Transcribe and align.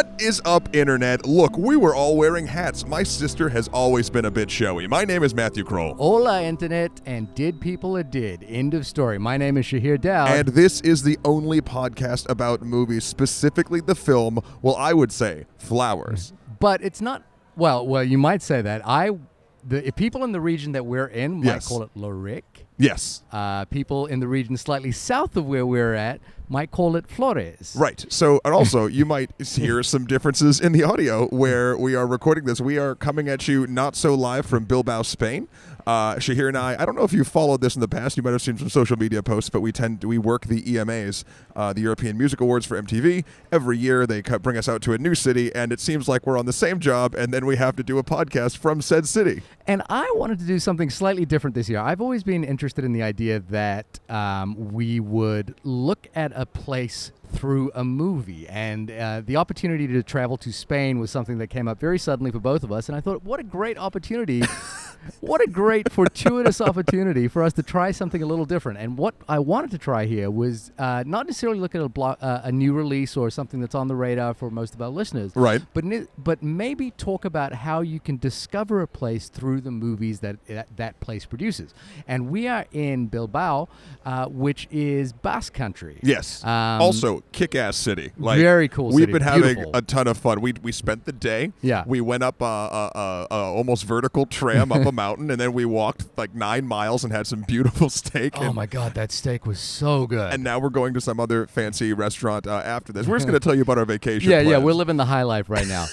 What 0.00 0.18
is 0.18 0.40
up, 0.46 0.74
Internet? 0.74 1.26
Look, 1.26 1.58
we 1.58 1.76
were 1.76 1.94
all 1.94 2.16
wearing 2.16 2.46
hats. 2.46 2.86
My 2.86 3.02
sister 3.02 3.50
has 3.50 3.68
always 3.68 4.08
been 4.08 4.24
a 4.24 4.30
bit 4.30 4.50
showy. 4.50 4.86
My 4.86 5.04
name 5.04 5.22
is 5.22 5.34
Matthew 5.34 5.62
Kroll. 5.62 5.92
Hola, 5.96 6.42
Internet, 6.42 7.02
and 7.04 7.34
did 7.34 7.60
people 7.60 7.96
a 7.96 8.02
did. 8.02 8.42
End 8.44 8.72
of 8.72 8.86
story. 8.86 9.18
My 9.18 9.36
name 9.36 9.58
is 9.58 9.66
Shahir 9.66 10.00
Daud. 10.00 10.30
And 10.30 10.48
this 10.48 10.80
is 10.80 11.02
the 11.02 11.18
only 11.26 11.60
podcast 11.60 12.26
about 12.30 12.62
movies, 12.62 13.04
specifically 13.04 13.82
the 13.82 13.94
film, 13.94 14.40
well, 14.62 14.74
I 14.76 14.94
would 14.94 15.12
say, 15.12 15.44
Flowers. 15.58 16.32
but 16.60 16.80
it's 16.82 17.02
not, 17.02 17.22
well, 17.54 17.86
well, 17.86 18.02
you 18.02 18.16
might 18.16 18.40
say 18.40 18.62
that. 18.62 18.80
I, 18.88 19.10
the 19.68 19.86
if 19.86 19.96
people 19.96 20.24
in 20.24 20.32
the 20.32 20.40
region 20.40 20.72
that 20.72 20.86
we're 20.86 21.08
in 21.08 21.40
might 21.40 21.44
Yes. 21.44 21.68
call 21.68 21.82
it 21.82 21.90
Loreak. 21.94 22.44
Yes. 22.80 23.22
Uh, 23.30 23.66
people 23.66 24.06
in 24.06 24.20
the 24.20 24.28
region 24.28 24.56
slightly 24.56 24.90
south 24.90 25.36
of 25.36 25.46
where 25.46 25.66
we're 25.66 25.94
at 25.94 26.20
might 26.48 26.70
call 26.70 26.96
it 26.96 27.06
Flores. 27.06 27.76
Right. 27.78 28.04
So, 28.08 28.40
and 28.44 28.52
also, 28.52 28.86
you 28.86 29.04
might 29.04 29.30
hear 29.40 29.82
some 29.84 30.06
differences 30.06 30.60
in 30.60 30.72
the 30.72 30.82
audio 30.82 31.28
where 31.28 31.76
we 31.76 31.94
are 31.94 32.06
recording 32.06 32.44
this. 32.44 32.60
We 32.60 32.78
are 32.78 32.94
coming 32.94 33.28
at 33.28 33.46
you 33.46 33.66
not 33.66 33.94
so 33.94 34.14
live 34.14 34.46
from 34.46 34.64
Bilbao, 34.64 35.02
Spain. 35.02 35.46
Uh, 35.86 36.16
Shahir 36.16 36.48
and 36.48 36.56
I, 36.56 36.76
I 36.78 36.84
don't 36.84 36.94
know 36.94 37.04
if 37.04 37.12
you 37.12 37.24
followed 37.24 37.60
this 37.60 37.74
in 37.74 37.80
the 37.80 37.88
past. 37.88 38.16
You 38.16 38.22
might 38.22 38.32
have 38.32 38.42
seen 38.42 38.58
some 38.58 38.68
social 38.68 38.96
media 38.96 39.22
posts, 39.22 39.50
but 39.50 39.60
we 39.60 39.72
tend 39.72 40.02
we 40.04 40.18
work 40.18 40.46
the 40.46 40.62
EMAs, 40.62 41.24
uh, 41.56 41.72
the 41.72 41.80
European 41.80 42.18
Music 42.18 42.40
Awards 42.40 42.66
for 42.66 42.80
MTV. 42.80 43.24
Every 43.52 43.78
year 43.78 44.06
they 44.06 44.22
bring 44.22 44.56
us 44.56 44.68
out 44.68 44.82
to 44.82 44.92
a 44.92 44.98
new 44.98 45.14
city, 45.14 45.54
and 45.54 45.72
it 45.72 45.80
seems 45.80 46.08
like 46.08 46.26
we're 46.26 46.38
on 46.38 46.46
the 46.46 46.52
same 46.52 46.80
job, 46.80 47.14
and 47.14 47.32
then 47.32 47.46
we 47.46 47.56
have 47.56 47.76
to 47.76 47.82
do 47.82 47.98
a 47.98 48.04
podcast 48.04 48.56
from 48.56 48.82
said 48.82 49.06
city. 49.06 49.42
And 49.66 49.82
I 49.88 50.10
wanted 50.16 50.38
to 50.40 50.44
do 50.44 50.58
something 50.58 50.90
slightly 50.90 51.24
different 51.24 51.54
this 51.54 51.68
year. 51.68 51.78
I've 51.78 52.00
always 52.00 52.22
been 52.22 52.44
interested 52.44 52.84
in 52.84 52.92
the 52.92 53.02
idea 53.02 53.40
that 53.50 54.00
um, 54.08 54.72
we 54.72 55.00
would 55.00 55.54
look 55.64 56.08
at 56.14 56.32
a 56.34 56.46
place 56.46 57.12
through 57.30 57.70
a 57.74 57.84
movie. 57.84 58.46
And 58.48 58.90
uh, 58.90 59.22
the 59.24 59.36
opportunity 59.36 59.86
to 59.86 60.02
travel 60.02 60.36
to 60.38 60.52
Spain 60.52 60.98
was 60.98 61.10
something 61.10 61.38
that 61.38 61.48
came 61.48 61.68
up 61.68 61.78
very 61.80 61.98
suddenly 61.98 62.30
for 62.30 62.40
both 62.40 62.62
of 62.62 62.72
us. 62.72 62.88
And 62.88 62.96
I 62.96 63.00
thought, 63.00 63.22
what 63.22 63.40
a 63.40 63.44
great 63.44 63.78
opportunity. 63.78 64.42
what 65.20 65.40
a 65.40 65.46
great 65.46 65.90
fortuitous 65.90 66.60
opportunity 66.60 67.26
for 67.26 67.42
us 67.42 67.54
to 67.54 67.62
try 67.62 67.90
something 67.90 68.22
a 68.22 68.26
little 68.26 68.44
different. 68.44 68.78
And 68.78 68.98
what 68.98 69.14
I 69.28 69.38
wanted 69.38 69.70
to 69.70 69.78
try 69.78 70.04
here 70.06 70.30
was 70.30 70.72
uh, 70.78 71.04
not 71.06 71.26
necessarily 71.26 71.58
look 71.58 71.74
at 71.74 71.80
a, 71.80 71.88
blo- 71.88 72.16
uh, 72.20 72.42
a 72.44 72.52
new 72.52 72.74
release 72.74 73.16
or 73.16 73.30
something 73.30 73.60
that's 73.60 73.74
on 73.74 73.88
the 73.88 73.94
radar 73.94 74.34
for 74.34 74.50
most 74.50 74.74
of 74.74 74.82
our 74.82 74.88
listeners, 74.90 75.32
Right. 75.34 75.62
but 75.72 75.84
ni- 75.84 76.06
but 76.18 76.42
maybe 76.42 76.90
talk 76.92 77.24
about 77.24 77.54
how 77.54 77.80
you 77.80 77.98
can 77.98 78.18
discover 78.18 78.82
a 78.82 78.86
place 78.86 79.28
through 79.28 79.62
the 79.62 79.70
movies 79.70 80.20
that 80.20 80.36
that, 80.46 80.68
that 80.76 81.00
place 81.00 81.24
produces. 81.24 81.72
And 82.06 82.28
we 82.28 82.46
are 82.46 82.66
in 82.72 83.06
Bilbao, 83.06 83.68
uh, 84.04 84.26
which 84.26 84.68
is 84.70 85.12
Basque 85.14 85.54
country. 85.54 85.98
Yes. 86.02 86.44
Um, 86.44 86.82
also, 86.82 87.19
kick-ass 87.32 87.76
city. 87.76 88.12
Like 88.18 88.38
Very 88.38 88.68
cool 88.68 88.86
We've 88.88 89.00
city. 89.02 89.12
been 89.12 89.22
having 89.22 89.42
Beautiful. 89.54 89.70
a 89.76 89.82
ton 89.82 90.06
of 90.06 90.18
fun. 90.18 90.40
We 90.40 90.54
we 90.62 90.72
spent 90.72 91.04
the 91.04 91.12
day. 91.12 91.52
Yeah. 91.62 91.84
We 91.86 92.00
went 92.00 92.22
up 92.22 92.40
a, 92.40 92.44
a, 92.44 92.90
a, 92.94 93.26
a 93.30 93.36
almost 93.52 93.84
vertical 93.84 94.26
tram 94.26 94.72
up 94.72 94.86
a 94.86 94.92
mountain, 95.04 95.30
and 95.30 95.40
then 95.40 95.52
we 95.52 95.64
walked 95.64 96.06
like 96.16 96.34
nine 96.34 96.66
miles 96.66 97.04
and 97.04 97.12
had 97.12 97.26
some 97.26 97.42
beautiful 97.42 97.88
steak. 98.00 98.34
Oh 98.36 98.46
and, 98.46 98.54
my 98.54 98.66
God, 98.66 98.94
that 98.94 99.12
steak 99.12 99.46
was 99.46 99.58
so 99.60 100.06
good. 100.06 100.32
and 100.32 100.42
now 100.44 100.58
we're 100.58 100.70
going 100.70 100.94
to 100.94 101.00
some 101.00 101.20
other 101.20 101.46
fancy 101.46 101.92
restaurant 101.92 102.46
uh, 102.46 102.62
after 102.64 102.92
this. 102.92 103.06
We're 103.06 103.16
just 103.16 103.26
going 103.28 103.38
to 103.40 103.44
tell 103.44 103.54
you 103.54 103.62
about 103.62 103.78
our 103.78 103.84
vacation. 103.84 104.30
yeah, 104.30 104.40
yeah, 104.40 104.58
we're 104.58 104.72
living 104.72 104.96
the 104.96 105.04
high 105.06 105.22
life 105.22 105.48
right 105.50 105.66
now. 105.66 105.86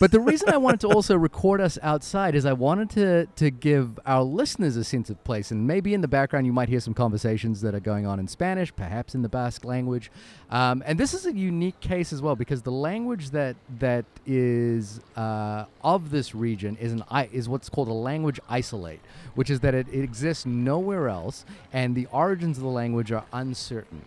But 0.00 0.10
the 0.10 0.20
reason 0.20 0.48
I 0.48 0.56
wanted 0.56 0.80
to 0.80 0.88
also 0.88 1.16
record 1.16 1.60
us 1.60 1.78
outside 1.82 2.34
is 2.34 2.44
I 2.44 2.52
wanted 2.52 2.90
to 2.90 3.26
to 3.36 3.50
give 3.50 3.98
our 4.06 4.22
listeners 4.22 4.76
a 4.76 4.84
sense 4.84 5.10
of 5.10 5.22
place, 5.24 5.50
and 5.50 5.66
maybe 5.66 5.94
in 5.94 6.00
the 6.00 6.08
background 6.08 6.46
you 6.46 6.52
might 6.52 6.68
hear 6.68 6.80
some 6.80 6.94
conversations 6.94 7.60
that 7.62 7.74
are 7.74 7.80
going 7.80 8.06
on 8.06 8.18
in 8.18 8.26
Spanish, 8.28 8.74
perhaps 8.74 9.14
in 9.14 9.22
the 9.22 9.28
Basque 9.28 9.64
language. 9.64 10.10
Um, 10.50 10.82
and 10.86 10.98
this 10.98 11.14
is 11.14 11.26
a 11.26 11.32
unique 11.32 11.80
case 11.80 12.12
as 12.12 12.20
well 12.20 12.36
because 12.36 12.62
the 12.62 12.72
language 12.72 13.30
that 13.30 13.56
that 13.78 14.04
is 14.26 15.00
uh, 15.16 15.64
of 15.82 16.10
this 16.10 16.34
region 16.34 16.76
is 16.80 16.92
an 16.92 17.04
is 17.32 17.48
what's 17.48 17.68
called 17.68 17.88
a 17.88 17.92
language 17.92 18.40
isolate, 18.48 19.00
which 19.34 19.50
is 19.50 19.60
that 19.60 19.74
it, 19.74 19.86
it 19.88 20.02
exists 20.02 20.44
nowhere 20.46 21.08
else, 21.08 21.44
and 21.72 21.94
the 21.94 22.06
origins 22.12 22.56
of 22.56 22.62
the 22.62 22.68
language 22.70 23.12
are 23.12 23.24
uncertain. 23.32 24.02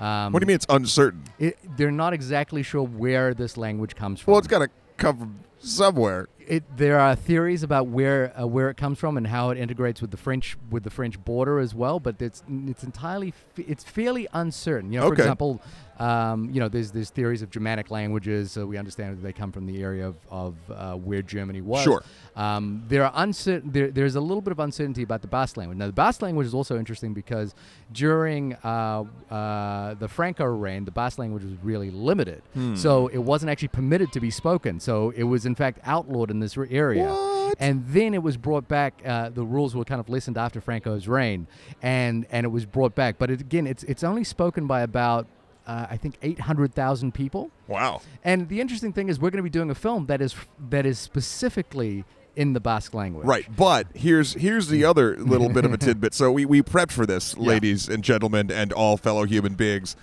Um, 0.00 0.32
What 0.32 0.40
do 0.40 0.44
you 0.44 0.48
mean 0.48 0.56
it's 0.56 0.66
uncertain? 0.68 1.22
it, 1.38 1.58
they're 1.76 1.92
not 1.92 2.12
exactly 2.12 2.62
sure 2.62 2.82
where 2.82 3.34
this 3.34 3.56
language 3.56 3.94
comes 3.94 4.20
from. 4.20 4.32
Well, 4.32 4.38
it's 4.38 4.48
got 4.48 4.60
to 4.60 4.68
come 5.02 5.18
from 5.18 5.38
somewhere. 5.58 6.28
it, 6.38 6.64
there 6.76 6.98
are 6.98 7.14
theories 7.14 7.62
about 7.62 7.86
where 7.86 8.32
uh, 8.38 8.46
where 8.46 8.68
it 8.70 8.76
comes 8.76 8.98
from 8.98 9.16
and 9.16 9.26
how 9.26 9.50
it 9.50 9.58
integrates 9.58 10.00
with 10.00 10.10
the 10.10 10.16
French 10.16 10.56
with 10.70 10.82
the 10.84 10.90
French 10.90 11.22
border 11.24 11.58
as 11.58 11.74
well, 11.74 12.00
but 12.00 12.20
it's 12.20 12.42
it's 12.66 12.82
entirely 12.82 13.28
f- 13.28 13.64
it's 13.68 13.84
fairly 13.84 14.26
uncertain. 14.32 14.92
You 14.92 15.00
know, 15.00 15.08
for 15.08 15.14
example, 15.14 15.60
um, 15.98 16.50
you 16.50 16.60
know, 16.60 16.68
there's 16.68 16.90
there's 16.90 17.10
theories 17.10 17.42
of 17.42 17.50
Germanic 17.50 17.90
languages, 17.90 18.52
so 18.52 18.66
we 18.66 18.76
understand 18.78 19.16
that 19.16 19.22
they 19.22 19.32
come 19.32 19.52
from 19.52 19.66
the 19.66 19.82
area 19.82 20.06
of, 20.08 20.16
of 20.30 20.54
uh, 20.70 20.94
where 20.94 21.22
Germany 21.22 21.60
was. 21.60 21.82
Sure. 21.82 22.02
Um, 22.34 22.82
there 22.88 23.04
are 23.04 23.12
uncertain. 23.14 23.70
There, 23.70 23.90
there's 23.90 24.14
a 24.14 24.20
little 24.20 24.40
bit 24.40 24.52
of 24.52 24.58
uncertainty 24.58 25.02
about 25.02 25.20
the 25.22 25.28
Basque 25.28 25.56
language. 25.56 25.78
Now, 25.78 25.86
the 25.86 25.92
Basque 25.92 26.22
language 26.22 26.46
is 26.46 26.54
also 26.54 26.78
interesting 26.78 27.12
because 27.14 27.54
during 27.92 28.54
uh, 28.64 29.04
uh, 29.30 29.94
the 29.94 30.08
Franco 30.08 30.44
reign, 30.44 30.84
the 30.84 30.90
Basque 30.90 31.18
language 31.18 31.44
was 31.44 31.54
really 31.62 31.90
limited, 31.90 32.42
Hmm. 32.54 32.74
so 32.74 33.08
it 33.08 33.18
wasn't 33.18 33.50
actually 33.50 33.68
permitted 33.68 34.12
to 34.12 34.20
be 34.20 34.30
spoken. 34.30 34.80
So 34.80 35.10
it 35.10 35.24
was 35.24 35.46
in 35.46 35.54
fact 35.54 35.78
outlawed 35.84 36.30
in 36.30 36.40
this 36.40 36.56
area. 36.70 37.06
What? 37.08 37.56
And 37.60 37.84
then 37.88 38.14
it 38.14 38.22
was 38.22 38.36
brought 38.38 38.66
back. 38.66 39.02
Uh, 39.04 39.28
the 39.28 39.44
rules 39.44 39.74
were 39.74 39.84
kind 39.84 40.00
of 40.00 40.08
lessened 40.08 40.38
after 40.38 40.60
Franco's 40.60 41.06
reign, 41.06 41.46
and 41.82 42.26
and 42.30 42.44
it 42.46 42.48
was 42.48 42.64
brought 42.64 42.94
back. 42.94 43.16
But 43.18 43.30
it, 43.30 43.40
again, 43.42 43.66
it's 43.66 43.84
it's 43.84 44.02
only 44.02 44.24
spoken 44.24 44.66
by 44.66 44.80
about. 44.82 45.26
Uh, 45.66 45.86
I 45.90 45.96
think 45.96 46.16
800,000 46.22 47.12
people. 47.14 47.50
Wow. 47.68 48.00
And 48.24 48.48
the 48.48 48.60
interesting 48.60 48.92
thing 48.92 49.08
is, 49.08 49.20
we're 49.20 49.30
going 49.30 49.38
to 49.38 49.42
be 49.44 49.50
doing 49.50 49.70
a 49.70 49.74
film 49.74 50.06
that 50.06 50.20
is 50.20 50.34
that 50.70 50.84
is 50.86 50.98
specifically 50.98 52.04
in 52.34 52.52
the 52.54 52.60
Basque 52.60 52.94
language. 52.94 53.26
Right, 53.26 53.46
but 53.56 53.86
here's 53.94 54.32
here's 54.34 54.68
the 54.68 54.84
other 54.84 55.16
little 55.18 55.48
bit 55.48 55.64
of 55.64 55.72
a 55.72 55.76
tidbit. 55.86 56.14
So 56.14 56.32
we, 56.32 56.44
we 56.46 56.62
prepped 56.62 56.90
for 56.92 57.06
this, 57.06 57.34
Yeah. 57.38 57.46
ladies 57.48 57.88
and 57.88 58.02
gentlemen, 58.02 58.50
and 58.50 58.72
all 58.72 58.96
fellow 58.96 59.24
human 59.24 59.54
beings. 59.54 59.96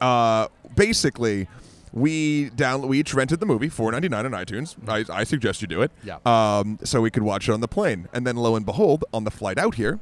Uh, 0.00 0.48
basically, 0.74 1.46
we 1.92 2.50
down 2.50 2.88
we 2.88 2.98
each 3.00 3.14
rented 3.14 3.38
the 3.40 3.46
movie 3.46 3.68
four 3.68 3.92
ninety 3.92 4.08
nine 4.08 4.24
on 4.26 4.32
iTunes. 4.32 4.76
I, 4.88 5.04
I 5.20 5.24
suggest 5.24 5.62
you 5.62 5.68
do 5.68 5.82
it. 5.82 5.92
Yeah. 6.02 6.18
Um, 6.26 6.78
so 6.82 7.00
we 7.00 7.10
could 7.10 7.22
watch 7.22 7.48
it 7.48 7.52
on 7.52 7.60
the 7.60 7.68
plane, 7.68 8.08
and 8.12 8.26
then 8.26 8.36
lo 8.36 8.56
and 8.56 8.64
behold, 8.66 9.04
on 9.12 9.24
the 9.24 9.30
flight 9.30 9.58
out 9.58 9.74
here. 9.76 10.00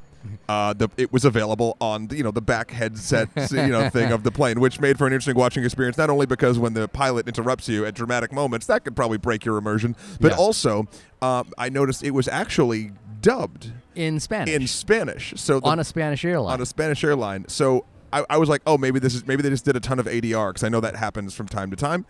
Uh, 0.48 0.72
the, 0.72 0.88
it 0.96 1.12
was 1.12 1.24
available 1.24 1.76
on 1.80 2.06
the, 2.08 2.16
you 2.16 2.22
know 2.22 2.30
the 2.30 2.40
back 2.42 2.70
headset 2.70 3.28
you 3.50 3.66
know 3.68 3.88
thing 3.90 4.12
of 4.12 4.22
the 4.22 4.30
plane, 4.30 4.60
which 4.60 4.80
made 4.80 4.98
for 4.98 5.06
an 5.06 5.12
interesting 5.12 5.36
watching 5.36 5.64
experience. 5.64 5.96
Not 5.98 6.10
only 6.10 6.26
because 6.26 6.58
when 6.58 6.74
the 6.74 6.88
pilot 6.88 7.26
interrupts 7.28 7.68
you 7.68 7.84
at 7.84 7.94
dramatic 7.94 8.32
moments, 8.32 8.66
that 8.66 8.84
could 8.84 8.94
probably 8.96 9.18
break 9.18 9.44
your 9.44 9.56
immersion, 9.56 9.96
but 10.20 10.32
Yeah. 10.32 10.38
also 10.38 10.86
um, 11.22 11.52
I 11.58 11.68
noticed 11.68 12.02
it 12.04 12.10
was 12.12 12.28
actually 12.28 12.92
dubbed 13.20 13.72
In 13.94 14.18
Spanish. 14.20 14.54
in 14.54 14.66
Spanish. 14.66 15.34
So 15.36 15.60
the, 15.60 15.66
on 15.66 15.78
a 15.78 15.84
Spanish 15.84 16.24
airline. 16.24 16.54
on 16.54 16.60
a 16.60 16.66
Spanish 16.66 17.02
airline. 17.04 17.46
So 17.48 17.84
I, 18.12 18.24
I 18.28 18.36
was 18.38 18.48
like, 18.48 18.62
oh, 18.66 18.76
maybe 18.76 18.98
this 18.98 19.14
is 19.14 19.26
maybe 19.26 19.42
they 19.42 19.50
just 19.50 19.64
did 19.64 19.76
a 19.76 19.80
ton 19.80 19.98
of 19.98 20.06
ADR 20.06 20.50
because 20.50 20.64
I 20.64 20.68
know 20.68 20.80
that 20.80 20.96
happens 20.96 21.32
from 21.34 21.46
time 21.48 21.70
to 21.70 21.76
time. 21.76 22.04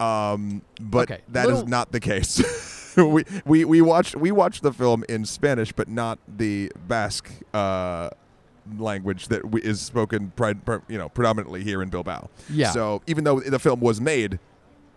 Um, 0.00 0.62
but 0.80 1.10
Okay, 1.10 1.22
that 1.28 1.46
is 1.48 1.52
little- 1.56 1.66
not 1.68 1.92
the 1.92 2.00
case. 2.00 2.40
we, 2.96 3.24
we 3.44 3.64
we 3.64 3.80
watched 3.80 4.16
we 4.16 4.30
watched 4.32 4.62
the 4.62 4.72
film 4.72 5.04
in 5.08 5.24
Spanish, 5.24 5.72
but 5.72 5.88
not 5.88 6.18
the 6.28 6.70
Basque 6.86 7.30
uh, 7.54 8.10
language 8.78 9.28
that 9.28 9.50
we, 9.50 9.60
is 9.62 9.80
spoken, 9.80 10.32
pri- 10.36 10.54
pri- 10.54 10.80
you 10.88 10.98
know, 10.98 11.08
predominantly 11.08 11.62
here 11.62 11.82
in 11.82 11.88
Bilbao. 11.88 12.28
Yeah. 12.50 12.70
So 12.70 13.02
even 13.06 13.24
though 13.24 13.40
the 13.40 13.58
film 13.58 13.80
was 13.80 14.00
made 14.00 14.38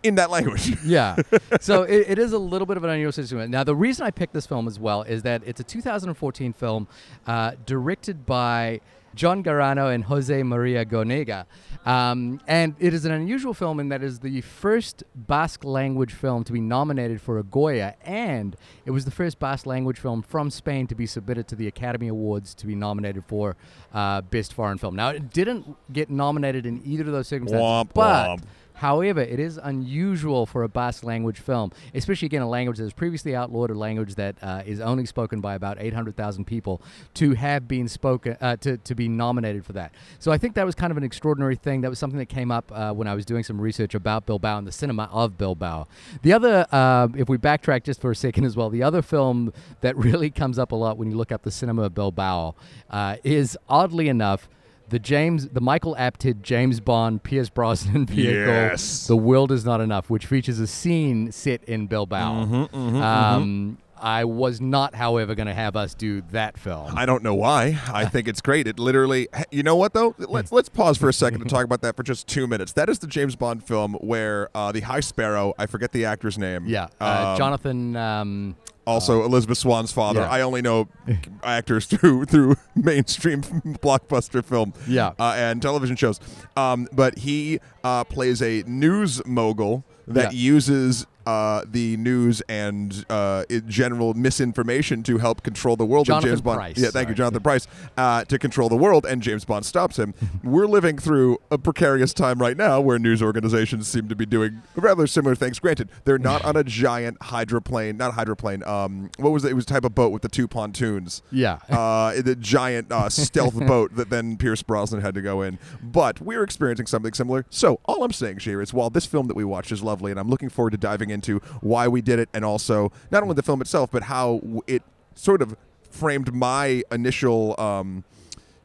in 0.02 0.16
that 0.16 0.30
language, 0.30 0.76
yeah. 0.84 1.16
So 1.60 1.82
it, 1.84 2.10
it 2.10 2.18
is 2.18 2.32
a 2.32 2.38
little 2.38 2.66
bit 2.66 2.76
of 2.76 2.84
an 2.84 2.90
unusual 2.90 3.12
situation. 3.12 3.50
Now, 3.50 3.64
the 3.64 3.74
reason 3.74 4.06
I 4.06 4.10
picked 4.10 4.34
this 4.34 4.46
film 4.46 4.66
as 4.66 4.78
well 4.78 5.02
is 5.02 5.22
that 5.22 5.42
it's 5.44 5.60
a 5.60 5.64
2014 5.64 6.52
film 6.52 6.86
uh, 7.26 7.52
directed 7.64 8.26
by 8.26 8.80
Jon 9.16 9.42
Garaño 9.42 9.92
and 9.92 10.04
José 10.04 10.42
María 10.42 10.84
Goenaga. 10.84 11.46
Um, 11.86 12.40
and 12.46 12.74
it 12.78 12.92
is 12.92 13.04
an 13.04 13.12
unusual 13.12 13.54
film 13.54 13.80
in 13.80 13.88
that 13.88 14.02
it 14.02 14.06
is 14.06 14.18
the 14.20 14.40
first 14.42 15.04
Basque 15.14 15.64
language 15.64 16.12
film 16.12 16.44
to 16.44 16.52
be 16.52 16.60
nominated 16.60 17.20
for 17.20 17.38
a 17.38 17.42
Goya, 17.42 17.94
and 18.04 18.56
it 18.84 18.90
was 18.90 19.04
the 19.04 19.10
first 19.10 19.38
Basque 19.38 19.66
language 19.66 19.98
film 19.98 20.22
from 20.22 20.50
Spain 20.50 20.86
to 20.88 20.94
be 20.94 21.06
submitted 21.06 21.48
to 21.48 21.56
the 21.56 21.66
Academy 21.66 22.08
Awards 22.08 22.54
to 22.56 22.66
be 22.66 22.74
nominated 22.74 23.24
for 23.26 23.56
uh, 23.94 24.20
Best 24.20 24.52
Foreign 24.52 24.78
Film. 24.78 24.94
Now, 24.94 25.10
it 25.10 25.32
didn't 25.32 25.76
get 25.92 26.10
nominated 26.10 26.66
in 26.66 26.82
either 26.84 27.04
of 27.04 27.12
those 27.12 27.28
circumstances, 27.28 27.64
Womp 27.64 27.90
but. 27.94 28.28
womp. 28.28 28.42
However, 28.76 29.20
it 29.20 29.40
is 29.40 29.58
unusual 29.62 30.46
for 30.46 30.62
a 30.62 30.68
Basque 30.68 31.02
language 31.04 31.40
film, 31.40 31.72
especially 31.94 32.26
again 32.26 32.42
a 32.42 32.48
language 32.48 32.78
that 32.78 32.84
is 32.84 32.92
previously 32.92 33.34
outlawed, 33.34 33.70
a 33.70 33.74
language 33.74 34.14
that 34.16 34.36
uh, 34.42 34.62
is 34.66 34.80
only 34.80 35.06
spoken 35.06 35.40
by 35.40 35.54
about 35.54 35.78
800,000 35.80 36.44
people, 36.44 36.82
to 37.14 37.32
have 37.34 37.66
been 37.66 37.88
spoken 37.88 38.36
uh, 38.40 38.56
to 38.56 38.76
to 38.76 38.94
be 38.94 39.08
nominated 39.08 39.64
for 39.64 39.72
that. 39.72 39.92
So 40.18 40.30
I 40.30 40.38
think 40.38 40.54
that 40.54 40.66
was 40.66 40.74
kind 40.74 40.90
of 40.90 40.96
an 40.96 41.04
extraordinary 41.04 41.56
thing. 41.56 41.80
That 41.80 41.90
was 41.90 41.98
something 41.98 42.18
that 42.18 42.28
came 42.28 42.50
up 42.50 42.70
uh, 42.72 42.92
when 42.92 43.08
I 43.08 43.14
was 43.14 43.24
doing 43.24 43.42
some 43.42 43.60
research 43.60 43.94
about 43.94 44.26
Bilbao 44.26 44.58
and 44.58 44.66
the 44.66 44.72
cinema 44.72 45.08
of 45.12 45.38
Bilbao. 45.38 45.88
The 46.22 46.32
other, 46.32 46.66
uh, 46.70 47.08
if 47.16 47.28
we 47.28 47.38
backtrack 47.38 47.84
just 47.84 48.00
for 48.00 48.10
a 48.10 48.16
second 48.16 48.44
as 48.44 48.56
well, 48.56 48.68
the 48.68 48.82
other 48.82 49.02
film 49.02 49.52
that 49.80 49.96
really 50.06 50.30
comes 50.30 50.58
up 50.58 50.72
a 50.72 50.76
lot 50.76 50.98
when 50.98 51.10
you 51.10 51.16
look 51.16 51.32
up 51.32 51.42
the 51.42 51.50
cinema 51.50 51.84
of 51.84 51.94
Bilbao 51.94 52.54
uh, 52.90 53.16
is 53.24 53.56
oddly 53.68 54.08
enough 54.08 54.48
the 54.88 54.98
James, 54.98 55.48
the 55.48 55.60
Michael 55.60 55.96
Apted 55.96 56.42
James 56.42 56.80
Bond 56.80 57.22
Pierce 57.22 57.48
Brosnan 57.48 58.06
vehicle, 58.06 58.34
Yes. 58.52 59.06
"The 59.06 59.16
World 59.16 59.50
Is 59.52 59.64
Not 59.64 59.80
Enough," 59.80 60.10
which 60.10 60.26
features 60.26 60.58
a 60.60 60.66
scene 60.66 61.32
set 61.32 61.64
in 61.64 61.86
Bilbao. 61.86 62.44
Mm-hmm, 62.44 62.96
um, 63.02 63.78
I 63.98 64.24
was 64.24 64.60
not, 64.60 64.94
however, 64.94 65.34
going 65.34 65.46
to 65.46 65.54
have 65.54 65.74
us 65.74 65.94
do 65.94 66.20
that 66.32 66.58
film. 66.58 66.92
I 66.96 67.06
don't 67.06 67.22
know 67.22 67.34
why. 67.34 67.80
I 67.90 68.04
think 68.08 68.28
it's 68.28 68.42
great. 68.42 68.66
It 68.68 68.78
literally. 68.78 69.26
You 69.50 69.62
know 69.62 69.74
what 69.76 69.94
though? 69.94 70.14
Let's 70.18 70.52
let's 70.52 70.68
pause 70.68 70.98
for 70.98 71.08
a 71.08 71.12
second 71.14 71.40
to 71.40 71.46
talk 71.48 71.64
about 71.64 71.80
that 71.80 71.96
for 71.96 72.02
just 72.02 72.26
two 72.28 72.46
minutes. 72.46 72.72
That 72.72 72.88
is 72.88 72.98
the 72.98 73.06
James 73.06 73.36
Bond 73.36 73.64
film 73.64 73.94
where 73.94 74.50
uh, 74.54 74.70
the 74.70 74.80
High 74.80 75.00
Sparrow. 75.00 75.54
I 75.58 75.66
forget 75.66 75.92
the 75.92 76.04
actor's 76.04 76.36
name. 76.38 76.66
yeah, 76.66 76.88
uh, 77.00 77.30
Um, 77.32 77.38
Jonathan. 77.38 77.96
Um, 77.96 78.56
Also, 78.86 79.24
Elizabeth 79.24 79.58
Swann's 79.58 79.90
father. 79.92 80.20
yeah. 80.20 80.30
I 80.30 80.42
only 80.42 80.62
know 80.62 80.86
actors 81.42 81.86
through 81.86 82.24
through 82.32 82.56
mainstream 82.76 83.42
blockbuster 83.42 84.44
film, 84.44 84.72
Yeah. 84.86 85.12
uh, 85.18 85.34
and 85.36 85.60
television 85.60 85.96
shows. 85.96 86.20
Um, 86.56 86.86
but 86.92 87.18
he 87.18 87.58
uh, 87.82 88.04
plays 88.04 88.40
a 88.42 88.62
news 88.66 89.24
mogul 89.26 89.84
that 90.06 90.32
Yeah. 90.32 90.38
uses 90.38 91.06
uh, 91.26 91.62
the 91.66 91.96
news 91.96 92.40
and 92.48 93.04
uh, 93.10 93.44
general 93.66 94.14
misinformation 94.14 95.02
to 95.02 95.18
help 95.18 95.42
control 95.42 95.76
the 95.76 95.84
world. 95.84 96.06
Jonathan 96.06 96.30
James 96.30 96.40
Bond, 96.40 96.58
Pryce, 96.58 96.78
yeah, 96.78 96.90
thank 96.90 97.08
you. 97.08 97.14
Jonathan 97.14 97.42
Pryce, 97.42 97.66
uh, 97.96 98.24
to 98.24 98.38
control 98.38 98.68
the 98.68 98.76
world, 98.76 99.04
and 99.06 99.22
James 99.22 99.44
Bond 99.44 99.66
stops 99.66 99.98
him. 99.98 100.14
We're 100.44 100.66
living 100.66 100.98
through 100.98 101.38
a 101.50 101.58
precarious 101.58 102.14
time 102.14 102.38
right 102.38 102.56
now 102.56 102.80
where 102.80 102.98
news 102.98 103.22
organizations 103.22 103.88
seem 103.88 104.08
to 104.08 104.16
be 104.16 104.26
doing 104.26 104.62
rather 104.74 105.06
similar 105.06 105.34
things. 105.34 105.58
Granted, 105.58 105.90
they're 106.04 106.18
not 106.18 106.44
on 106.44 106.56
a 106.56 106.64
giant 106.86 107.20
hydroplane, 107.22 107.96
not 107.96 108.14
hydroplane. 108.14 108.62
Um, 108.64 109.10
what 109.18 109.30
was 109.30 109.44
it? 109.44 109.50
It 109.50 109.54
was 109.54 109.64
a 109.64 109.68
type 109.68 109.84
of 109.84 109.94
boat 109.94 110.12
with 110.12 110.22
the 110.22 110.28
two 110.28 110.46
pontoons. 110.48 111.22
yeah. 111.30 111.58
Uh, 111.68 112.20
the 112.22 112.36
giant 112.36 112.90
uh, 112.90 113.08
stealth 113.08 113.54
boat 113.66 113.94
that 113.96 114.10
then 114.10 114.36
Pierce 114.36 114.62
Brosnan 114.62 115.00
had 115.00 115.14
to 115.14 115.22
go 115.22 115.42
in. 115.42 115.58
But 115.82 116.20
we're 116.20 116.42
experiencing 116.42 116.86
something 116.86 117.12
similar. 117.12 117.44
So 117.50 117.80
all 117.84 118.02
I'm 118.04 118.12
saying, 118.12 118.38
Shir, 118.38 118.60
is 118.62 118.72
while 118.72 118.90
this 118.90 119.06
film 119.06 119.26
that 119.28 119.36
we 119.36 119.44
watched 119.44 119.72
is 119.72 119.82
lovely, 119.82 120.10
and 120.10 120.20
I'm 120.20 120.28
looking 120.28 120.48
forward 120.48 120.70
to 120.70 120.76
diving 120.76 121.10
into 121.16 121.38
why 121.72 121.84
we 121.88 122.00
did 122.10 122.18
it, 122.18 122.28
and 122.34 122.44
also 122.44 122.92
not 123.10 123.22
only 123.22 123.34
the 123.34 123.42
film 123.50 123.60
itself, 123.60 123.90
but 123.90 124.02
how 124.04 124.40
it 124.66 124.82
sort 125.14 125.40
of 125.42 125.56
framed 125.90 126.32
my 126.34 126.82
initial 126.92 127.54
um, 127.58 128.04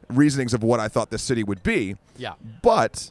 reasonings 0.08 0.52
of 0.54 0.62
what 0.62 0.78
I 0.80 0.88
thought 0.88 1.10
this 1.10 1.22
city 1.22 1.42
would 1.42 1.62
be. 1.62 1.96
yeah. 2.16 2.34
But 2.62 3.10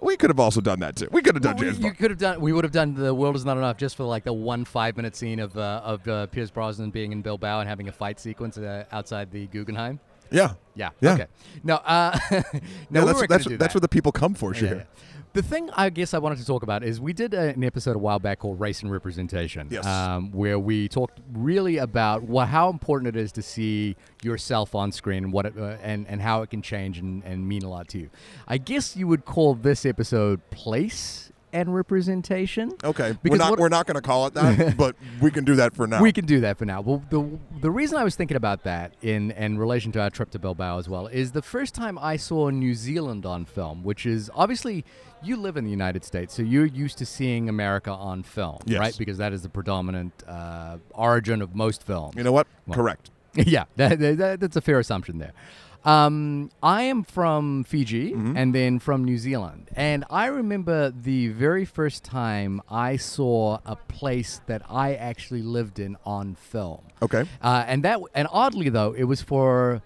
we 0.00 0.16
could 0.16 0.30
have 0.30 0.38
also 0.40 0.60
done 0.60 0.80
that 0.80 0.96
too. 0.96 1.08
We 1.10 1.22
could 1.22 1.34
have 1.34 1.42
done 1.42 1.56
Well, 1.56 1.64
we- 1.66 1.72
James 1.72 1.84
you 1.84 1.92
could 1.92 2.10
have 2.10 2.18
done. 2.20 2.40
We 2.40 2.52
would 2.52 2.64
have 2.64 2.72
done 2.72 2.94
the 2.94 3.14
world 3.14 3.36
is 3.36 3.44
not 3.44 3.56
enough 3.56 3.76
just 3.78 3.96
for 3.96 4.04
like 4.04 4.24
the 4.24 4.32
one 4.32 4.64
five 4.64 4.96
minute 4.96 5.16
scene 5.16 5.40
of 5.40 5.56
uh, 5.56 5.80
of 5.84 6.06
uh, 6.06 6.26
Pierce 6.26 6.50
Brosnan 6.50 6.90
being 6.90 7.10
in 7.12 7.22
Bilbao 7.22 7.60
and 7.60 7.68
having 7.68 7.88
a 7.88 7.92
fight 7.92 8.20
sequence 8.20 8.58
uh, 8.58 8.84
outside 8.92 9.30
the 9.32 9.46
Guggenheim. 9.46 9.98
Yeah. 10.30 10.54
Yeah. 10.74 10.90
Yeah. 11.00 11.14
Okay. 11.14 11.26
No. 11.62 11.76
Uh, 11.76 12.18
no, 12.30 12.40
Yeah, 12.40 13.04
we 13.04 13.04
that's 13.12 13.20
that's, 13.20 13.44
that's 13.44 13.46
that. 13.58 13.74
what 13.74 13.82
the 13.82 13.88
people 13.88 14.12
come 14.12 14.34
for. 14.34 14.54
Yeah, 14.54 14.62
yeah. 14.74 14.82
The 15.34 15.42
thing 15.42 15.68
I 15.72 15.90
guess 15.90 16.14
I 16.14 16.18
wanted 16.18 16.38
to 16.38 16.46
talk 16.46 16.62
about 16.62 16.84
is 16.84 17.00
we 17.00 17.12
did 17.12 17.34
an 17.34 17.64
episode 17.64 17.96
a 17.96 17.98
while 17.98 18.20
back 18.20 18.38
called 18.38 18.60
Race 18.60 18.82
and 18.82 18.92
Representation, 18.92 19.66
Yes. 19.68 19.84
um, 19.84 20.30
where 20.30 20.60
we 20.60 20.86
talked 20.88 21.20
really 21.32 21.78
about 21.78 22.22
wha 22.22 22.46
how 22.46 22.70
important 22.70 23.08
it 23.16 23.18
is 23.20 23.32
to 23.32 23.42
see 23.42 23.96
yourself 24.22 24.76
on 24.76 24.92
screen 24.92 25.24
and 25.24 25.32
what 25.32 25.46
it, 25.46 25.54
uh, 25.58 25.76
and 25.82 26.06
and 26.06 26.22
how 26.22 26.42
it 26.42 26.50
can 26.50 26.62
change 26.62 26.98
and, 26.98 27.24
and 27.24 27.48
mean 27.48 27.64
a 27.64 27.68
lot 27.68 27.88
to 27.88 27.98
you. 27.98 28.10
I 28.46 28.58
guess 28.58 28.96
you 28.96 29.08
would 29.08 29.24
call 29.24 29.56
this 29.56 29.84
episode 29.84 30.40
place 30.50 31.32
and 31.54 31.74
representation. 31.74 32.72
Okay, 32.82 33.12
we're 33.12 33.18
Because 33.22 33.38
not 33.38 33.50
what- 33.50 33.58
we're 33.60 33.68
not 33.70 33.86
going 33.86 33.94
to 33.94 34.02
call 34.02 34.26
it 34.26 34.34
that, 34.34 34.76
but 34.84 34.96
we 35.20 35.30
can 35.30 35.44
do 35.44 35.54
that 35.54 35.74
for 35.74 35.86
now. 35.86 36.02
We 36.02 36.12
can 36.12 36.26
do 36.26 36.40
that 36.40 36.58
for 36.58 36.64
now. 36.66 36.80
Well, 36.82 37.02
the 37.10 37.38
the 37.60 37.70
reason 37.70 37.96
I 37.96 38.04
was 38.04 38.16
thinking 38.16 38.36
about 38.36 38.64
that 38.64 38.92
in 39.00 39.30
in 39.30 39.56
relation 39.56 39.92
to 39.92 40.00
our 40.02 40.10
trip 40.10 40.30
to 40.32 40.38
Bilbao 40.38 40.78
as 40.78 40.88
well 40.88 41.06
is 41.06 41.32
the 41.32 41.42
first 41.42 41.74
time 41.74 41.98
I 41.98 42.16
saw 42.16 42.50
New 42.50 42.74
Zealand 42.74 43.24
on 43.24 43.44
film, 43.44 43.82
which 43.84 44.04
is 44.04 44.30
obviously 44.34 44.84
you 45.22 45.36
live 45.36 45.56
in 45.56 45.64
the 45.64 45.70
United 45.70 46.04
States, 46.04 46.34
so 46.34 46.42
you're 46.42 46.66
used 46.66 46.98
to 46.98 47.06
seeing 47.06 47.48
America 47.48 47.90
on 47.90 48.22
film, 48.22 48.58
Yes. 48.66 48.78
right? 48.80 48.94
Because 48.98 49.16
that 49.18 49.32
is 49.32 49.40
the 49.42 49.48
predominant 49.48 50.12
uh, 50.28 50.76
origin 50.92 51.40
of 51.40 51.54
most 51.54 51.82
films. 51.82 52.14
You 52.16 52.24
know 52.24 52.32
what? 52.32 52.46
Well, 52.66 52.76
Correct. 52.76 53.10
yeah, 53.34 53.64
that- 53.76 53.98
that- 54.00 54.40
that's 54.40 54.56
a 54.56 54.60
fair 54.60 54.78
assumption 54.80 55.16
there. 55.18 55.32
Um, 55.84 56.50
I 56.62 56.82
am 56.82 57.04
from 57.04 57.64
Fiji 57.64 58.14
and 58.14 58.54
then 58.54 58.78
from 58.78 59.04
New 59.04 59.18
Zealand. 59.18 59.68
And 59.76 60.04
I 60.08 60.26
remember 60.26 60.90
the 60.90 61.28
very 61.28 61.64
first 61.64 62.04
time 62.04 62.62
I 62.70 62.96
saw 62.96 63.58
a 63.66 63.76
place 63.76 64.40
that 64.46 64.62
I 64.70 64.94
actually 64.94 65.42
lived 65.42 65.78
in 65.78 65.96
on 66.06 66.36
film. 66.36 66.84
Okay. 67.02 67.24
Uh, 67.42 67.64
and 67.66 67.82
that, 67.84 68.00
and 68.14 68.28
oddly 68.30 68.68
though, 68.70 68.92
it 68.92 69.04
was 69.04 69.20
for. 69.22 69.82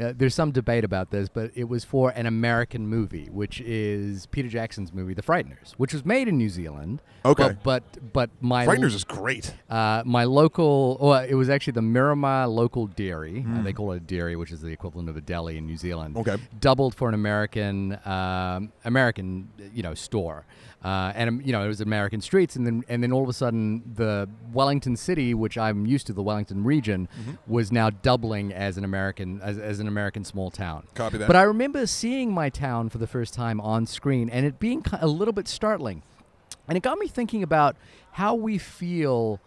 Uh, 0.00 0.12
there's 0.16 0.34
some 0.34 0.50
debate 0.50 0.82
about 0.84 1.10
this, 1.10 1.28
but 1.28 1.50
it 1.54 1.64
was 1.64 1.84
for 1.84 2.10
an 2.10 2.24
American 2.24 2.86
movie, 2.86 3.26
which 3.30 3.60
is 3.60 4.26
Peter 4.26 4.48
Jackson's 4.48 4.92
movie, 4.94 5.12
The 5.14 5.22
Frighteners, 5.22 5.72
which 5.76 5.92
was 5.92 6.04
made 6.06 6.26
in 6.26 6.38
New 6.38 6.48
Zealand. 6.48 7.02
Okay. 7.24 7.42
But 7.62 7.62
but, 7.62 8.12
but 8.12 8.30
my 8.40 8.64
Frighteners 8.66 8.94
is 8.94 9.04
great. 9.04 9.52
uh, 9.68 10.02
my 10.06 10.24
local, 10.24 10.96
well, 11.00 11.22
it 11.22 11.34
was 11.34 11.50
actually 11.50 11.72
the 11.74 11.82
Miramar 11.82 12.46
local 12.48 12.86
dairy. 12.86 13.44
Uh, 13.46 13.62
they 13.62 13.72
call 13.74 13.92
it 13.92 13.96
a 13.96 14.00
dairy, 14.00 14.36
which 14.36 14.52
is 14.52 14.62
the 14.62 14.68
equivalent 14.68 15.08
of 15.10 15.16
a 15.16 15.20
deli 15.20 15.58
in 15.58 15.66
New 15.66 15.76
Zealand. 15.76 16.16
Okay. 16.16 16.36
Doubled 16.60 16.94
for 16.94 17.08
an 17.08 17.14
American, 17.14 17.98
um, 18.06 18.72
American, 18.84 19.48
you 19.74 19.82
know, 19.82 19.94
store, 19.94 20.46
uh, 20.84 21.12
and 21.14 21.28
um, 21.28 21.40
you 21.44 21.52
know 21.52 21.62
it 21.64 21.68
was 21.68 21.80
American 21.80 22.20
streets, 22.20 22.56
and 22.56 22.66
then 22.66 22.82
and 22.88 23.02
then 23.02 23.12
all 23.12 23.22
of 23.22 23.28
a 23.28 23.32
sudden 23.32 23.82
the 23.94 24.28
Wellington 24.52 24.96
city, 24.96 25.34
which 25.34 25.58
I'm 25.58 25.86
used 25.86 26.06
to, 26.06 26.12
the 26.12 26.22
Wellington 26.22 26.64
region, 26.64 27.08
Mm-hmm. 27.20 27.32
was 27.52 27.70
now 27.70 27.90
doubling 27.90 28.52
as 28.52 28.78
an 28.78 28.84
American 28.84 29.40
as, 29.42 29.58
as 29.58 29.80
an 29.80 29.88
American 29.88 30.24
small 30.24 30.50
town. 30.50 30.86
Copy 30.94 31.18
that. 31.18 31.26
But 31.26 31.36
I 31.36 31.42
remember 31.42 31.86
seeing 31.86 32.32
my 32.32 32.48
town 32.48 32.88
for 32.88 32.98
the 32.98 33.06
first 33.06 33.34
time 33.34 33.60
on 33.60 33.86
screen, 33.86 34.30
and 34.30 34.46
it 34.46 34.58
being 34.58 34.84
a 35.00 35.06
little 35.06 35.32
bit 35.34 35.48
startling. 35.48 36.02
And 36.68 36.76
it 36.76 36.82
got 36.82 36.98
me 36.98 37.08
thinking 37.08 37.42
about 37.42 37.76
how 38.12 38.34
we 38.34 38.56
feel 38.56 39.40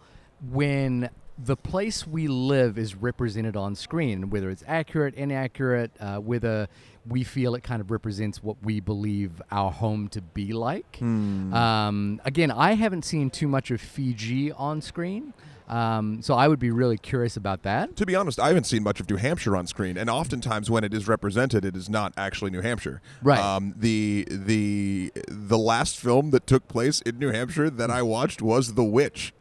when 0.50 1.08
the 1.38 1.56
place 1.56 2.06
we 2.06 2.28
live 2.28 2.78
is 2.78 2.94
represented 2.94 3.56
on 3.56 3.74
screen, 3.74 4.30
whether 4.30 4.50
it's 4.50 4.62
accurate, 4.68 5.14
inaccurate, 5.14 5.90
uh, 5.98 6.18
whether 6.18 6.68
we 7.06 7.22
feel 7.24 7.54
it 7.54 7.62
kind 7.62 7.80
of 7.80 7.90
represents 7.90 8.42
what 8.42 8.56
we 8.62 8.80
believe 8.80 9.42
our 9.50 9.70
home 9.70 10.08
to 10.08 10.20
be 10.22 10.52
like. 10.52 11.00
Um, 11.02 12.20
again, 12.24 12.50
I 12.50 12.72
haven't 12.74 13.04
seen 13.04 13.30
too 13.30 13.48
much 13.48 13.70
of 13.70 13.80
Fiji 13.80 14.52
on 14.52 14.80
screen, 14.80 15.34
um, 15.68 16.22
so 16.22 16.34
I 16.34 16.48
would 16.48 16.58
be 16.58 16.70
really 16.70 16.98
curious 16.98 17.36
about 17.36 17.62
that. 17.62 17.96
To 17.96 18.06
be 18.06 18.14
honest, 18.14 18.38
I 18.40 18.48
haven't 18.48 18.64
seen 18.64 18.82
much 18.82 19.00
of 19.00 19.08
New 19.08 19.16
Hampshire 19.16 19.56
on 19.56 19.66
screen, 19.66 19.96
and 19.96 20.10
oftentimes 20.10 20.70
when 20.70 20.84
it 20.84 20.92
is 20.92 21.08
represented, 21.08 21.64
it 21.64 21.76
is 21.76 21.88
not 21.88 22.12
actually 22.16 22.50
New 22.50 22.60
Hampshire. 22.62 23.00
Right. 23.22 23.38
Um, 23.40 23.74
the 23.76 24.26
the 24.30 25.12
the 25.28 25.58
last 25.58 25.98
film 25.98 26.30
that 26.30 26.46
took 26.46 26.68
place 26.68 27.00
in 27.02 27.18
New 27.18 27.30
Hampshire 27.32 27.70
that 27.70 27.90
I 27.90 28.02
watched 28.02 28.42
was 28.42 28.74
The 28.74 28.84
Witch. 28.84 29.32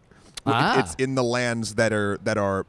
Ah. 0.46 0.80
It's 0.80 0.96
in 0.96 1.16
the 1.16 1.24
lands 1.24 1.76
that 1.76 1.94
are 1.94 2.18
that 2.24 2.38
are 2.38 2.66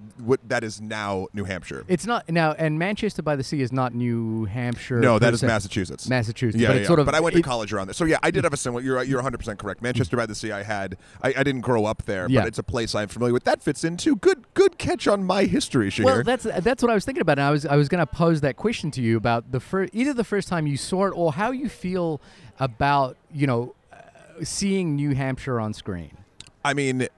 that 0.46 0.62
is 0.62 0.80
now 0.80 1.26
New 1.32 1.44
Hampshire. 1.44 1.84
It's 1.88 2.06
not 2.06 2.28
now, 2.30 2.52
and 2.52 2.78
Manchester 2.78 3.22
by 3.22 3.34
the 3.36 3.42
Sea 3.42 3.60
is 3.62 3.72
not 3.72 3.94
New 3.94 4.44
Hampshire. 4.44 5.00
no, 5.00 5.18
that 5.18 5.34
is 5.34 5.40
se. 5.40 5.46
Massachusetts. 5.48 6.08
Massachusetts, 6.08 6.60
Yeah, 6.62 6.68
but 6.68 6.80
yeah, 6.82 6.86
sort 6.86 7.00
of. 7.00 7.06
But 7.06 7.14
I 7.14 7.20
went 7.20 7.34
to 7.34 7.40
it- 7.40 7.42
college 7.44 7.72
around 7.72 7.88
there, 7.88 7.94
so 7.94 8.04
yeah, 8.04 8.18
I 8.22 8.30
did 8.30 8.44
have 8.44 8.52
a 8.52 8.56
similar. 8.56 8.80
You're 8.82 9.02
you're 9.02 9.18
100 9.18 9.38
percent 9.38 9.58
correct. 9.58 9.82
Manchester 9.82 10.16
by 10.16 10.26
the 10.26 10.34
Sea, 10.34 10.52
I 10.52 10.62
had. 10.62 10.96
I, 11.22 11.34
I 11.38 11.42
didn't 11.42 11.62
grow 11.62 11.84
up 11.84 12.04
there, 12.04 12.28
Yeah. 12.28 12.42
but 12.42 12.48
it's 12.48 12.58
a 12.58 12.62
place 12.62 12.94
I'm 12.94 13.08
familiar 13.08 13.32
with. 13.34 13.44
That 13.44 13.62
fits 13.62 13.82
in 13.84 13.96
too. 13.96 14.16
Good 14.16 14.44
good 14.54 14.78
catch 14.78 15.08
on 15.08 15.24
my 15.24 15.44
history, 15.44 15.90
Shahir. 15.90 16.04
Well, 16.04 16.22
that's 16.22 16.44
that's 16.44 16.82
what 16.82 16.90
I 16.90 16.94
was 16.94 17.04
thinking 17.04 17.22
about, 17.22 17.38
and 17.38 17.46
I 17.46 17.50
was 17.50 17.66
I 17.66 17.76
was 17.76 17.88
going 17.88 18.00
to 18.00 18.06
pose 18.06 18.40
that 18.42 18.56
question 18.56 18.90
to 18.92 19.02
you 19.02 19.16
about 19.16 19.50
the 19.50 19.60
first, 19.60 19.92
either 19.94 20.14
the 20.14 20.22
first 20.24 20.46
time 20.48 20.66
you 20.66 20.76
saw 20.76 21.06
it 21.06 21.12
or 21.16 21.32
how 21.32 21.50
you 21.50 21.68
feel 21.68 22.20
about 22.60 23.16
you 23.32 23.46
know 23.46 23.74
uh, 23.92 23.96
seeing 24.44 24.94
New 24.96 25.14
Hampshire 25.14 25.58
on 25.58 25.72
screen. 25.74 26.16
I 26.64 26.72
mean, 26.74 27.08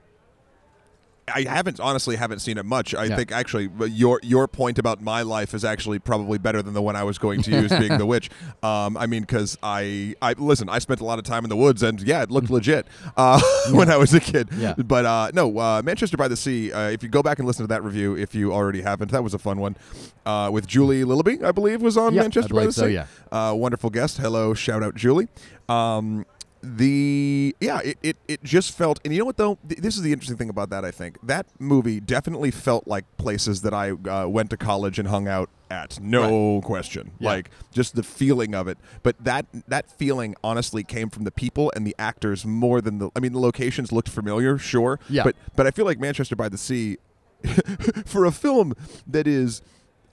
I 1.33 1.41
haven't 1.43 1.79
honestly 1.79 2.15
haven't 2.15 2.39
seen 2.39 2.57
it 2.57 2.65
much. 2.65 2.95
I 2.95 3.05
Yeah. 3.05 3.15
think 3.17 3.31
actually 3.31 3.69
your 3.89 4.19
your 4.23 4.47
point 4.47 4.79
about 4.79 5.01
my 5.01 5.23
life 5.23 5.53
is 5.53 5.65
actually 5.65 5.99
probably 5.99 6.37
better 6.37 6.61
than 6.61 6.73
the 6.73 6.81
one 6.81 6.95
I 6.95 7.03
was 7.03 7.17
going 7.17 7.41
to 7.43 7.51
use, 7.51 7.69
being 7.77 7.97
the 7.97 8.05
witch. 8.13 8.29
Um, 8.63 8.95
I 8.95 9.07
mean, 9.07 9.21
because 9.23 9.57
I 9.61 10.15
I 10.21 10.33
listen, 10.37 10.69
I 10.69 10.79
spent 10.79 11.01
a 11.01 11.05
lot 11.05 11.19
of 11.19 11.25
time 11.25 11.43
in 11.43 11.49
the 11.49 11.55
woods, 11.57 11.83
and 11.83 12.01
yeah, 12.01 12.23
it 12.23 12.31
looked 12.31 12.49
legit 12.49 12.87
uh, 13.17 13.41
when 13.71 13.89
I 13.91 13.97
was 13.97 14.13
a 14.13 14.19
kid. 14.21 14.49
Yeah. 14.57 14.73
But 14.77 15.05
uh, 15.05 15.31
no, 15.33 15.57
uh, 15.59 15.81
Manchester 15.83 16.15
by 16.15 16.27
the 16.29 16.37
Sea. 16.37 16.71
Uh, 16.71 16.89
if 16.89 17.03
you 17.03 17.09
go 17.09 17.21
back 17.21 17.39
and 17.39 17.47
listen 17.47 17.63
to 17.63 17.67
that 17.67 17.83
review, 17.83 18.15
if 18.15 18.33
you 18.33 18.53
already 18.53 18.81
haven't, 18.81 19.11
that 19.11 19.23
was 19.23 19.33
a 19.33 19.39
fun 19.39 19.59
one 19.59 19.75
uh, 20.25 20.49
with 20.51 20.65
Julie 20.65 21.03
Lillaby, 21.03 21.43
I 21.43 21.51
believe, 21.51 21.81
was 21.81 21.97
on 21.97 22.13
I 22.17 22.21
Manchester 22.21 22.53
by 22.53 22.65
the 22.67 22.71
so, 22.73 22.87
Sea. 22.87 22.93
yeah. 22.93 23.05
Uh, 23.31 23.53
wonderful 23.53 23.89
guest. 23.89 24.17
Hello, 24.17 24.53
shout 24.53 24.81
out 24.81 24.95
Julie. 24.95 25.27
Um, 25.67 26.25
the 26.75 27.55
yeah, 27.61 27.79
it, 27.83 27.97
it 28.03 28.17
it 28.27 28.43
just 28.43 28.75
felt, 28.77 28.99
and 29.05 29.13
you 29.13 29.19
know 29.19 29.25
what 29.25 29.37
though, 29.37 29.57
this 29.63 29.95
is 29.95 30.01
the 30.01 30.11
interesting 30.11 30.37
thing 30.37 30.49
about 30.49 30.69
that. 30.71 30.83
I 30.83 30.91
think 30.91 31.17
that 31.23 31.45
movie 31.59 31.99
definitely 31.99 32.51
felt 32.51 32.87
like 32.87 33.05
places 33.17 33.61
that 33.61 33.73
I 33.73 33.91
uh, 33.91 34.27
went 34.27 34.49
to 34.49 34.57
college 34.57 34.99
and 34.99 35.07
hung 35.07 35.27
out 35.27 35.49
at. 35.71 35.99
No 36.01 36.61
question, 36.61 37.11
Yeah. 37.19 37.29
like 37.29 37.51
just 37.71 37.95
the 37.95 38.03
feeling 38.03 38.53
of 38.55 38.67
it. 38.67 38.77
But 39.03 39.23
that 39.23 39.45
that 39.67 39.89
feeling 39.97 40.35
honestly 40.43 40.83
came 40.83 41.09
from 41.09 41.23
the 41.23 41.31
people 41.31 41.71
and 41.75 41.85
the 41.87 41.95
actors 41.97 42.45
more 42.45 42.81
than 42.81 42.99
the. 42.99 43.09
I 43.15 43.19
mean, 43.19 43.33
the 43.33 43.39
locations 43.39 43.91
looked 43.91 44.09
familiar, 44.09 44.57
sure, 44.57 44.99
Yeah. 45.09 45.23
but 45.23 45.35
but 45.55 45.67
I 45.67 45.71
feel 45.71 45.85
like 45.85 45.99
Manchester 45.99 46.35
by 46.35 46.49
the 46.49 46.57
Sea, 46.57 46.97
for 48.05 48.25
a 48.25 48.31
film 48.31 48.73
that 49.05 49.27
is 49.27 49.61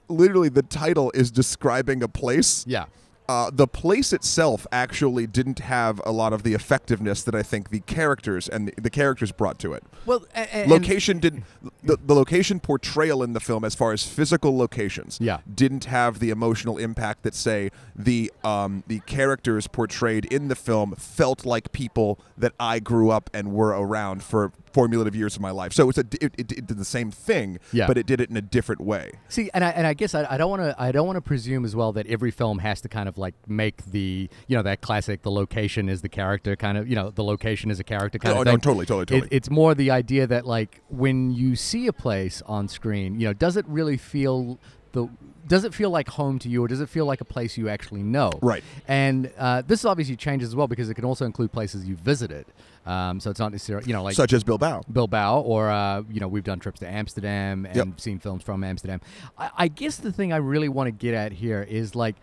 literally 0.07 0.49
the 0.49 0.61
title 0.61 1.11
is 1.15 1.31
describing 1.31 2.03
a 2.03 2.07
place. 2.07 2.63
Yeah. 2.67 2.85
Uh, 3.27 3.49
the 3.51 3.67
place 3.67 4.13
itself 4.13 4.67
actually 4.71 5.25
didn't 5.25 5.59
have 5.59 5.99
a 6.05 6.11
lot 6.11 6.31
of 6.33 6.43
the 6.43 6.53
effectiveness 6.53 7.23
that 7.23 7.33
I 7.33 7.41
think 7.41 7.69
the 7.69 7.79
characters 7.81 8.47
and 8.47 8.67
the, 8.67 8.81
the 8.81 8.89
characters 8.89 9.31
brought 9.31 9.57
to 9.59 9.73
it. 9.73 9.83
Well, 10.05 10.25
a- 10.35 10.41
a- 10.41 10.55
and- 10.55 10.71
location 10.71 11.19
didn't 11.19 11.43
the, 11.83 11.97
the 12.05 12.13
location 12.13 12.59
portrayal 12.59 13.23
in 13.23 13.33
the 13.33 13.39
film 13.39 13.63
as 13.65 13.73
far 13.75 13.93
as 13.93 14.03
physical 14.03 14.55
locations 14.57 15.17
Yeah. 15.19 15.39
didn't 15.53 15.85
have 15.85 16.19
the 16.19 16.29
emotional 16.29 16.77
impact 16.77 17.23
that 17.23 17.33
say 17.35 17.71
the 17.95 18.31
um, 18.43 18.83
the 18.87 18.99
characters 19.01 19.67
portrayed 19.67 20.25
in 20.25 20.47
the 20.47 20.55
film 20.55 20.93
felt 20.95 21.45
like 21.45 21.71
people 21.71 22.19
that 22.37 22.53
I 22.59 22.79
grew 22.79 23.09
up 23.09 23.29
and 23.33 23.53
were 23.53 23.69
around 23.69 24.21
for 24.23 24.51
formulative 24.75 25.15
years 25.15 25.35
of 25.37 25.41
my 25.41 25.51
life. 25.51 25.71
So 25.73 25.87
it's 25.89 25.97
a 25.97 26.05
it, 26.21 26.33
it, 26.37 26.51
it 26.51 26.67
did 26.67 26.77
the 26.77 26.83
same 26.97 27.09
thing, 27.11 27.59
Yeah. 27.71 27.87
but 27.87 27.97
it 27.97 28.05
did 28.05 28.19
it 28.19 28.29
in 28.29 28.35
a 28.37 28.41
different 28.41 28.81
way. 28.81 29.05
See, 29.29 29.49
and 29.53 29.63
I 29.63 29.69
and 29.69 29.87
I 29.87 29.93
guess 29.93 30.13
I, 30.13 30.21
I 30.29 30.37
don't 30.37 30.49
want 30.49 30.63
to 30.63 30.75
I 30.77 30.91
don't 30.91 31.07
want 31.07 31.15
to 31.17 31.21
presume 31.21 31.63
as 31.63 31.75
well 31.75 31.93
that 31.93 32.05
every 32.07 32.31
film 32.31 32.59
has 32.59 32.81
to 32.81 32.89
kind 32.89 33.07
of 33.07 33.17
like 33.17 33.35
make 33.47 33.77
the 33.85 34.29
you 34.47 34.55
know 34.57 34.63
that 34.63 34.81
classic 34.81 35.21
the 35.21 35.31
location 35.31 35.87
is 35.87 36.01
the 36.01 36.09
character 36.09 36.55
kind 36.57 36.77
of 36.77 36.89
you 36.89 36.95
know 36.95 37.09
the 37.09 37.23
location 37.23 37.71
is 37.71 37.79
a 37.79 37.83
character 37.85 38.19
kind 38.19 38.35
Oh, 38.37 38.41
of 38.41 38.45
no, 38.45 38.51
thing. 38.51 38.59
totally, 38.61 38.85
totally, 38.85 39.03
It- 39.03 39.21
totally. 39.21 39.37
it's 39.37 39.49
more 39.49 39.73
the 39.75 39.91
idea 39.91 40.27
that 40.27 40.45
like 40.45 40.81
when 40.89 41.31
you 41.31 41.55
see 41.55 41.87
a 41.87 41.93
place 41.93 42.41
on 42.45 42.67
screen, 42.67 43.19
you 43.19 43.27
know, 43.27 43.33
does 43.33 43.55
it 43.55 43.65
really 43.67 43.97
feel 43.97 44.59
the 44.95 45.09
does 45.47 45.63
it 45.63 45.75
feel 45.75 45.91
like 45.91 46.09
home 46.09 46.39
to 46.39 46.49
you, 46.49 46.63
or 46.63 46.67
does 46.67 46.81
it 46.81 46.89
feel 46.89 47.05
like 47.05 47.21
a 47.21 47.25
place 47.25 47.55
you 47.55 47.69
actually 47.69 48.01
know? 48.01 48.31
Right. 48.41 48.63
And 48.87 49.31
uh, 49.37 49.61
this 49.61 49.85
obviously 49.85 50.15
changes 50.15 50.49
as 50.49 50.55
well 50.55 50.67
because 50.67 50.89
it 50.89 50.95
can 50.95 51.05
also 51.05 51.23
include 51.23 51.51
places 51.51 51.85
you 51.85 51.95
visited. 51.95 52.47
Um, 52.87 53.19
so 53.19 53.29
it's 53.29 53.39
not 53.39 53.51
necessarily 53.51 53.85
you 53.87 53.93
know 53.93 54.01
like 54.03 54.15
Such 54.15 54.33
as 54.33 54.43
Bilbao. 54.43 54.81
Bilbao, 54.91 55.41
or 55.41 55.69
uh, 55.69 56.01
you 56.09 56.19
know, 56.19 56.27
we've 56.27 56.43
done 56.43 56.59
trips 56.59 56.79
to 56.79 56.87
Amsterdam 56.87 57.65
and 57.65 57.75
Yep. 57.75 58.01
seen 58.01 58.19
films 58.19 58.41
from 58.41 58.63
Amsterdam. 58.63 59.01
I, 59.37 59.49
I 59.57 59.67
guess 59.67 59.97
the 59.97 60.11
thing 60.11 60.33
I 60.33 60.37
really 60.37 60.69
want 60.69 60.87
to 60.87 60.91
get 60.91 61.13
at 61.13 61.31
here 61.31 61.61
is 61.61 61.95
like 61.95 62.15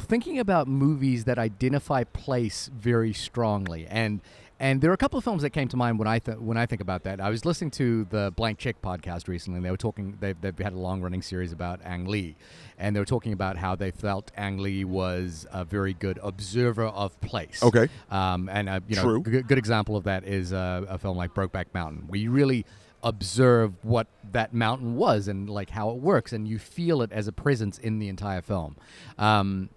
thinking 0.00 0.38
about 0.38 0.68
movies 0.68 1.24
that 1.24 1.38
identify 1.38 2.04
place 2.04 2.70
very 2.74 3.12
strongly, 3.12 3.86
and 3.86 4.20
and 4.60 4.80
there 4.80 4.90
are 4.90 4.94
a 4.94 4.98
couple 4.98 5.18
of 5.18 5.24
films 5.24 5.42
that 5.42 5.50
came 5.50 5.68
to 5.68 5.76
mind 5.76 5.98
when 5.98 6.08
I 6.08 6.18
th- 6.18 6.38
when 6.38 6.56
I 6.56 6.66
think 6.66 6.80
about 6.80 7.04
that. 7.04 7.20
I 7.20 7.30
was 7.30 7.44
listening 7.44 7.70
to 7.72 8.04
the 8.10 8.32
Blank 8.34 8.58
Check 8.58 8.82
podcast 8.82 9.28
recently, 9.28 9.58
and 9.58 9.64
they 9.64 9.70
were 9.70 9.76
talking. 9.76 10.16
They've, 10.20 10.40
they've 10.40 10.58
had 10.58 10.72
a 10.72 10.78
long 10.78 11.00
running 11.00 11.22
series 11.22 11.52
about 11.52 11.80
Ang 11.84 12.06
Lee, 12.06 12.36
and 12.78 12.94
they 12.94 13.00
were 13.00 13.06
talking 13.06 13.32
about 13.32 13.56
how 13.56 13.76
they 13.76 13.90
felt 13.90 14.32
Ang 14.36 14.58
Lee 14.58 14.84
was 14.84 15.46
a 15.52 15.64
very 15.64 15.94
good 15.94 16.18
observer 16.22 16.86
of 16.86 17.20
place. 17.20 17.62
Okay. 17.62 17.88
Um, 18.10 18.48
and 18.48 18.68
uh, 18.68 18.80
you 18.88 18.96
know, 18.96 19.02
True. 19.02 19.22
g- 19.22 19.42
good 19.42 19.58
example 19.58 19.96
of 19.96 20.04
that 20.04 20.24
is 20.24 20.52
uh, 20.52 20.84
a 20.88 20.98
film 20.98 21.16
like 21.16 21.34
Brokeback 21.34 21.66
Mountain, 21.72 22.04
where 22.08 22.18
you 22.18 22.30
really 22.30 22.66
observe 23.04 23.74
what 23.84 24.08
that 24.32 24.52
mountain 24.52 24.96
was 24.96 25.28
and 25.28 25.48
like 25.48 25.70
how 25.70 25.90
it 25.90 25.96
works, 25.96 26.32
and 26.32 26.48
you 26.48 26.58
feel 26.58 27.00
it 27.00 27.12
as 27.12 27.28
a 27.28 27.32
presence 27.32 27.78
in 27.78 28.00
the 28.00 28.08
entire 28.08 28.42
film. 28.42 28.76
Um, 29.18 29.70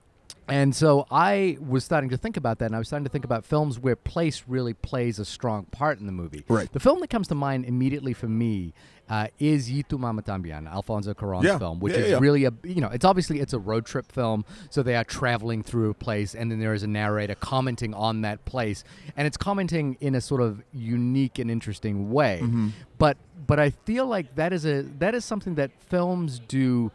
and 0.51 0.75
so 0.75 1.05
I 1.09 1.57
was 1.65 1.83
starting 1.83 2.09
to 2.11 2.17
think 2.17 2.37
about 2.37 2.59
that, 2.59 2.65
and 2.65 2.75
I 2.75 2.79
was 2.79 2.87
starting 2.87 3.05
to 3.05 3.09
think 3.11 3.25
about 3.25 3.45
films 3.45 3.79
where 3.79 3.95
place 3.95 4.43
really 4.47 4.73
plays 4.73 5.17
a 5.19 5.25
strong 5.25 5.65
part 5.65 5.99
in 5.99 6.05
the 6.05 6.11
movie. 6.11 6.43
Right. 6.47 6.71
The 6.71 6.79
film 6.79 6.99
that 6.99 7.09
comes 7.09 7.27
to 7.29 7.35
mind 7.35 7.65
immediately 7.65 8.13
for 8.13 8.27
me 8.27 8.73
uh, 9.09 9.27
is 9.39 9.69
Y 9.69 9.83
tu 9.89 9.97
Mama 9.97 10.21
También, 10.21 10.67
Alfonso 10.71 11.13
Cuarón's 11.13 11.43
Yeah. 11.45 11.57
film, 11.57 11.79
which 11.79 11.93
Yeah, 11.93 11.99
is 11.99 12.11
yeah. 12.11 12.19
really 12.19 12.45
a 12.45 12.53
you 12.63 12.79
know 12.81 12.89
it's 12.89 13.03
obviously 13.03 13.39
it's 13.39 13.53
a 13.53 13.59
road 13.59 13.85
trip 13.85 14.11
film, 14.11 14.45
so 14.69 14.83
they 14.83 14.95
are 14.95 15.03
traveling 15.03 15.63
through 15.63 15.89
a 15.89 15.93
place, 15.93 16.33
and 16.35 16.51
then 16.51 16.59
there 16.59 16.73
is 16.73 16.83
a 16.83 16.87
narrator 16.87 17.35
commenting 17.35 17.93
on 17.93 18.21
that 18.21 18.45
place, 18.45 18.83
and 19.17 19.25
it's 19.27 19.37
commenting 19.37 19.97
in 19.99 20.15
a 20.15 20.21
sort 20.21 20.41
of 20.41 20.61
unique 20.73 21.39
and 21.39 21.49
interesting 21.51 22.11
way. 22.11 22.39
Mm-hmm. 22.43 22.69
But 22.97 23.17
but 23.47 23.59
I 23.59 23.71
feel 23.71 24.05
like 24.05 24.35
that 24.35 24.53
is 24.53 24.65
a 24.65 24.83
that 24.99 25.13
is 25.15 25.25
something 25.25 25.55
that 25.55 25.71
films 25.89 26.39
do 26.39 26.91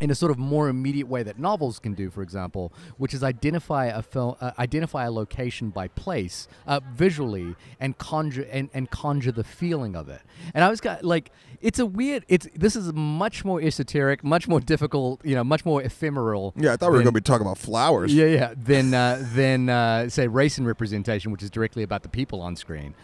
in 0.00 0.10
a 0.10 0.14
sort 0.14 0.30
of 0.30 0.38
more 0.38 0.68
immediate 0.68 1.08
way 1.08 1.22
that 1.22 1.38
novels 1.38 1.78
can 1.78 1.94
do, 1.94 2.10
for 2.10 2.22
example, 2.22 2.72
which 2.96 3.12
is 3.14 3.22
identify 3.22 3.86
a 3.86 4.02
film, 4.02 4.36
uh, 4.40 4.52
identify 4.58 5.04
a 5.04 5.10
location 5.10 5.70
by 5.70 5.88
place 5.88 6.48
uh, 6.66 6.80
visually, 6.94 7.56
and 7.80 7.98
conjure 7.98 8.46
and, 8.50 8.70
and 8.72 8.90
conjure 8.90 9.32
the 9.32 9.44
feeling 9.44 9.96
of 9.96 10.08
it. 10.08 10.20
And 10.54 10.64
I 10.64 10.68
was 10.70 10.80
got 10.80 11.04
like, 11.04 11.30
it's 11.60 11.78
a 11.78 11.86
weird. 11.86 12.24
It's 12.28 12.46
this 12.54 12.76
is 12.76 12.92
much 12.92 13.44
more 13.44 13.60
esoteric, 13.60 14.22
much 14.22 14.46
more 14.46 14.60
difficult, 14.60 15.24
you 15.24 15.34
know, 15.34 15.42
much 15.44 15.64
more 15.64 15.82
ephemeral. 15.82 16.54
Yeah, 16.56 16.72
I 16.72 16.76
thought 16.76 16.90
we 16.92 16.98
were 16.98 17.02
going 17.02 17.14
to 17.14 17.20
be 17.20 17.20
talking 17.20 17.46
about 17.46 17.58
flowers. 17.58 18.14
yeah, 18.14 18.26
yeah. 18.26 18.54
Than 18.56 18.94
uh, 18.94 19.24
than 19.34 19.68
uh, 19.68 20.08
say 20.08 20.28
race 20.28 20.58
and 20.58 20.66
representation, 20.66 21.32
which 21.32 21.42
is 21.42 21.50
directly 21.50 21.82
about 21.82 22.02
the 22.02 22.08
people 22.08 22.40
on 22.40 22.54
screen. 22.56 22.94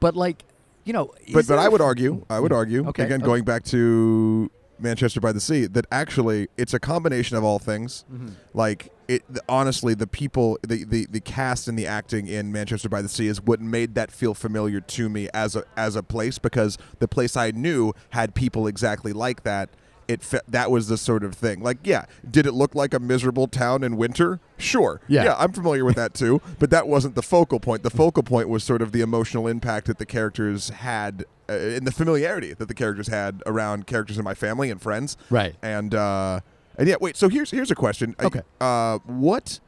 But 0.00 0.14
like, 0.14 0.44
you 0.84 0.92
know, 0.92 1.12
But 1.32 1.48
but 1.48 1.58
I 1.58 1.68
would 1.68 1.80
argue, 1.80 2.24
I 2.30 2.38
would 2.38 2.52
argue 2.52 2.86
Okay, 2.88 3.04
again 3.04 3.20
okay. 3.20 3.26
going 3.26 3.44
back 3.44 3.64
to 3.64 4.50
Manchester 4.84 5.20
by 5.20 5.32
the 5.32 5.40
Sea 5.40 5.66
that 5.66 5.86
actually 5.90 6.48
it's 6.56 6.72
a 6.72 6.78
combination 6.78 7.36
of 7.36 7.42
all 7.42 7.58
things. 7.58 8.04
Mm-hmm. 8.12 8.28
Like 8.52 8.92
it 9.08 9.24
honestly 9.48 9.94
the 9.94 10.06
people 10.06 10.58
the, 10.62 10.84
the 10.84 11.06
the 11.06 11.20
cast 11.20 11.66
and 11.66 11.78
the 11.78 11.86
acting 11.86 12.26
in 12.28 12.52
Manchester 12.52 12.88
by 12.88 13.02
the 13.02 13.08
Sea 13.08 13.26
is 13.26 13.42
what 13.42 13.60
made 13.60 13.96
that 13.96 14.12
feel 14.12 14.34
familiar 14.34 14.80
to 14.80 15.08
me 15.08 15.28
as 15.34 15.56
a 15.56 15.64
as 15.76 15.96
a 15.96 16.02
place 16.02 16.38
because 16.38 16.78
the 17.00 17.08
place 17.08 17.36
I 17.36 17.50
knew 17.50 17.92
had 18.10 18.34
people 18.34 18.66
exactly 18.66 19.12
like 19.12 19.42
that. 19.42 19.70
It 20.06 20.22
fe- 20.22 20.40
that 20.48 20.70
was 20.70 20.88
the 20.88 20.98
sort 20.98 21.24
of 21.24 21.34
thing. 21.34 21.62
Like, 21.62 21.78
yeah, 21.82 22.04
did 22.30 22.44
it 22.44 22.52
look 22.52 22.74
like 22.74 22.92
a 22.92 23.00
miserable 23.00 23.48
town 23.48 23.82
in 23.82 23.96
winter? 23.96 24.38
Sure. 24.58 25.00
Yeah. 25.08 25.24
yeah, 25.24 25.36
I'm 25.38 25.52
familiar 25.52 25.82
with 25.82 25.96
that 25.96 26.12
too. 26.12 26.42
But 26.58 26.68
that 26.68 26.86
wasn't 26.86 27.14
the 27.14 27.22
focal 27.22 27.58
point. 27.58 27.82
The 27.84 27.90
focal 27.90 28.22
point 28.22 28.50
was 28.50 28.62
sort 28.62 28.82
of 28.82 28.92
the 28.92 29.00
emotional 29.00 29.46
impact 29.46 29.86
that 29.86 29.96
the 29.96 30.04
characters 30.04 30.68
had, 30.68 31.24
uh, 31.48 31.52
and 31.52 31.86
the 31.86 31.92
familiarity 31.92 32.54
that 32.54 32.66
the 32.68 32.74
characters 32.74 33.08
had 33.08 33.42
around 33.46 33.86
characters 33.86 34.18
in 34.18 34.24
my 34.24 34.34
family 34.34 34.70
and 34.70 34.80
friends. 34.80 35.16
Right. 35.30 35.54
And 35.62 35.94
uh, 35.94 36.40
and 36.76 36.88
yeah, 36.88 36.96
wait. 37.00 37.16
So 37.16 37.28
here's 37.28 37.50
here's 37.50 37.70
a 37.70 37.74
question. 37.74 38.14
Okay. 38.20 38.42
Uh, 38.60 38.98
what? 39.06 39.60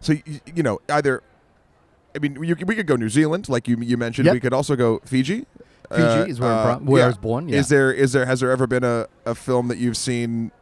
So 0.00 0.12
you, 0.12 0.40
you 0.54 0.62
know, 0.62 0.80
either. 0.88 1.22
I 2.12 2.18
mean, 2.18 2.42
you, 2.42 2.56
we 2.66 2.74
could 2.74 2.88
go 2.88 2.96
New 2.96 3.08
Zealand, 3.08 3.48
like 3.48 3.68
you 3.68 3.76
you 3.76 3.96
mentioned. 3.96 4.26
Yep. 4.26 4.34
We 4.34 4.40
could 4.40 4.52
also 4.52 4.74
go 4.74 5.00
Fiji. 5.04 5.46
Fiji 5.90 6.30
is 6.30 6.40
where, 6.40 6.50
I'm 6.50 6.58
uh, 6.58 6.74
from, 6.76 6.86
where 6.86 7.00
yeah. 7.00 7.04
I 7.04 7.08
was 7.08 7.18
born. 7.18 7.48
Yeah. 7.48 7.58
Is 7.58 7.68
there 7.68 7.92
is 7.92 8.12
there 8.12 8.26
has 8.26 8.40
there 8.40 8.50
ever 8.50 8.66
been 8.66 8.84
a, 8.84 9.06
a 9.26 9.34
film 9.34 9.68
that 9.68 9.78
you've 9.78 9.96
seen 9.96 10.52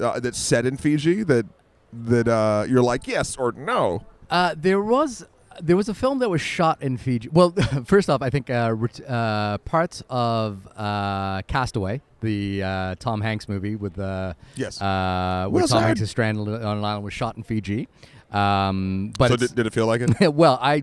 uh, 0.00 0.20
that's 0.20 0.38
set 0.38 0.66
in 0.66 0.76
Fiji 0.76 1.22
that 1.24 1.46
that 1.92 2.28
uh, 2.28 2.64
you're 2.68 2.82
like 2.82 3.06
yes 3.06 3.36
or 3.36 3.52
no? 3.52 4.04
Uh, 4.30 4.54
there 4.56 4.82
was 4.82 5.26
there 5.60 5.76
was 5.76 5.88
a 5.88 5.94
film 5.94 6.18
that 6.20 6.28
was 6.28 6.40
shot 6.40 6.82
in 6.82 6.96
Fiji. 6.96 7.28
Well, 7.30 7.50
first 7.84 8.08
off, 8.10 8.22
I 8.22 8.30
think 8.30 8.50
uh, 8.50 8.74
uh, 9.06 9.58
parts 9.58 10.02
of 10.10 10.66
uh, 10.76 11.42
Castaway, 11.46 12.00
the 12.20 12.62
uh, 12.62 12.94
Tom 12.98 13.20
Hanks 13.20 13.48
movie 13.48 13.76
with 13.76 13.98
uh, 13.98 14.34
Yes. 14.56 14.80
uh, 14.80 15.46
where 15.50 15.66
Tom. 15.66 15.82
Hanks 15.82 16.00
is 16.00 16.10
stranded 16.10 16.48
on 16.48 16.78
an 16.78 16.84
island, 16.84 17.04
was 17.04 17.14
shot 17.14 17.36
in 17.36 17.42
Fiji. 17.42 17.88
Um, 18.32 19.12
but 19.18 19.28
so 19.28 19.36
did, 19.36 19.54
did 19.54 19.66
it 19.66 19.72
feel 19.72 19.86
like 19.86 20.00
it? 20.00 20.34
well, 20.34 20.58
I 20.60 20.82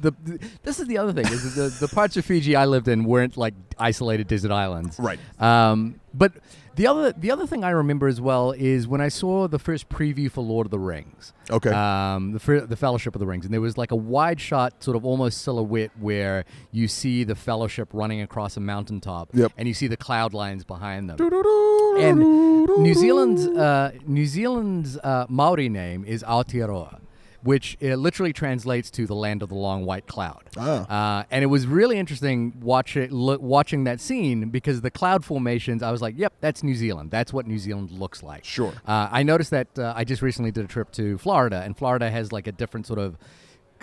the, 0.00 0.14
the 0.24 0.38
this 0.62 0.78
is 0.78 0.86
the 0.86 0.98
other 0.98 1.12
thing 1.12 1.26
is 1.26 1.54
the 1.56 1.86
the 1.86 1.92
parts 1.92 2.16
of 2.16 2.24
Fiji 2.24 2.54
I 2.54 2.66
lived 2.66 2.86
in 2.88 3.04
weren't 3.04 3.36
like 3.36 3.54
isolated 3.78 4.28
desert 4.28 4.52
islands, 4.52 4.98
Right. 4.98 5.18
Um, 5.40 5.98
but 6.12 6.32
the 6.76 6.86
other 6.86 7.12
the 7.12 7.30
other 7.30 7.46
thing 7.46 7.62
I 7.64 7.70
remember 7.70 8.06
as 8.08 8.20
well 8.20 8.52
is 8.52 8.86
when 8.88 9.00
I 9.00 9.08
saw 9.08 9.46
the 9.48 9.58
first 9.58 9.88
preview 9.88 10.30
for 10.30 10.42
Lord 10.42 10.66
of 10.66 10.70
the 10.70 10.78
Rings. 10.78 11.32
Okay. 11.50 11.70
Um, 11.70 12.32
the 12.32 12.40
fir- 12.40 12.66
the 12.66 12.76
Fellowship 12.76 13.14
of 13.14 13.20
the 13.20 13.26
Rings, 13.26 13.44
and 13.44 13.52
there 13.54 13.60
was 13.60 13.76
like 13.78 13.90
a 13.92 13.96
wide 13.96 14.40
shot, 14.40 14.82
sort 14.82 14.96
of 14.96 15.04
almost 15.04 15.42
silhouette, 15.42 15.90
where 15.98 16.44
you 16.72 16.88
see 16.88 17.24
the 17.24 17.34
Fellowship 17.34 17.88
running 17.92 18.20
across 18.20 18.56
a 18.56 18.60
mountaintop, 18.60 19.28
Yep. 19.34 19.52
and 19.56 19.68
you 19.68 19.74
see 19.74 19.86
the 19.86 19.96
cloud 19.96 20.34
lines 20.34 20.64
behind 20.64 21.08
them. 21.10 21.16
And 21.98 22.18
New 22.18 22.94
Zealand's 22.94 23.46
uh, 23.46 23.92
New 24.06 24.26
Zealand's 24.26 24.96
uh, 24.98 25.26
Maori 25.28 25.68
name 25.68 26.04
is 26.04 26.22
Aotearoa, 26.24 27.00
which 27.44 27.76
literally 27.80 28.32
translates 28.32 28.90
to 28.90 29.06
the 29.06 29.14
land 29.14 29.42
of 29.42 29.50
the 29.50 29.54
long 29.54 29.84
white 29.84 30.06
cloud. 30.06 30.44
Ah. 30.56 31.20
Uh, 31.20 31.24
and 31.30 31.44
it 31.44 31.48
was 31.48 31.66
really 31.66 31.98
interesting 31.98 32.54
watch 32.60 32.96
it, 32.96 33.12
lo- 33.12 33.38
watching 33.38 33.84
that 33.84 34.00
scene 34.00 34.48
because 34.48 34.80
the 34.80 34.90
cloud 34.90 35.24
formations. 35.24 35.82
I 35.82 35.90
was 35.90 36.00
like, 36.02 36.14
"Yep, 36.16 36.34
that's 36.40 36.62
New 36.62 36.74
Zealand. 36.74 37.10
That's 37.10 37.32
what 37.32 37.46
New 37.46 37.58
Zealand 37.58 37.90
looks 37.90 38.22
like." 38.22 38.44
Sure. 38.44 38.72
Uh, 38.86 39.08
I 39.12 39.22
noticed 39.22 39.50
that 39.50 39.78
uh, 39.78 39.92
I 39.94 40.04
just 40.04 40.22
recently 40.22 40.50
did 40.50 40.64
a 40.64 40.68
trip 40.68 40.90
to 40.92 41.18
Florida, 41.18 41.62
and 41.62 41.76
Florida 41.76 42.10
has 42.10 42.32
like 42.32 42.46
a 42.46 42.52
different 42.52 42.86
sort 42.86 42.98
of 42.98 43.18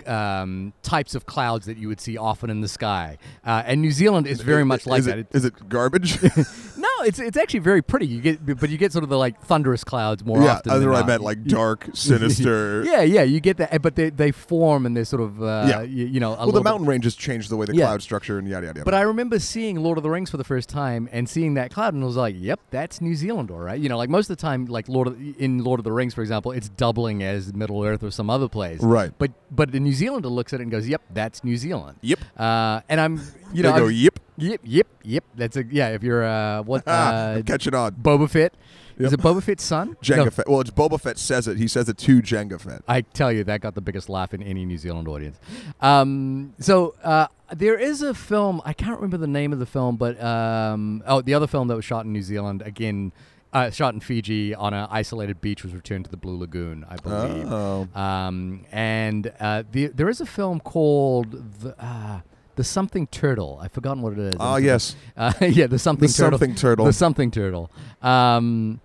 um, 0.06 0.72
types 0.82 1.14
of 1.14 1.26
clouds 1.26 1.66
that 1.66 1.76
you 1.76 1.86
would 1.88 2.00
see 2.00 2.16
often 2.16 2.50
in 2.50 2.60
the 2.60 2.68
sky, 2.68 3.18
uh, 3.44 3.62
and 3.64 3.80
New 3.80 3.92
Zealand 3.92 4.26
is 4.26 4.40
very 4.40 4.64
much 4.64 4.86
like 4.86 5.00
is 5.00 5.06
that. 5.06 5.18
It, 5.18 5.26
is 5.32 5.44
it 5.44 5.68
garbage? 5.68 6.18
No, 7.02 7.08
it's 7.08 7.18
it's 7.18 7.36
actually 7.36 7.60
very 7.60 7.82
pretty. 7.82 8.06
You 8.06 8.20
get, 8.20 8.58
but 8.60 8.70
you 8.70 8.78
get 8.78 8.92
sort 8.92 9.02
of 9.02 9.10
the 9.10 9.18
like 9.18 9.40
thunderous 9.42 9.82
clouds 9.84 10.24
more 10.24 10.40
yeah, 10.42 10.56
often. 10.56 10.70
other 10.72 10.86
than 10.86 10.94
I 10.94 11.04
meant 11.04 11.22
like 11.22 11.44
dark, 11.44 11.88
sinister. 11.94 12.84
yeah, 12.84 13.02
yeah, 13.02 13.22
you 13.22 13.40
get 13.40 13.56
that, 13.56 13.82
but 13.82 13.96
they, 13.96 14.10
they 14.10 14.30
form 14.30 14.86
and 14.86 14.96
they're 14.96 15.04
sort 15.04 15.22
of 15.22 15.42
uh, 15.42 15.66
Yeah. 15.68 15.82
you, 15.82 16.06
you 16.06 16.20
know 16.20 16.34
a 16.34 16.36
Well, 16.38 16.46
the 16.46 16.52
bit- 16.60 16.64
mountain 16.64 16.86
ranges 16.86 17.14
change 17.16 17.48
the 17.48 17.56
way 17.56 17.66
the 17.66 17.74
Yeah. 17.74 17.86
cloud 17.86 18.02
structure 18.02 18.38
and 18.38 18.46
yada 18.48 18.66
yada. 18.66 18.78
yada. 18.80 18.84
But 18.84 18.94
I 18.94 19.00
remember 19.02 19.38
seeing 19.38 19.76
Lord 19.82 19.98
of 19.98 20.04
the 20.04 20.10
Rings 20.10 20.30
for 20.30 20.36
the 20.36 20.44
first 20.44 20.68
time 20.68 21.08
and 21.12 21.28
seeing 21.28 21.54
that 21.54 21.72
cloud, 21.72 21.94
and 21.94 22.02
I 22.02 22.06
was 22.06 22.16
like, 22.16 22.36
"Yep, 22.38 22.60
that's 22.70 23.00
New 23.00 23.14
Zealand, 23.14 23.50
all 23.50 23.58
right." 23.58 23.80
You 23.80 23.88
know, 23.88 23.96
like 23.98 24.10
most 24.10 24.30
of 24.30 24.36
the 24.36 24.40
time, 24.40 24.66
like 24.66 24.88
Lord 24.88 25.08
of, 25.08 25.16
in 25.38 25.64
Lord 25.64 25.80
of 25.80 25.84
the 25.84 25.92
Rings, 25.92 26.14
for 26.14 26.22
example, 26.22 26.52
it's 26.52 26.68
doubling 26.68 27.22
as 27.22 27.52
Middle 27.52 27.82
Earth 27.84 28.02
or 28.02 28.10
some 28.10 28.30
other 28.30 28.48
place. 28.48 28.80
Right. 28.80 29.12
But 29.18 29.32
but 29.50 29.72
the 29.72 29.80
New 29.80 29.92
Zealander 29.92 30.28
looks 30.28 30.52
at 30.52 30.60
it 30.60 30.64
and 30.64 30.70
goes, 30.72 30.86
"Yep, 30.88 31.02
that's 31.12 31.42
New 31.42 31.56
Zealand." 31.56 31.98
Yep. 32.02 32.20
Uh, 32.38 32.80
and 32.88 33.00
I'm 33.00 33.20
you 33.52 33.62
know 33.62 33.72
they 33.72 33.78
go 33.80 33.88
yip. 33.88 34.20
Yep, 34.42 34.60
yep, 34.64 34.86
yep. 35.04 35.24
That's 35.36 35.56
a 35.56 35.64
yeah. 35.64 35.88
If 35.90 36.02
you're 36.02 36.24
uh, 36.24 36.62
what 36.62 36.82
uh, 36.86 37.42
Catching 37.46 37.74
on. 37.74 37.92
Boba 37.94 38.28
Fett. 38.28 38.54
Is 38.98 39.12
it 39.12 39.20
Boba 39.20 39.42
Fett's 39.42 39.64
son? 39.64 39.96
Jango 40.02 40.24
No, 40.24 40.30
Fett. 40.30 40.48
Well, 40.48 40.60
it's 40.60 40.70
Boba 40.70 41.00
Fett 41.00 41.18
says 41.18 41.48
it. 41.48 41.56
He 41.56 41.66
says 41.66 41.88
it 41.88 41.96
to 41.98 42.20
Jango 42.20 42.60
Fett. 42.60 42.82
I 42.86 43.00
tell 43.00 43.32
you, 43.32 43.42
that 43.44 43.60
got 43.60 43.74
the 43.74 43.80
biggest 43.80 44.08
laugh 44.08 44.34
in 44.34 44.42
any 44.42 44.64
New 44.64 44.78
Zealand 44.78 45.08
audience. 45.08 45.40
Um, 45.80 46.54
so 46.58 46.94
uh, 47.02 47.28
there 47.52 47.78
is 47.78 48.02
a 48.02 48.14
film. 48.14 48.60
I 48.64 48.72
can't 48.72 48.96
remember 48.96 49.16
the 49.16 49.26
name 49.26 49.52
of 49.52 49.58
the 49.58 49.66
film, 49.66 49.96
but 49.96 50.22
um, 50.22 51.02
oh, 51.06 51.22
the 51.22 51.34
other 51.34 51.46
film 51.46 51.68
that 51.68 51.76
was 51.76 51.84
shot 51.84 52.04
in 52.04 52.12
New 52.12 52.22
Zealand 52.22 52.62
again. 52.62 53.12
Uh, 53.54 53.68
shot 53.68 53.92
in 53.92 54.00
Fiji 54.00 54.54
on 54.54 54.72
an 54.72 54.86
isolated 54.90 55.42
beach 55.42 55.62
was 55.62 55.74
returned 55.74 56.06
to 56.06 56.10
the 56.10 56.16
Blue 56.16 56.38
Lagoon, 56.38 56.86
I 56.88 56.96
believe. 56.96 57.52
Oh. 57.52 57.86
Um, 57.94 58.64
and 58.72 59.30
uh, 59.38 59.64
the, 59.70 59.88
there 59.88 60.08
is 60.08 60.22
a 60.22 60.26
film 60.26 60.58
called 60.58 61.60
the, 61.60 61.74
uh, 61.78 62.20
the 62.56 62.64
Something 62.64 63.06
Turtle. 63.06 63.58
I've 63.62 63.72
forgotten 63.72 64.02
what 64.02 64.12
it 64.14 64.18
is. 64.18 64.34
Ah, 64.38 64.56
yes. 64.56 64.96
Uh, 65.16 65.32
yeah, 65.42 65.66
the 65.66 65.78
Something 65.78 66.08
The 66.08 66.12
Turtle. 66.14 66.38
Something 66.38 66.54
Turtle. 66.54 66.86
The 66.86 66.92
Something 66.92 67.30
Turtle. 67.30 67.70
Um, 68.00 68.80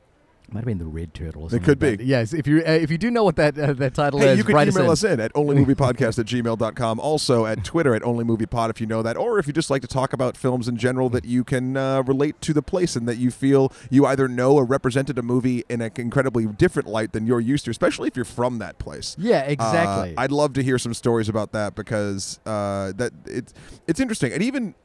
might 0.49 0.59
have 0.61 0.65
been 0.65 0.77
the 0.77 0.85
Red 0.85 1.13
Turtle. 1.13 1.43
Or 1.43 1.47
It 1.47 1.63
could 1.63 1.81
like 1.81 1.91
be. 1.91 1.95
that. 1.97 2.05
Yes, 2.05 2.33
if 2.33 2.47
you 2.47 2.59
uh, 2.65 2.71
if 2.71 2.89
you 2.89 2.97
do 2.97 3.11
know 3.11 3.23
what 3.23 3.35
that 3.35 3.57
uh, 3.59 3.73
that 3.73 3.93
title 3.93 4.19
Hey, 4.19 4.29
is, 4.31 4.37
you 4.37 4.43
can 4.45 4.55
write 4.55 4.67
email 4.69 4.89
us 4.89 5.03
us 5.03 5.11
in 5.11 5.19
at 5.19 5.33
onlymoviepodcast 5.33 6.19
at 6.19 6.25
gmail.com. 6.25 6.99
Also 6.99 7.45
at 7.45 7.63
Twitter 7.65 7.93
at 7.95 8.01
onlymoviepod 8.01 8.69
if 8.69 8.79
you 8.79 8.87
know 8.87 9.01
that. 9.01 9.17
Or 9.17 9.39
if 9.39 9.47
you 9.47 9.53
just 9.53 9.69
like 9.69 9.81
to 9.81 9.87
talk 9.87 10.13
about 10.13 10.37
films 10.37 10.67
in 10.67 10.77
general 10.77 11.09
that 11.09 11.25
you 11.25 11.43
can 11.43 11.75
uh, 11.75 12.01
relate 12.03 12.39
to 12.41 12.53
the 12.53 12.61
place 12.61 12.95
and 12.95 13.07
that 13.07 13.17
you 13.17 13.29
feel 13.31 13.71
you 13.89 14.05
either 14.05 14.27
know 14.27 14.53
or 14.55 14.63
represented 14.65 15.17
a 15.17 15.21
movie 15.21 15.63
in 15.69 15.81
an 15.81 15.91
incredibly 15.97 16.45
different 16.45 16.87
light 16.87 17.11
than 17.11 17.27
you're 17.27 17.39
used 17.41 17.65
to, 17.65 17.71
especially 17.71 18.07
if 18.07 18.15
you're 18.15 18.23
from 18.25 18.59
that 18.59 18.77
place. 18.79 19.15
Yeah, 19.19 19.41
Uh, 19.41 19.51
exactly. 19.51 20.13
I'd 20.17 20.31
love 20.31 20.53
to 20.53 20.63
hear 20.63 20.77
some 20.79 20.93
stories 20.93 21.27
about 21.29 21.51
that 21.51 21.75
because 21.75 22.39
uh, 22.45 22.93
that 22.95 23.11
it's 23.25 23.53
it's 23.85 23.99
interesting, 23.99 24.31
and 24.31 24.41
even 24.41 24.75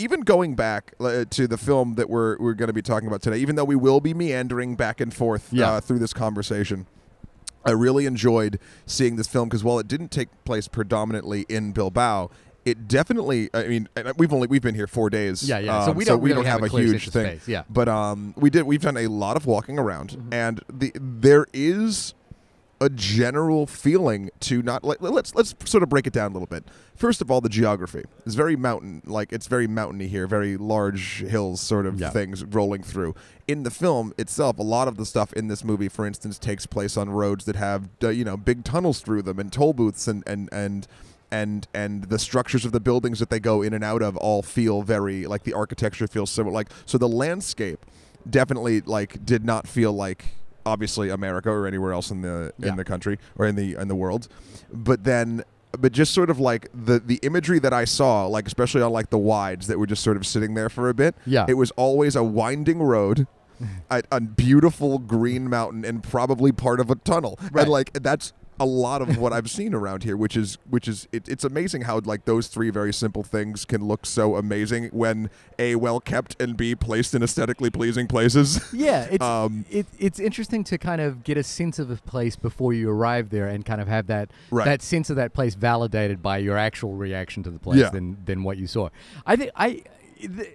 even 0.00 0.20
going 0.22 0.54
back 0.54 0.94
uh, 1.00 1.24
to 1.30 1.46
the 1.46 1.58
film 1.58 1.94
that 1.94 2.08
we're 2.08 2.38
we're 2.38 2.54
going 2.54 2.68
to 2.68 2.72
be 2.72 2.82
talking 2.82 3.06
about 3.08 3.22
today, 3.22 3.38
even 3.38 3.56
though 3.56 3.64
we 3.64 3.76
will 3.76 4.00
be 4.00 4.14
meandering 4.14 4.74
back 4.76 5.00
and 5.00 5.12
forth 5.12 5.48
Yeah. 5.52 5.70
uh, 5.72 5.80
through 5.80 5.98
this 5.98 6.12
conversation. 6.12 6.86
I 7.64 7.72
really 7.72 8.06
enjoyed 8.06 8.58
seeing 8.86 9.16
this 9.16 9.26
film 9.26 9.48
because 9.50 9.62
while 9.62 9.78
it 9.78 9.86
didn't 9.86 10.10
take 10.10 10.28
place 10.46 10.66
predominantly 10.66 11.44
in 11.50 11.72
Bilbao, 11.72 12.30
it 12.64 12.88
definitely. 12.88 13.50
I 13.52 13.64
mean, 13.64 13.86
we've 14.16 14.32
only 14.32 14.46
we've 14.46 14.62
been 14.62 14.74
here 14.74 14.86
four 14.86 15.10
days. 15.10 15.46
Yeah, 15.46 15.58
yeah. 15.58 15.84
So 15.84 15.90
um, 15.90 15.96
we 15.98 16.04
don't 16.06 16.20
we 16.22 16.30
really 16.30 16.42
don't 16.44 16.50
have 16.50 16.62
have, 16.62 16.72
a 16.74 16.78
huge 16.80 17.10
thing. 17.10 17.26
space, 17.38 17.46
yeah. 17.48 17.64
but 17.68 17.86
um, 17.88 18.32
we 18.38 18.48
did. 18.48 18.62
We've 18.62 18.80
done 18.80 18.96
a 18.96 19.08
lot 19.08 19.36
of 19.36 19.44
walking 19.44 19.78
around, 19.78 20.10
Mm-hmm. 20.10 20.32
and 20.32 20.60
the 20.72 20.92
there 20.94 21.46
is 21.52 22.14
a 22.82 22.88
general 22.88 23.66
feeling 23.66 24.30
to 24.40 24.62
not 24.62 24.82
like 24.84 25.02
let's 25.02 25.34
let's 25.34 25.54
sort 25.64 25.82
of 25.82 25.88
break 25.90 26.06
it 26.06 26.12
down 26.12 26.30
a 26.30 26.34
little 26.34 26.46
bit. 26.46 26.64
First 26.96 27.20
of 27.20 27.30
all, 27.30 27.40
the 27.40 27.48
geography 27.48 28.04
is 28.24 28.34
very 28.34 28.56
mountain 28.56 29.02
like 29.04 29.32
it's 29.32 29.46
very 29.46 29.66
mountainy 29.66 30.08
here, 30.08 30.26
very 30.26 30.56
large 30.56 31.20
hills 31.20 31.60
sort 31.60 31.84
of 31.86 32.00
Yeah. 32.00 32.10
things 32.10 32.42
rolling 32.44 32.82
through. 32.82 33.14
In 33.46 33.64
the 33.64 33.70
film 33.70 34.14
itself, 34.16 34.58
a 34.58 34.62
lot 34.62 34.88
of 34.88 34.96
the 34.96 35.04
stuff 35.04 35.32
in 35.34 35.48
this 35.48 35.62
movie, 35.64 35.88
for 35.88 36.06
instance, 36.06 36.38
takes 36.38 36.64
place 36.66 36.96
on 36.96 37.10
roads 37.10 37.44
that 37.44 37.56
have 37.56 37.88
uh, 38.02 38.08
you 38.08 38.24
know 38.24 38.36
big 38.36 38.64
tunnels 38.64 39.00
through 39.00 39.22
them 39.22 39.38
and 39.38 39.52
toll 39.52 39.72
booths 39.74 40.08
and 40.08 40.22
and 40.26 40.48
and 40.50 40.86
and 41.30 41.68
and 41.74 42.04
the 42.04 42.18
structures 42.18 42.64
of 42.64 42.72
the 42.72 42.80
buildings 42.80 43.18
that 43.18 43.28
they 43.30 43.38
go 43.40 43.62
in 43.62 43.72
and 43.74 43.84
out 43.84 44.02
of 44.02 44.16
all 44.16 44.42
feel 44.42 44.82
very 44.82 45.26
like 45.26 45.44
the 45.44 45.52
architecture 45.52 46.06
feels 46.08 46.28
similar 46.30 46.52
like 46.52 46.68
so 46.86 46.98
the 46.98 47.06
landscape 47.08 47.86
definitely 48.28 48.80
like 48.80 49.24
did 49.24 49.44
not 49.44 49.68
feel 49.68 49.92
like 49.92 50.24
obviously 50.72 51.08
America 51.10 51.50
or 51.50 51.66
anywhere 51.66 51.92
else 51.92 52.10
in 52.14 52.20
the 52.22 52.52
Yeah. 52.58 52.68
in 52.70 52.76
the 52.76 52.84
country 52.84 53.18
or 53.38 53.46
in 53.50 53.54
the 53.56 53.68
in 53.82 53.88
the 53.88 53.94
world 54.04 54.28
but 54.72 55.04
then 55.04 55.42
but 55.84 55.92
just 55.92 56.12
sort 56.14 56.30
of 56.30 56.38
like 56.40 56.68
the 56.86 56.98
the 57.00 57.18
imagery 57.22 57.58
that 57.60 57.72
I 57.72 57.84
saw 57.84 58.26
like 58.36 58.46
especially 58.46 58.82
on 58.82 58.92
like 58.92 59.10
the 59.10 59.18
wides 59.32 59.66
that 59.68 59.78
were 59.78 59.86
just 59.94 60.02
sort 60.02 60.16
of 60.16 60.26
sitting 60.26 60.54
there 60.54 60.68
for 60.68 60.88
a 60.88 60.94
bit 60.94 61.14
Yeah. 61.26 61.46
it 61.48 61.54
was 61.54 61.70
always 61.72 62.16
a 62.16 62.24
winding 62.24 62.80
road 62.82 63.26
a, 63.90 64.02
a 64.10 64.20
beautiful 64.20 64.98
green 64.98 65.48
mountain 65.50 65.84
and 65.84 66.02
probably 66.02 66.50
part 66.52 66.80
of 66.80 66.90
a 66.90 66.94
tunnel 66.96 67.38
Right. 67.52 67.62
and 67.62 67.70
like 67.70 67.92
that's 67.94 68.32
a 68.60 68.64
lot 68.66 69.00
of 69.02 69.16
what 69.18 69.32
I've 69.32 69.50
seen 69.50 69.74
around 69.74 70.04
here, 70.04 70.16
which 70.16 70.36
is 70.36 70.58
which 70.68 70.86
is 70.86 71.08
it, 71.10 71.28
it's 71.28 71.42
amazing 71.44 71.82
how 71.82 71.98
like 72.04 72.26
those 72.26 72.46
three 72.46 72.70
very 72.70 72.92
simple 72.92 73.22
things 73.24 73.64
can 73.64 73.84
look 73.84 74.06
so 74.06 74.36
amazing 74.36 74.90
when 74.92 75.30
a 75.58 75.74
well 75.76 75.98
kept 75.98 76.40
and 76.40 76.56
b 76.56 76.74
placed 76.76 77.14
in 77.14 77.22
aesthetically 77.22 77.70
pleasing 77.70 78.06
places. 78.06 78.60
Yeah, 78.72 79.04
it's 79.10 79.24
Um, 79.24 79.64
it, 79.70 79.86
it's 79.98 80.20
interesting 80.20 80.62
to 80.64 80.78
kind 80.78 81.00
of 81.00 81.24
get 81.24 81.36
a 81.38 81.42
sense 81.42 81.78
of 81.78 81.90
a 81.90 81.96
place 81.96 82.36
before 82.36 82.72
you 82.72 82.90
arrive 82.90 83.30
there, 83.30 83.48
and 83.48 83.64
kind 83.64 83.80
of 83.80 83.88
have 83.88 84.06
that 84.08 84.30
Right. 84.50 84.66
that 84.66 84.82
sense 84.82 85.10
of 85.10 85.16
that 85.16 85.32
place 85.32 85.54
validated 85.54 86.22
by 86.22 86.38
your 86.38 86.56
actual 86.58 86.92
reaction 86.94 87.42
to 87.44 87.50
the 87.50 87.58
place 87.58 87.80
Yeah. 87.80 87.90
than 87.90 88.18
than 88.26 88.44
what 88.44 88.58
you 88.58 88.66
saw. 88.68 88.90
I 89.26 89.36
think 89.36 89.50
I. 89.56 89.82
The, 90.22 90.48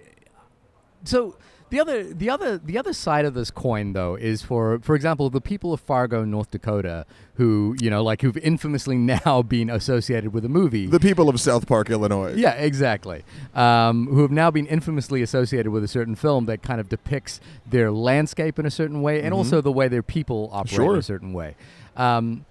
so 1.04 1.36
the 1.70 1.80
other 1.80 2.04
the 2.04 2.30
other 2.30 2.58
the 2.58 2.78
other 2.78 2.92
side 2.92 3.24
of 3.24 3.34
this 3.34 3.50
coin 3.50 3.92
though 3.92 4.14
is 4.14 4.42
for 4.42 4.78
for 4.80 4.94
example 4.94 5.30
the 5.30 5.40
people 5.40 5.72
of 5.72 5.80
Fargo, 5.80 6.24
North 6.24 6.50
Dakota, 6.50 7.06
who 7.34 7.74
you 7.80 7.90
know 7.90 8.02
like 8.02 8.22
who've 8.22 8.36
infamously 8.36 8.96
now 9.26 9.42
been 9.42 9.68
associated 9.70 10.32
with 10.32 10.44
a 10.44 10.48
movie. 10.48 10.86
the 10.86 11.00
people 11.00 11.28
of 11.28 11.40
South 11.40 11.66
Park, 11.66 11.90
Illinois. 11.90 12.34
Yeah, 12.34 12.52
exactly. 12.52 13.24
Um, 13.54 14.06
who 14.06 14.22
have 14.22 14.30
now 14.30 14.50
been 14.50 14.66
infamously 14.66 15.22
associated 15.22 15.70
with 15.72 15.82
a 15.82 15.88
certain 15.88 16.14
film 16.14 16.46
that 16.46 16.62
kind 16.62 16.80
of 16.80 16.88
depicts 16.88 17.40
their 17.66 17.90
landscape 17.90 18.58
in 18.58 18.66
a 18.66 18.70
certain 18.70 19.02
way, 19.02 19.22
and 19.22 19.34
also 19.34 19.60
the 19.60 19.72
way 19.72 19.88
their 19.88 20.02
people 20.02 20.50
operate 20.52 20.90
in 20.90 20.96
a 20.96 21.02
certain 21.02 21.32
way. 21.32 21.56
Um, 21.96 22.44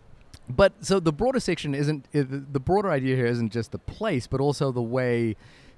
but 0.50 0.74
so 0.82 1.00
the 1.00 1.14
broader 1.14 1.40
section 1.40 1.74
isn't 1.74 2.06
the 2.12 2.60
broader 2.60 2.92
idea 2.92 3.16
here 3.16 3.26
isn't 3.26 3.52
just 3.52 3.72
the 3.72 3.80
place, 3.80 4.28
but 4.28 4.40
also 4.42 4.72
the 4.72 4.82
way 4.82 5.36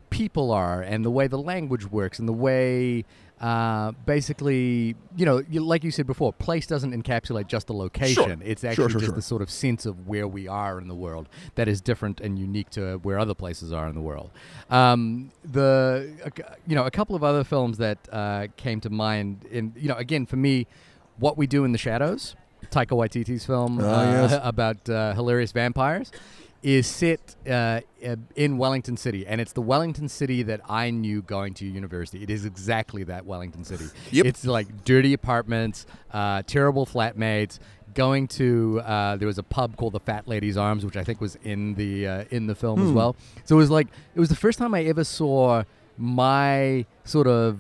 people 0.10 0.52
are 0.52 0.82
and 0.82 1.04
the 1.06 1.12
way 1.12 1.28
the 1.28 1.38
language 1.38 1.86
works 1.86 2.20
and 2.20 2.28
the 2.28 2.34
way. 2.34 3.06
Uh, 3.40 3.92
basically, 4.06 4.96
you 5.16 5.26
know, 5.26 5.44
you, 5.50 5.62
like 5.62 5.84
you 5.84 5.92
said 5.92 6.08
before, 6.08 6.34
place 6.34 6.66
doesn't 6.66 6.92
encapsulate 6.92 7.48
just 7.48 7.68
the 7.68 7.74
location. 7.74 8.42
It's 8.44 8.62
Sure, 8.62 8.70
actually 8.72 8.90
sure, 8.92 9.00
just 9.00 9.06
sure. 9.06 9.16
the 9.16 9.22
sort 9.22 9.42
of 9.44 9.52
sense 9.52 9.86
of 9.86 10.08
where 10.08 10.28
we 10.28 10.48
are 10.48 10.80
in 10.80 10.88
the 10.88 10.96
world 10.96 11.30
that 11.56 11.68
is 11.68 11.80
different 11.80 12.20
and 12.20 12.40
unique 12.40 12.72
to 12.72 12.98
where 13.04 13.20
other 13.20 13.36
places 13.36 13.72
are 13.72 13.88
in 13.88 13.94
the 13.94 14.02
world. 14.02 14.32
Um, 14.72 15.32
the 15.46 16.12
you 16.66 16.76
know 16.76 16.86
a 16.86 16.92
couple 16.92 17.16
of 17.16 17.24
other 17.24 17.44
films 17.44 17.78
that 17.78 18.00
uh, 18.12 18.48
came 18.58 18.82
to 18.82 18.90
mind 18.90 19.46
in 19.52 19.74
you 19.78 19.88
know 19.88 19.96
again 19.96 20.26
for 20.26 20.38
me, 20.38 20.66
What 21.20 21.38
We 21.38 21.46
Do 21.46 21.64
in 21.64 21.72
the 21.74 21.78
Shadows, 21.78 22.36
Taika 22.72 22.98
Waititi's 22.98 23.46
film 23.46 23.80
Ah, 23.80 23.84
uh, 23.84 24.04
yes. 24.30 24.40
about 24.44 24.90
uh, 24.90 25.14
hilarious 25.14 25.52
vampires. 25.52 26.12
Is 26.64 26.88
set 26.88 27.36
uh, 27.48 27.82
uh, 28.06 28.16
in 28.36 28.58
Wellington 28.58 28.98
City, 28.98 29.28
and 29.28 29.40
it's 29.40 29.54
the 29.54 29.62
Wellington 29.62 30.10
City 30.10 30.42
that 30.44 30.60
I 30.68 30.90
knew 30.90 31.22
going 31.22 31.54
to 31.56 31.66
university. 31.66 32.24
It 32.24 32.30
is 32.32 32.46
exactly 32.46 33.04
that 33.06 33.26
Wellington 33.26 33.64
City. 33.64 33.86
Yep. 34.12 34.26
It's 34.26 34.44
like 34.44 34.84
dirty 34.84 35.14
apartments, 35.14 35.86
uh, 36.12 36.42
terrible 36.48 36.86
flatmates. 36.86 37.60
Going 37.94 38.28
to 38.30 38.82
uh, 38.84 39.16
there 39.18 39.28
was 39.28 39.38
a 39.38 39.44
pub 39.44 39.78
called 39.78 39.94
the 39.94 40.00
Fat 40.00 40.28
Lady's 40.28 40.58
Arms, 40.58 40.84
which 40.84 40.98
I 40.98 41.04
think 41.04 41.22
was 41.22 41.38
in 41.44 41.76
the 41.76 42.08
uh, 42.08 42.24
in 42.32 42.48
the 42.48 42.56
film 42.56 42.80
Hmm. 42.82 42.88
as 42.88 42.92
well. 42.92 43.16
So 43.46 43.56
it 43.56 43.60
was 43.60 43.70
like 43.70 43.88
it 44.16 44.20
was 44.20 44.30
the 44.30 44.36
first 44.36 44.58
time 44.60 44.74
I 44.74 44.84
ever 44.86 45.04
saw 45.04 45.64
my 45.98 46.86
sort 47.06 47.28
of 47.28 47.60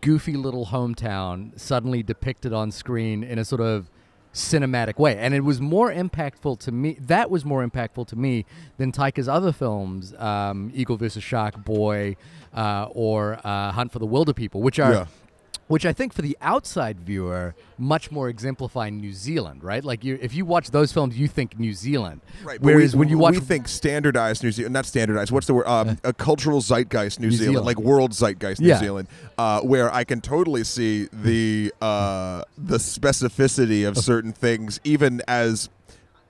goofy 0.00 0.34
little 0.34 0.66
hometown 0.66 1.58
suddenly 1.58 2.02
depicted 2.02 2.52
on 2.52 2.70
screen 2.70 3.22
in 3.22 3.38
a 3.38 3.44
sort 3.44 3.60
of 3.60 3.90
cinematic 4.38 4.98
way 4.98 5.16
and 5.18 5.34
it 5.34 5.40
was 5.40 5.60
more 5.60 5.92
impactful 5.92 6.58
to 6.60 6.70
me 6.70 6.96
that 7.00 7.28
was 7.30 7.44
more 7.44 7.66
impactful 7.66 8.06
to 8.06 8.16
me 8.16 8.44
than 8.76 8.92
Taika's 8.92 9.28
other 9.28 9.52
films 9.52 10.14
um, 10.14 10.70
Eagle 10.74 10.96
vs 10.96 11.22
Shark 11.22 11.64
Boy 11.64 12.16
uh, 12.54 12.86
or 12.92 13.40
uh, 13.44 13.72
Hunt 13.72 13.92
for 13.92 13.98
the 13.98 14.06
Wilderpeople 14.06 14.60
which 14.60 14.78
are 14.78 14.92
Yeah. 14.92 15.06
Which 15.68 15.86
I 15.86 15.92
think 15.92 16.12
for 16.12 16.22
the 16.22 16.36
outside 16.40 16.98
viewer 17.00 17.54
much 17.78 18.10
more 18.10 18.28
exemplify 18.28 18.90
New 18.90 19.12
Zealand, 19.12 19.62
right? 19.62 19.84
Like 19.84 20.02
you, 20.02 20.18
if 20.20 20.34
you 20.34 20.44
watch 20.44 20.70
those 20.70 20.92
films, 20.92 21.16
you 21.16 21.28
think 21.28 21.58
New 21.58 21.72
Zealand. 21.72 22.20
Right. 22.42 22.60
Whereas 22.60 22.94
we, 22.94 23.00
when 23.00 23.08
you 23.08 23.18
watch, 23.18 23.34
we 23.34 23.40
think 23.40 23.68
standardized 23.68 24.42
New 24.42 24.50
Zealand, 24.50 24.72
not 24.72 24.86
standardized. 24.86 25.30
What's 25.30 25.46
the 25.46 25.54
word? 25.54 25.66
Um, 25.68 25.98
a 26.04 26.12
cultural 26.12 26.60
zeitgeist 26.60 27.20
New, 27.20 27.28
New 27.28 27.32
Zealand, 27.32 27.52
Zealand. 27.54 27.66
like 27.66 27.78
world 27.78 28.12
zeitgeist 28.12 28.60
New 28.60 28.68
Yeah. 28.68 28.78
Zealand, 28.78 29.08
uh, 29.36 29.60
where 29.60 29.92
I 29.92 30.04
can 30.04 30.20
totally 30.20 30.64
see 30.64 31.08
the 31.12 31.72
uh, 31.80 32.42
the 32.56 32.78
specificity 32.78 33.86
of 33.86 33.96
certain 33.96 34.32
things, 34.32 34.80
even 34.84 35.22
as 35.28 35.68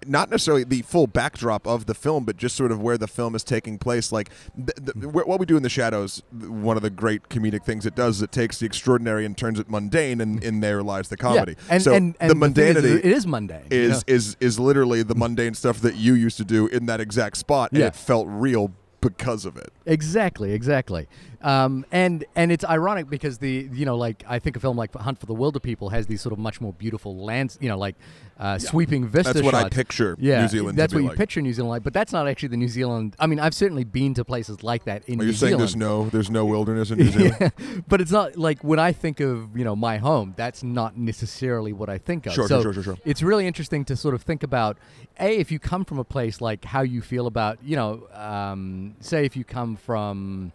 not 0.06 0.30
necessarily 0.30 0.64
the 0.64 0.82
full 0.82 1.06
backdrop 1.06 1.66
of 1.66 1.86
the 1.86 1.94
film, 1.94 2.24
but 2.24 2.36
just 2.36 2.56
sort 2.56 2.72
of 2.72 2.80
where 2.80 2.98
the 2.98 3.06
film 3.08 3.34
is 3.34 3.44
taking 3.44 3.78
place. 3.78 4.12
Like 4.12 4.30
th- 4.56 4.66
th- 4.66 4.88
mm-hmm. 4.88 5.10
wh- 5.10 5.28
what 5.28 5.40
we 5.40 5.46
do 5.46 5.56
in 5.56 5.62
the 5.62 5.68
shadows, 5.68 6.22
one 6.32 6.76
of 6.76 6.82
the 6.82 6.90
great 6.90 7.28
comedic 7.28 7.64
things 7.64 7.86
it 7.86 7.94
does 7.94 8.16
is 8.16 8.22
it 8.22 8.32
takes 8.32 8.58
the 8.58 8.66
extraordinary 8.66 9.24
and 9.24 9.36
turns 9.36 9.58
it 9.58 9.68
mundane, 9.68 10.20
and 10.20 10.42
in 10.42 10.60
there 10.60 10.82
lies 10.82 11.08
the 11.08 11.16
comedy. 11.16 11.56
yeah. 11.66 11.74
and, 11.74 11.82
so 11.82 11.94
and, 11.94 12.16
and 12.20 12.30
the 12.30 12.50
thing 12.50 12.76
is, 12.76 12.76
mundanity 12.76 12.98
it 12.98 13.04
is 13.04 13.26
mundane. 13.26 13.66
is 13.70 13.90
know? 13.90 14.14
is 14.14 14.36
is 14.40 14.58
literally 14.58 15.02
the 15.02 15.14
mundane 15.14 15.54
stuff 15.54 15.80
that 15.80 15.96
you 15.96 16.14
used 16.14 16.36
to 16.36 16.44
do 16.44 16.66
in 16.66 16.86
that 16.86 17.00
exact 17.00 17.36
spot, 17.36 17.72
and 17.72 17.80
Yeah. 17.80 17.86
it 17.88 17.96
felt 17.96 18.26
real 18.28 18.72
because 19.00 19.44
of 19.44 19.56
it. 19.56 19.72
Exactly, 19.86 20.52
exactly. 20.52 21.06
Um, 21.40 21.86
and 21.92 22.24
and 22.34 22.50
it's 22.50 22.64
ironic 22.64 23.08
because 23.08 23.38
the 23.38 23.68
you 23.72 23.84
know 23.86 23.96
like 23.96 24.24
I 24.28 24.40
think 24.40 24.56
a 24.56 24.60
film 24.60 24.76
like 24.76 24.92
Hunt 24.94 25.20
for 25.20 25.26
the 25.26 25.34
Wilderpeople 25.34 25.92
has 25.92 26.06
these 26.08 26.20
sort 26.20 26.32
of 26.32 26.38
much 26.40 26.60
more 26.60 26.72
beautiful 26.72 27.16
lands 27.16 27.56
you 27.60 27.68
know 27.68 27.78
like 27.78 27.94
uh, 28.40 28.58
sweeping 28.58 29.06
vista 29.06 29.32
That's 29.32 29.44
what 29.44 29.54
I 29.54 29.68
picture 29.68 30.16
Yeah, 30.18 30.42
New 30.42 30.48
Zealand 30.48 30.76
to 30.76 30.82
That's 30.82 30.94
what 30.94 31.02
you 31.02 31.08
like. 31.10 31.16
picture 31.16 31.40
New 31.40 31.52
Zealand 31.52 31.70
like, 31.70 31.82
but 31.84 31.92
that's 31.92 32.12
not 32.12 32.26
actually 32.28 32.48
the 32.50 32.56
New 32.56 32.68
Zealand. 32.68 33.14
I 33.18 33.26
mean, 33.26 33.38
I've 33.40 33.54
certainly 33.54 33.82
been 33.84 34.14
to 34.14 34.24
places 34.24 34.62
like 34.62 34.84
that 34.84 35.08
in 35.08 35.14
Are 35.20 35.22
New 35.24 35.26
you 35.30 35.32
saying 35.32 35.50
Zealand. 35.50 35.60
there's 35.60 35.76
no 35.76 36.08
there's 36.08 36.30
no 36.30 36.44
wilderness 36.44 36.90
in 36.90 36.98
New 36.98 37.04
Zealand? 37.10 37.36
Yeah, 37.40 37.80
but 37.88 38.00
it's 38.00 38.10
not 38.12 38.36
like 38.36 38.62
when 38.62 38.78
I 38.80 38.92
think 38.92 39.20
of 39.20 39.56
you 39.56 39.64
know 39.64 39.76
my 39.76 39.98
home. 39.98 40.34
That's 40.36 40.62
not 40.64 40.96
necessarily 40.96 41.72
what 41.72 41.88
I 41.88 41.98
think 41.98 42.26
of. 42.26 42.32
Sure, 42.32 42.48
so 42.48 42.62
sure, 42.62 42.72
sure, 42.72 42.82
sure, 42.82 42.94
sure. 42.94 42.98
It's 43.04 43.22
really 43.22 43.46
interesting 43.46 43.84
to 43.86 43.96
sort 43.96 44.14
of 44.14 44.22
think 44.22 44.42
about 44.42 44.76
a 45.20 45.36
if 45.36 45.50
you 45.52 45.58
come 45.60 45.84
from 45.84 45.98
a 46.00 46.04
place 46.04 46.40
like 46.40 46.64
how 46.64 46.82
you 46.82 47.00
feel 47.00 47.26
about 47.28 47.58
you 47.62 47.76
know 47.76 48.08
um, 48.12 48.94
say 49.00 49.24
if 49.24 49.36
you 49.36 49.44
come 49.44 49.76
from 49.76 50.52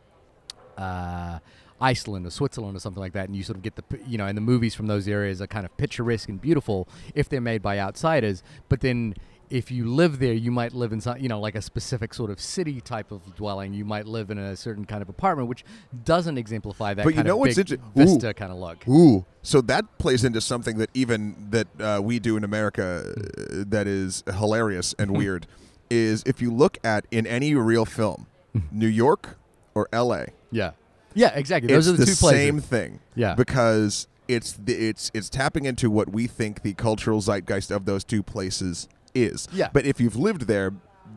uh, 0.77 1.39
Iceland 1.81 2.25
or 2.25 2.29
Switzerland 2.31 2.77
or 2.77 2.79
something 2.79 3.01
like 3.01 3.13
that, 3.13 3.27
and 3.27 3.36
you 3.36 3.43
sort 3.43 3.57
of 3.57 3.63
get 3.63 3.75
the 3.75 3.83
you 4.07 4.17
know 4.17 4.25
and 4.25 4.38
the 4.38 4.41
movies 4.41 4.73
from 4.75 4.88
those 4.88 5.07
areas 5.07 5.41
are 5.41 5.47
kind 5.47 5.65
of 5.65 5.75
picturesque 5.77 6.29
and 6.29 6.39
beautiful 6.41 6.88
if 7.13 7.27
they're 7.29 7.41
made 7.41 7.62
by 7.62 7.79
outsiders, 7.79 8.43
but 8.69 8.81
then. 8.81 9.15
If 9.49 9.69
you 9.69 9.86
live 9.88 10.17
there, 10.17 10.33
you 10.33 10.49
might 10.49 10.73
live 10.73 10.93
in 10.93 11.01
some, 11.01 11.19
you 11.19 11.29
know, 11.29 11.39
like 11.39 11.53
a 11.53 11.62
specific 11.62 12.15
sort 12.15 12.31
of 12.31 12.39
city 12.39 12.81
type 12.81 13.12
of 13.12 13.36
dwelling. 13.36 13.71
You 13.73 13.86
might 13.86 14.07
live 14.07 14.31
in 14.31 14.39
a 14.39 14.55
certain 14.55 14.83
kind 14.83 15.03
of 15.03 15.09
apartment, 15.09 15.47
which 15.47 15.63
doesn't 16.05 16.39
exemplify 16.39 16.95
that 16.95 17.03
But 17.03 17.13
you 17.13 17.21
know 17.21 17.33
of 17.33 17.39
what's 17.41 17.57
interesting? 17.59 17.86
inter- 17.95 18.13
vista 18.13 18.29
Ooh. 18.29 18.33
kind 18.33 18.51
of 18.51 18.57
look. 18.57 18.88
Ooh, 18.88 19.25
so 19.43 19.62
that 19.62 19.99
plays 19.99 20.23
into 20.23 20.41
something 20.41 20.79
that 20.79 20.89
even 20.95 21.36
that 21.51 21.67
uh, 21.79 22.01
we 22.01 22.17
do 22.17 22.36
in 22.36 22.43
America 22.43 23.13
uh, 23.15 23.63
that 23.67 23.86
is 23.86 24.23
hilarious 24.25 24.95
and 24.97 25.15
weird. 25.15 25.45
Is 25.88 26.23
if 26.25 26.41
you 26.41 26.49
look 26.51 26.79
at 26.83 27.05
in 27.12 27.27
any 27.27 27.53
real 27.53 27.86
film, 27.86 28.25
New 28.71 28.88
York 28.88 29.38
or 29.75 29.88
L.A. 29.93 30.29
Yeah, 30.54 30.72
yeah, 31.13 31.32
exactly. 31.36 31.74
Those 31.74 31.88
it's 31.88 31.96
are 31.96 32.06
the, 32.06 32.06
two 32.06 32.16
places. 32.16 32.39
same 32.39 32.60
thing. 32.62 33.00
Yeah. 33.16 33.36
because 33.36 34.08
it's 34.28 34.54
the, 34.54 34.74
it's 34.89 35.12
it's 35.13 35.30
tapping 35.30 35.66
into 35.66 35.89
what 35.92 36.10
we 36.10 36.28
think 36.28 36.62
the 36.62 36.74
cultural 36.74 37.20
zeitgeist 37.22 37.72
of 37.72 37.86
those 37.86 38.04
two 38.04 38.24
places 38.24 38.88
is. 39.13 39.48
Yeah. 39.52 39.70
But 39.74 39.86
if 39.86 40.00
you've 40.00 40.16
lived 40.16 40.44
there, 40.48 40.72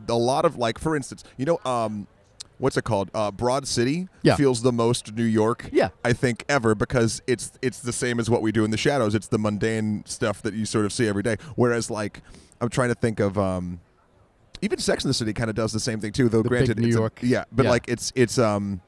a 0.09 0.13
lot 0.13 0.43
of 0.45 0.57
like, 0.57 0.77
for 0.77 0.95
instance, 0.95 1.23
you 1.37 1.45
know, 1.45 1.59
um, 1.65 2.05
what's 2.59 2.75
it 2.77 2.83
called? 2.83 3.09
Uh, 3.13 3.31
Broad 3.31 3.65
City 3.67 4.07
Yeah. 4.23 4.35
feels 4.35 4.61
the 4.61 4.71
most 4.73 5.13
New 5.15 5.23
York. 5.23 5.69
Yeah. 5.71 5.89
I 6.03 6.11
think 6.13 6.43
ever 6.49 6.75
because 6.75 7.21
it's 7.27 7.51
it's 7.61 7.79
the 7.79 7.93
same 7.93 8.19
as 8.19 8.29
what 8.29 8.41
we 8.41 8.51
do 8.51 8.65
in 8.65 8.71
the 8.71 8.77
shadows. 8.77 9.15
It's 9.15 9.27
the 9.27 9.39
mundane 9.39 10.03
stuff 10.05 10.41
that 10.41 10.53
you 10.53 10.65
sort 10.65 10.85
of 10.85 10.91
see 10.93 11.07
every 11.07 11.23
day. 11.23 11.37
Whereas 11.55 11.89
like, 11.89 12.21
I'm 12.61 12.69
trying 12.69 12.89
to 12.89 12.95
think 12.95 13.19
of. 13.19 13.37
Um, 13.37 13.79
even 14.61 14.79
Sex 14.79 15.03
in 15.03 15.07
the 15.07 15.13
City 15.13 15.33
kind 15.33 15.49
of 15.51 15.55
does 15.55 15.71
the 15.71 15.79
same 15.79 15.99
thing 15.99 16.11
too, 16.11 16.29
though. 16.29 16.41
The 16.41 16.49
granted, 16.49 16.79
New 16.79 16.87
it's 16.87 16.95
a- 16.95 16.99
York. 16.99 17.19
yeah, 17.21 17.43
but 17.51 17.65
Yeah. 17.65 17.69
like 17.69 17.85
it's 17.87 18.11
it's 18.15 18.39
um, 18.39 18.81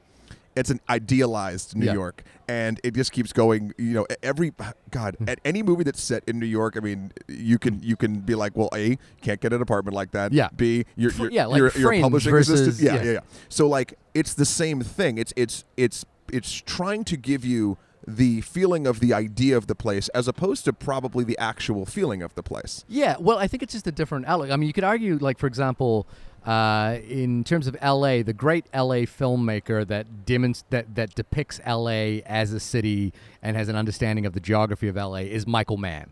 it's 0.56 0.70
an 0.70 0.80
idealized 0.88 1.76
New 1.76 1.86
Yeah. 1.86 1.92
York, 1.94 2.22
and 2.48 2.80
it 2.82 2.94
just 2.94 3.12
keeps 3.12 3.32
going. 3.32 3.72
You 3.78 3.92
know, 3.94 4.06
every 4.22 4.52
God 4.90 5.14
Hmm. 5.16 5.28
at 5.28 5.40
any 5.44 5.62
movie 5.62 5.84
that's 5.84 6.02
set 6.02 6.22
in 6.26 6.38
New 6.40 6.46
York, 6.46 6.76
I 6.76 6.80
mean, 6.80 7.12
you 7.28 7.58
can 7.58 7.80
you 7.82 7.96
can 7.96 8.20
be 8.20 8.34
like, 8.34 8.56
well, 8.56 8.68
a 8.74 8.98
can't 9.20 9.40
get 9.40 9.52
an 9.52 9.62
apartment 9.62 9.94
like 9.94 10.10
that. 10.12 10.32
Yeah. 10.32 10.48
B 10.56 10.84
you're 10.96 11.12
you're, 11.12 11.30
yeah, 11.30 11.46
like 11.46 11.58
you're, 11.58 11.72
you're 11.76 11.92
a 11.94 12.00
publishing 12.02 12.30
versus- 12.32 12.60
assistant. 12.60 12.86
Yeah, 12.86 12.96
yeah. 12.96 13.04
yeah, 13.04 13.12
yeah. 13.12 13.20
So 13.48 13.68
like, 13.68 13.94
it's 14.14 14.34
the 14.34 14.44
same 14.44 14.80
thing. 14.80 15.18
It's 15.18 15.32
it's 15.36 15.64
it's 15.76 16.04
it's 16.32 16.52
trying 16.52 17.04
to 17.04 17.16
give 17.16 17.44
you 17.44 17.78
the 18.08 18.40
feeling 18.40 18.86
of 18.86 18.98
the 18.98 19.12
idea 19.14 19.56
of 19.56 19.66
the 19.68 19.74
place 19.74 20.08
as 20.10 20.26
opposed 20.26 20.64
to 20.64 20.72
probably 20.72 21.22
the 21.22 21.38
actual 21.38 21.84
feeling 21.86 22.22
of 22.22 22.34
the 22.34 22.42
place. 22.42 22.84
Yeah, 22.88 23.16
well, 23.20 23.38
I 23.38 23.46
think 23.46 23.62
it's 23.62 23.72
just 23.74 23.86
a 23.86 23.92
different 23.92 24.26
outlook. 24.26 24.50
I 24.50 24.56
mean, 24.56 24.66
you 24.66 24.72
could 24.72 24.84
argue, 24.84 25.16
like 25.18 25.38
for 25.38 25.46
example, 25.46 26.08
uh, 26.46 26.98
in 27.08 27.44
terms 27.44 27.66
of 27.66 27.76
L.A., 27.80 28.22
the 28.22 28.32
great 28.32 28.66
L.A. 28.72 29.06
filmmaker 29.06 29.86
that 29.86 30.24
demonst- 30.24 30.64
that 30.70 30.94
that 30.94 31.14
depicts 31.14 31.60
L.A. 31.64 32.22
as 32.22 32.52
a 32.52 32.60
city 32.60 33.12
and 33.42 33.56
has 33.56 33.68
an 33.68 33.76
understanding 33.76 34.24
of 34.26 34.32
the 34.32 34.40
geography 34.40 34.88
of 34.88 34.96
L.A. 34.96 35.30
is 35.30 35.46
Michael 35.46 35.76
Mann. 35.76 36.10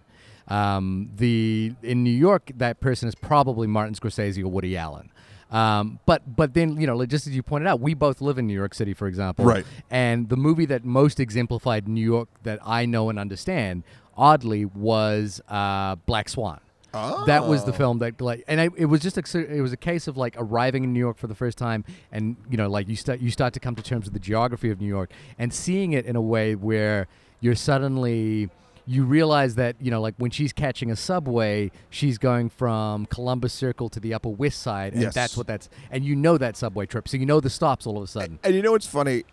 Um, 0.49 1.11
the 1.17 1.75
in 1.83 2.05
New 2.05 2.11
York, 2.11 2.51
that 2.57 2.81
person 2.81 3.09
is 3.09 3.15
probably 3.15 3.67
Martin 3.67 3.95
Scorsese 3.95 4.43
or 4.43 4.49
Woody 4.49 4.77
Allen. 4.77 5.11
Um, 5.51 5.99
but 6.05 6.37
but 6.37 6.55
then 6.55 6.79
you 6.81 6.87
know, 6.87 7.05
just 7.07 7.27
as 7.27 7.35
you 7.35 7.43
pointed 7.43 7.69
out, 7.69 7.81
we 7.81 7.95
both 7.95 8.21
live 8.21 8.39
in 8.39 8.47
New 8.47 8.55
York 8.55 8.75
City, 8.75 8.93
for 8.93 9.07
example. 9.07 9.45
Right. 9.45 9.65
And 9.91 10.29
the 10.29 10.37
movie 10.37 10.67
that 10.67 10.85
most 10.85 11.21
exemplified 11.21 11.89
New 11.89 12.05
York 12.05 12.29
that 12.43 12.59
I 12.65 12.85
know 12.85 13.09
and 13.09 13.19
understand, 13.19 13.85
oddly, 14.17 14.67
was 14.67 15.41
uh, 15.49 15.97
Black 16.07 16.29
Swan. 16.29 16.61
That 16.93 17.47
was 17.47 17.65
the 17.65 17.73
Oh. 17.73 17.75
film 17.75 17.99
that 17.99 18.21
like, 18.21 18.45
and 18.49 18.61
I, 18.61 18.69
it 18.77 18.87
was 18.87 19.01
just 19.01 19.19
a, 19.19 19.39
it 19.39 19.61
was 19.61 19.73
a 19.73 19.77
case 19.77 20.09
of 20.09 20.17
like 20.17 20.35
arriving 20.39 20.85
in 20.85 20.93
New 20.93 20.99
York 21.01 21.19
for 21.19 21.27
the 21.27 21.35
first 21.35 21.59
time, 21.59 21.85
and 22.13 22.37
you 22.51 22.57
know, 22.57 22.69
like 22.69 22.89
you 22.89 22.97
start 22.97 23.21
you 23.21 23.31
start 23.31 23.53
to 23.55 23.61
come 23.61 23.75
to 23.75 23.83
terms 23.83 24.05
with 24.07 24.15
the 24.15 24.21
geography 24.21 24.71
of 24.71 24.81
New 24.81 24.87
York 24.89 25.11
and 25.39 25.53
seeing 25.53 25.93
it 25.93 26.07
in 26.07 26.17
a 26.17 26.21
way 26.23 26.55
where 26.55 27.07
you're 27.41 27.55
suddenly 27.55 28.51
you 28.87 29.05
realize 29.05 29.55
that 29.57 29.77
you 29.81 29.91
know 29.91 30.01
like 30.01 30.15
when 30.17 30.31
she's 30.31 30.53
catching 30.53 30.91
a 30.91 30.97
subway 30.97 31.71
she's 31.91 32.17
going 32.17 32.49
from 32.49 33.05
columbus 33.07 33.53
circle 33.53 33.91
to 33.91 34.01
the 34.01 34.15
upper 34.15 34.31
west 34.31 34.63
side 34.63 34.95
and 34.95 35.03
Yes. 35.03 35.15
that's 35.15 35.37
what 35.37 35.47
that's 35.47 35.69
and 35.91 36.05
you 36.05 36.17
know 36.17 36.39
that 36.39 36.57
subway 36.57 36.87
trip 36.87 37.07
so 37.07 37.19
you 37.19 37.27
know 37.27 37.39
the 37.39 37.51
stops 37.51 37.87
all 37.87 37.99
of 37.99 38.03
a 38.03 38.07
sudden 38.07 38.39
And 38.43 38.55
you 38.55 38.63
know 38.63 38.73
what's 38.73 38.87
funny? 38.87 39.25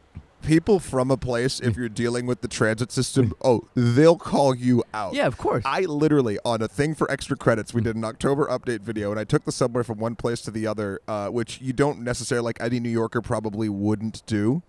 People 0.45 0.79
from 0.79 1.12
a 1.12 1.17
place, 1.17 1.60
if 1.60 1.75
you're 1.75 1.89
dealing 1.89 2.25
with 2.25 2.41
the 2.41 2.47
transit 2.47 2.91
system, 2.91 3.34
oh, 3.43 3.67
they'll 3.73 4.17
call 4.17 4.55
you 4.55 4.84
out. 4.93 5.13
yeah 5.13 5.25
of 5.27 5.38
course 5.38 5.63
I 5.65 5.81
literally 5.81 6.38
on 6.45 6.62
a 6.62 6.67
thing 6.67 6.93
for 6.95 7.10
extra 7.10 7.36
credits, 7.36 7.73
we 7.73 7.81
did 7.81 7.95
an 7.95 8.03
October 8.05 8.45
update 8.47 8.81
video, 8.81 9.12
and 9.12 9.19
I 9.19 9.23
took 9.23 9.43
the 9.45 9.51
subway 9.51 9.84
from 9.84 9.97
one 9.97 10.15
place 10.15 10.41
to 10.41 10.51
the 10.51 10.67
other, 10.67 10.99
uh, 11.08 11.27
which 11.29 11.62
you 11.62 11.73
don't 11.73 12.01
necessarily 12.01 12.45
like. 12.45 12.62
Any 12.62 12.79
New 12.79 12.89
Yorker 12.89 13.21
probably 13.21 13.69
wouldn't 13.69 14.25
do. 14.25 14.62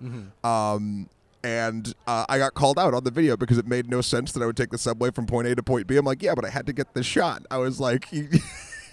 Um, 0.45 1.09
and 1.45 1.95
uh, 2.07 2.25
I 2.29 2.39
got 2.39 2.55
called 2.55 2.79
out 2.79 2.93
on 2.95 3.05
the 3.05 3.11
video 3.11 3.37
because 3.37 3.59
it 3.59 3.67
made 3.67 3.89
no 3.89 4.01
sense 4.01 4.33
that 4.33 4.43
I 4.43 4.47
would 4.47 4.57
take 4.57 4.71
the 4.71 4.79
subway 4.79 5.11
from 5.11 5.27
point 5.27 5.47
A 5.47 5.55
to 5.55 5.63
point 5.63 5.87
B. 5.87 5.97
I'm 5.97 6.05
like, 6.05 6.23
yeah, 6.23 6.35
but 6.35 6.45
I 6.45 6.51
had 6.51 6.67
to 6.67 6.73
get 6.73 6.95
the 6.95 7.03
shot. 7.03 7.43
I 7.51 7.59
was 7.59 7.79
like. 7.81 8.09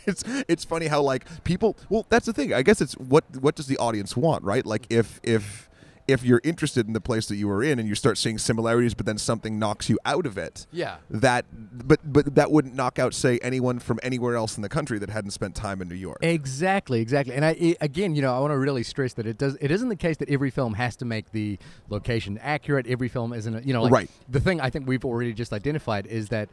It's 0.06 0.22
it's 0.50 0.66
funny 0.66 0.88
how 0.88 1.02
like 1.02 1.24
people 1.46 1.78
well 1.88 2.06
that's 2.10 2.26
the 2.26 2.34
thing 2.34 2.54
I 2.54 2.62
guess 2.62 2.82
it's 2.82 2.92
what 2.98 3.24
what 3.40 3.56
does 3.56 3.68
the 3.68 3.78
audience 3.78 4.18
want 4.18 4.44
right 4.44 4.66
like 4.66 4.86
if 4.90 5.22
if 5.24 5.70
if 6.08 6.24
you're 6.24 6.42
interested 6.44 6.86
in 6.88 6.94
the 6.94 7.00
place 7.00 7.28
that 7.28 7.38
you 7.38 7.48
were 7.48 7.64
in 7.64 7.80
and 7.80 7.88
you 7.88 7.96
start 7.96 8.18
seeing 8.18 8.38
similarities 8.38 8.94
but 8.94 9.06
then 9.06 9.18
something 9.18 9.58
knocks 9.58 9.90
you 9.90 9.98
out 10.06 10.26
of 10.26 10.38
it 10.38 10.68
yeah 10.72 10.98
that 11.10 11.46
but 11.88 12.00
but 12.04 12.36
that 12.36 12.52
wouldn't 12.52 12.76
knock 12.76 13.00
out 13.00 13.14
say 13.14 13.40
anyone 13.42 13.80
from 13.80 14.00
anywhere 14.04 14.36
else 14.36 14.58
in 14.58 14.62
the 14.64 14.70
country 14.70 15.00
that 15.00 15.10
hadn't 15.10 15.32
spent 15.32 15.56
time 15.56 15.82
in 15.82 15.88
New 15.88 15.96
York. 15.96 16.18
Exactly, 16.22 17.00
exactly. 17.02 17.34
And 17.36 17.46
I 17.46 17.50
i 17.52 17.76
again, 17.82 18.16
you 18.16 18.22
know, 18.22 18.34
I 18.36 18.40
want 18.40 18.52
to 18.52 18.58
really 18.58 18.84
stress 18.84 19.14
that 19.14 19.26
it 19.26 19.38
does. 19.38 19.56
It 19.62 19.72
isn't 19.72 19.90
the 19.90 19.96
case 19.96 20.18
that 20.18 20.30
every 20.30 20.50
film 20.50 20.74
has 20.74 20.96
to 20.98 21.06
make 21.06 21.32
the 21.32 21.58
location 21.90 22.38
accurate. 22.42 22.86
Every 22.88 23.08
film 23.08 23.32
isn't, 23.34 23.56
a- 23.56 23.62
you 23.62 23.74
know, 23.74 23.84
like 23.84 23.92
Right. 23.92 24.10
The 24.30 24.40
thing 24.40 24.60
I 24.60 24.70
think 24.70 24.88
we've 24.88 25.06
already 25.06 25.34
just 25.34 25.54
identified 25.54 26.06
is 26.08 26.30
that 26.30 26.50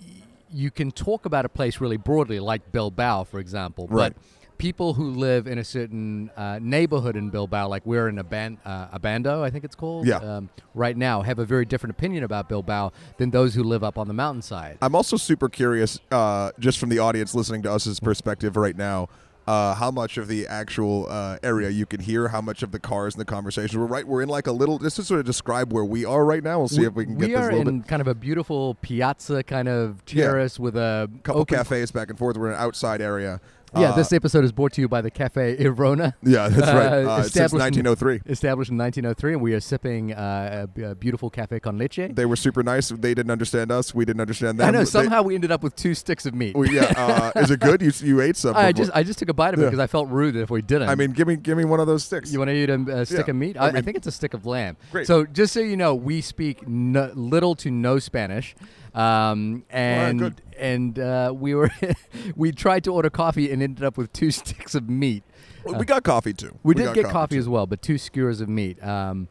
y- 0.00 0.06
you 0.52 0.70
can 0.70 0.90
talk 0.90 1.24
about 1.26 1.44
a 1.44 1.48
place 1.48 1.80
really 1.80 1.96
broadly, 1.96 2.40
like 2.40 2.72
Bilbao, 2.72 3.24
for 3.24 3.38
example, 3.40 3.86
Right. 3.88 4.12
but. 4.14 4.22
People 4.60 4.92
who 4.92 5.10
live 5.12 5.46
in 5.46 5.56
a 5.58 5.64
certain 5.64 6.30
uh, 6.36 6.58
neighborhood 6.60 7.16
in 7.16 7.30
Bilbao, 7.30 7.68
like 7.68 7.86
we're 7.86 8.08
in 8.08 8.16
Aban- 8.16 8.58
uh, 8.64 8.88
Abando, 8.98 9.42
I 9.42 9.48
think 9.48 9.64
it's 9.64 9.74
called, 9.74 10.06
Yeah. 10.06 10.16
um, 10.18 10.50
right 10.74 10.96
now, 10.96 11.22
have 11.22 11.38
a 11.38 11.46
very 11.46 11.64
different 11.64 11.92
opinion 11.96 12.24
about 12.24 12.48
Bilbao 12.50 12.92
than 13.16 13.30
those 13.30 13.54
who 13.54 13.62
live 13.64 13.82
up 13.82 13.96
on 13.96 14.06
the 14.06 14.12
mountainside. 14.14 14.76
I'm 14.82 14.94
also 14.94 15.16
super 15.16 15.48
curious, 15.48 15.98
uh, 16.10 16.50
just 16.58 16.78
from 16.78 16.90
the 16.90 16.98
audience 16.98 17.34
listening 17.34 17.62
to 17.62 17.72
us's 17.72 18.00
perspective 18.00 18.54
right 18.56 18.76
now, 18.76 19.08
uh, 19.46 19.74
how 19.74 19.90
much 19.90 20.16
of 20.18 20.28
the 20.28 20.46
actual 20.46 21.06
uh, 21.08 21.36
area 21.42 21.70
you 21.70 21.84
can 21.86 21.98
hear, 21.98 22.28
how 22.28 22.40
much 22.42 22.62
of 22.62 22.70
the 22.70 22.78
cars 22.78 23.14
and 23.14 23.20
the 23.20 23.24
conversation. 23.24 23.80
We're 23.80 23.86
right. 23.86 24.06
We're 24.06 24.22
in 24.22 24.28
like 24.28 24.46
a 24.46 24.52
little. 24.52 24.78
Just 24.78 24.96
to 24.96 25.02
sort 25.02 25.18
of 25.18 25.26
describe 25.26 25.72
where 25.72 25.84
we 25.84 26.04
are 26.04 26.24
right 26.24 26.44
now. 26.44 26.58
We'll 26.60 26.68
see 26.68 26.84
if 26.84 26.92
we 26.94 27.04
can 27.06 27.16
get 27.16 27.28
this 27.30 27.36
a 27.36 27.40
little 27.40 27.48
bit. 27.50 27.64
We 27.66 27.70
are 27.72 27.74
in 27.76 27.82
kind 27.82 28.00
of 28.02 28.06
a 28.06 28.14
beautiful 28.14 28.74
piazza 28.76 29.42
kind 29.42 29.66
of 29.68 30.02
Yeah. 30.08 30.26
terrace 30.26 30.60
with 30.60 30.76
a 30.76 31.10
Couple 31.24 31.40
open 31.40 31.56
cafes 31.56 31.90
back 31.90 32.10
and 32.10 32.18
forth. 32.18 32.36
We're 32.36 32.48
in 32.48 32.52
an 32.52 32.60
outside 32.60 33.00
area. 33.00 33.40
Yeah, 33.76 33.90
Uh, 33.90 33.96
this 33.96 34.12
episode 34.12 34.44
is 34.44 34.52
brought 34.52 34.72
to 34.72 34.80
you 34.80 34.88
by 34.88 35.00
the 35.00 35.10
Cafe 35.10 35.56
Iruña. 35.58 36.14
Yeah, 36.22 36.48
that's 36.48 36.72
right. 36.72 36.86
uh, 37.04 37.10
Uh, 37.10 37.16
since 37.22 37.28
established 37.28 37.76
in- 37.76 37.84
1903. 37.84 38.20
Established 38.26 38.70
in 38.70 38.76
1903, 38.76 39.32
and 39.34 39.42
we 39.42 39.54
are 39.54 39.60
sipping 39.60 40.12
uh, 40.12 40.66
a, 40.76 40.82
a 40.90 40.94
beautiful 40.94 41.30
cafe 41.30 41.60
con 41.60 41.78
leche. 41.78 42.08
They 42.12 42.26
were 42.26 42.36
super 42.36 42.62
nice. 42.62 42.88
They 42.88 43.14
didn't 43.14 43.30
understand 43.30 43.70
us. 43.70 43.94
We 43.94 44.04
didn't 44.04 44.20
understand 44.20 44.58
them. 44.58 44.68
I 44.68 44.70
know. 44.72 44.80
They- 44.80 44.84
Somehow 44.86 45.22
we 45.22 45.34
ended 45.34 45.52
up 45.52 45.62
with 45.62 45.76
two 45.76 45.94
sticks 45.94 46.26
of 46.26 46.34
meat. 46.34 46.56
we- 46.56 46.74
yeah. 46.74 46.92
Uh, 47.34 47.40
is 47.40 47.50
it 47.50 47.60
good? 47.60 47.80
You 47.82 47.92
you 48.02 48.20
ate 48.20 48.36
some. 48.36 48.56
I 48.56 48.72
before. 48.72 48.84
just 48.86 48.96
I 48.96 49.02
just 49.02 49.18
took 49.18 49.28
a 49.28 49.34
bite 49.34 49.54
of 49.54 49.60
it 49.60 49.64
Yeah. 49.64 49.68
because 49.70 49.80
I 49.80 49.86
felt 49.86 50.08
rude 50.08 50.36
if 50.36 50.50
we 50.50 50.62
didn't. 50.62 50.88
I 50.88 50.94
mean, 50.94 51.12
give 51.12 51.28
me 51.28 51.36
give 51.36 51.56
me 51.56 51.64
one 51.64 51.80
of 51.80 51.86
those 51.86 52.04
sticks. 52.04 52.32
you 52.32 52.38
want 52.38 52.48
to 52.50 52.54
eat 52.56 52.70
a, 52.70 52.74
a 52.74 53.06
stick 53.06 53.26
Yeah, 53.26 53.30
of 53.30 53.36
meat? 53.36 53.56
I 53.56 53.66
I, 53.66 53.68
I 53.78 53.82
think 53.82 53.96
it's 53.96 54.06
a 54.06 54.12
stick 54.12 54.34
of 54.34 54.46
lamb. 54.46 54.76
Great. 54.90 55.06
So 55.06 55.24
just 55.26 55.52
so 55.52 55.60
you 55.60 55.76
know, 55.76 55.94
we 55.94 56.20
speak 56.20 56.66
no, 56.68 57.10
little 57.14 57.54
to 57.56 57.70
no 57.70 57.98
Spanish, 57.98 58.54
um, 58.94 59.64
and 59.70 60.40
and 60.58 60.98
uh, 60.98 61.32
we 61.34 61.54
were 61.54 61.70
we 62.36 62.52
tried 62.52 62.84
to 62.84 62.92
order 62.92 63.10
coffee 63.10 63.50
and 63.50 63.62
ended 63.62 63.84
up 63.84 63.96
with 63.96 64.12
two 64.12 64.30
sticks 64.30 64.74
of 64.74 64.88
meat. 64.88 65.24
we 65.64 65.84
got 65.84 66.02
coffee 66.02 66.32
too. 66.32 66.58
We, 66.62 66.74
did 66.74 66.94
get 66.94 67.06
coffee 67.06 67.36
too. 67.36 67.40
as 67.40 67.48
well, 67.48 67.66
but 67.66 67.82
two 67.82 67.98
skewers 67.98 68.40
of 68.40 68.48
meat. 68.48 68.82
Um, 68.82 69.28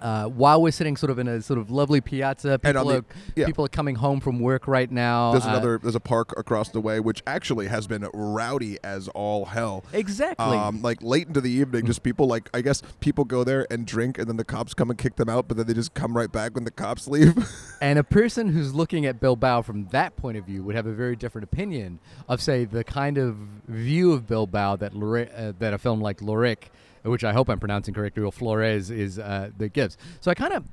uh, 0.00 0.26
while 0.26 0.62
we're 0.62 0.70
sitting 0.70 0.96
sort 0.96 1.10
of 1.10 1.18
in 1.18 1.28
a 1.28 1.42
sort 1.42 1.58
of 1.58 1.70
lovely 1.70 2.00
piazza, 2.00 2.58
people, 2.58 2.84
the- 2.84 2.98
are, 2.98 3.04
yeah. 3.34 3.46
people 3.46 3.64
are 3.64 3.68
coming 3.68 3.96
home 3.96 4.20
from 4.20 4.40
work 4.40 4.68
right 4.68 4.90
now. 4.90 5.32
There's 5.32 5.46
uh, 5.46 5.50
another. 5.50 5.78
There's 5.78 5.94
a 5.94 6.00
park 6.00 6.32
across 6.36 6.70
the 6.70 6.80
way, 6.80 7.00
which 7.00 7.22
actually 7.26 7.68
has 7.68 7.86
been 7.86 8.08
rowdy 8.12 8.78
as 8.84 9.08
all 9.08 9.46
hell. 9.46 9.84
Exactly. 9.92 10.44
Um, 10.44 10.82
like 10.82 11.02
late 11.02 11.28
into 11.28 11.40
the 11.40 11.50
evening, 11.50 11.86
just 11.86 12.02
people 12.02 12.26
like 12.26 12.48
I 12.54 12.60
guess 12.60 12.82
people 13.00 13.24
go 13.24 13.44
there 13.44 13.66
and 13.70 13.86
drink, 13.86 14.18
and 14.18 14.28
then 14.28 14.36
the 14.36 14.44
cops 14.44 14.74
come 14.74 14.90
and 14.90 14.98
kick 14.98 15.16
them 15.16 15.28
out, 15.28 15.48
but 15.48 15.56
then 15.56 15.66
they 15.66 15.74
just 15.74 15.94
come 15.94 16.16
right 16.16 16.30
back 16.30 16.54
when 16.54 16.64
the 16.64 16.70
cops 16.70 17.08
leave. 17.08 17.36
And 17.80 17.96
a 17.96 18.02
person 18.02 18.48
who's 18.48 18.74
looking 18.74 19.06
at 19.06 19.20
Bilbao 19.20 19.62
from 19.62 19.86
that 19.88 20.16
point 20.16 20.36
of 20.36 20.44
view 20.44 20.64
would 20.64 20.74
have 20.74 20.86
a 20.86 20.92
very 20.92 21.14
different 21.14 21.44
opinion 21.44 22.00
of, 22.28 22.42
say, 22.42 22.64
the 22.64 22.82
kind 22.82 23.18
of 23.18 23.36
view 23.68 24.12
of 24.12 24.26
Bilbao 24.26 24.76
that 24.76 24.92
uh, 24.94 25.52
that 25.60 25.74
a 25.74 25.78
film 25.78 26.00
like 26.00 26.18
Loreak, 26.18 26.70
which 27.10 27.24
I 27.24 27.32
hope 27.32 27.48
I'm 27.48 27.58
pronouncing 27.58 27.94
correctly, 27.94 28.22
or 28.22 28.32
Flores 28.32 28.90
is 28.90 29.18
uh, 29.18 29.50
that 29.58 29.72
gives. 29.72 29.96
So 30.20 30.30
I 30.30 30.34
kind 30.34 30.54
of. 30.54 30.64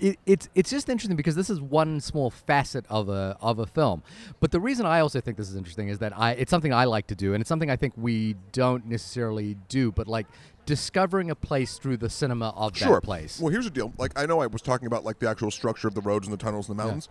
It, 0.00 0.16
it's 0.26 0.48
it's 0.54 0.70
just 0.70 0.88
interesting 0.88 1.16
because 1.16 1.34
this 1.34 1.50
is 1.50 1.60
one 1.60 2.00
small 2.00 2.30
facet 2.30 2.84
of 2.88 3.08
a 3.08 3.36
of 3.40 3.58
a 3.58 3.66
film, 3.66 4.04
but 4.38 4.52
the 4.52 4.60
reason 4.60 4.86
I 4.86 5.00
also 5.00 5.20
think 5.20 5.36
this 5.36 5.48
is 5.48 5.56
interesting 5.56 5.88
is 5.88 5.98
that 5.98 6.16
I 6.16 6.34
it's 6.34 6.50
something 6.50 6.72
I 6.72 6.84
like 6.84 7.08
to 7.08 7.16
do 7.16 7.34
and 7.34 7.40
it's 7.40 7.48
something 7.48 7.68
I 7.68 7.74
think 7.74 7.94
we 7.96 8.36
don't 8.52 8.86
necessarily 8.86 9.56
do, 9.68 9.90
but 9.90 10.06
like 10.06 10.28
discovering 10.66 11.30
a 11.30 11.34
place 11.34 11.78
through 11.78 11.96
the 11.96 12.08
cinema 12.08 12.50
of 12.50 12.76
sure. 12.76 12.96
that 12.96 13.02
place. 13.02 13.40
Well, 13.40 13.50
here's 13.50 13.64
the 13.64 13.72
deal. 13.72 13.92
Like 13.98 14.12
I 14.16 14.24
know 14.24 14.40
I 14.40 14.46
was 14.46 14.62
talking 14.62 14.86
about 14.86 15.02
like 15.02 15.18
the 15.18 15.28
actual 15.28 15.50
structure 15.50 15.88
of 15.88 15.94
the 15.94 16.00
roads 16.00 16.28
and 16.28 16.32
the 16.32 16.40
tunnels 16.40 16.68
and 16.68 16.78
the 16.78 16.84
mountains, 16.84 17.08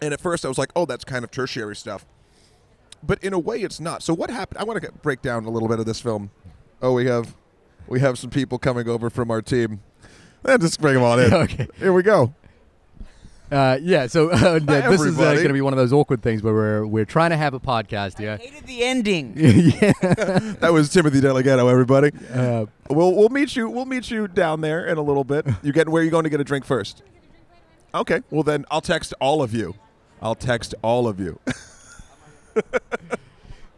and 0.00 0.14
at 0.14 0.20
first 0.20 0.44
I 0.44 0.48
was 0.48 0.58
like, 0.58 0.70
oh, 0.76 0.86
that's 0.86 1.04
kind 1.04 1.24
of 1.24 1.32
tertiary 1.32 1.74
stuff. 1.74 2.06
But 3.02 3.22
in 3.22 3.32
a 3.32 3.38
way, 3.38 3.60
it's 3.60 3.80
not. 3.80 4.02
So 4.02 4.14
what 4.14 4.30
happened? 4.30 4.58
I 4.58 4.64
want 4.64 4.82
to 4.82 4.92
break 5.02 5.22
down 5.22 5.44
a 5.44 5.50
little 5.50 5.68
bit 5.68 5.78
of 5.78 5.86
this 5.86 6.00
film. 6.00 6.30
Oh, 6.82 6.92
we 6.92 7.06
have 7.06 7.34
we 7.88 8.00
have 8.00 8.18
some 8.18 8.30
people 8.30 8.58
coming 8.58 8.88
over 8.88 9.10
from 9.10 9.30
our 9.30 9.42
team. 9.42 9.80
Eh, 10.44 10.56
just 10.58 10.80
bring 10.80 10.94
them 10.94 11.02
on 11.02 11.20
in. 11.20 11.32
Okay. 11.34 11.66
Here 11.78 11.92
we 11.92 12.02
go. 12.02 12.34
Uh, 13.50 13.78
yeah, 13.80 14.08
so 14.08 14.28
uh, 14.32 14.58
th- 14.58 14.84
this 14.84 15.00
is 15.00 15.16
uh, 15.18 15.34
going 15.34 15.46
to 15.46 15.52
be 15.52 15.60
one 15.60 15.72
of 15.72 15.76
those 15.76 15.92
awkward 15.92 16.20
things 16.20 16.42
where 16.42 16.52
we're 16.52 16.86
we're 16.86 17.04
trying 17.04 17.30
to 17.30 17.36
have 17.36 17.54
a 17.54 17.60
podcast. 17.60 18.18
Yeah, 18.18 18.36
Hated 18.38 18.66
the 18.66 18.82
ending. 18.82 19.34
yeah. 19.36 19.92
That 20.60 20.72
was 20.72 20.88
Timothy 20.88 21.20
Delegato, 21.20 21.70
everybody. 21.70 22.10
Uh, 22.32 22.66
We'll 22.88 23.14
we'll 23.16 23.28
meet 23.30 23.56
you. 23.56 23.68
We'll 23.68 23.84
meet 23.84 24.10
you 24.12 24.28
down 24.28 24.60
there 24.60 24.86
in 24.86 24.96
a 24.98 25.02
little 25.02 25.24
bit. 25.24 25.44
You 25.62 25.72
get 25.72 25.88
where 25.88 26.02
are 26.02 26.04
you 26.04 26.10
going 26.10 26.22
to 26.24 26.30
get 26.30 26.40
a 26.40 26.44
drink 26.44 26.64
first? 26.64 27.02
Okay. 27.94 28.20
Well 28.30 28.42
then, 28.44 28.64
I'll 28.70 28.80
text 28.80 29.12
all 29.20 29.42
of 29.42 29.52
you. 29.54 29.74
I'll 30.22 30.36
text 30.36 30.74
all 30.82 31.08
of 31.08 31.18
you. 31.20 31.38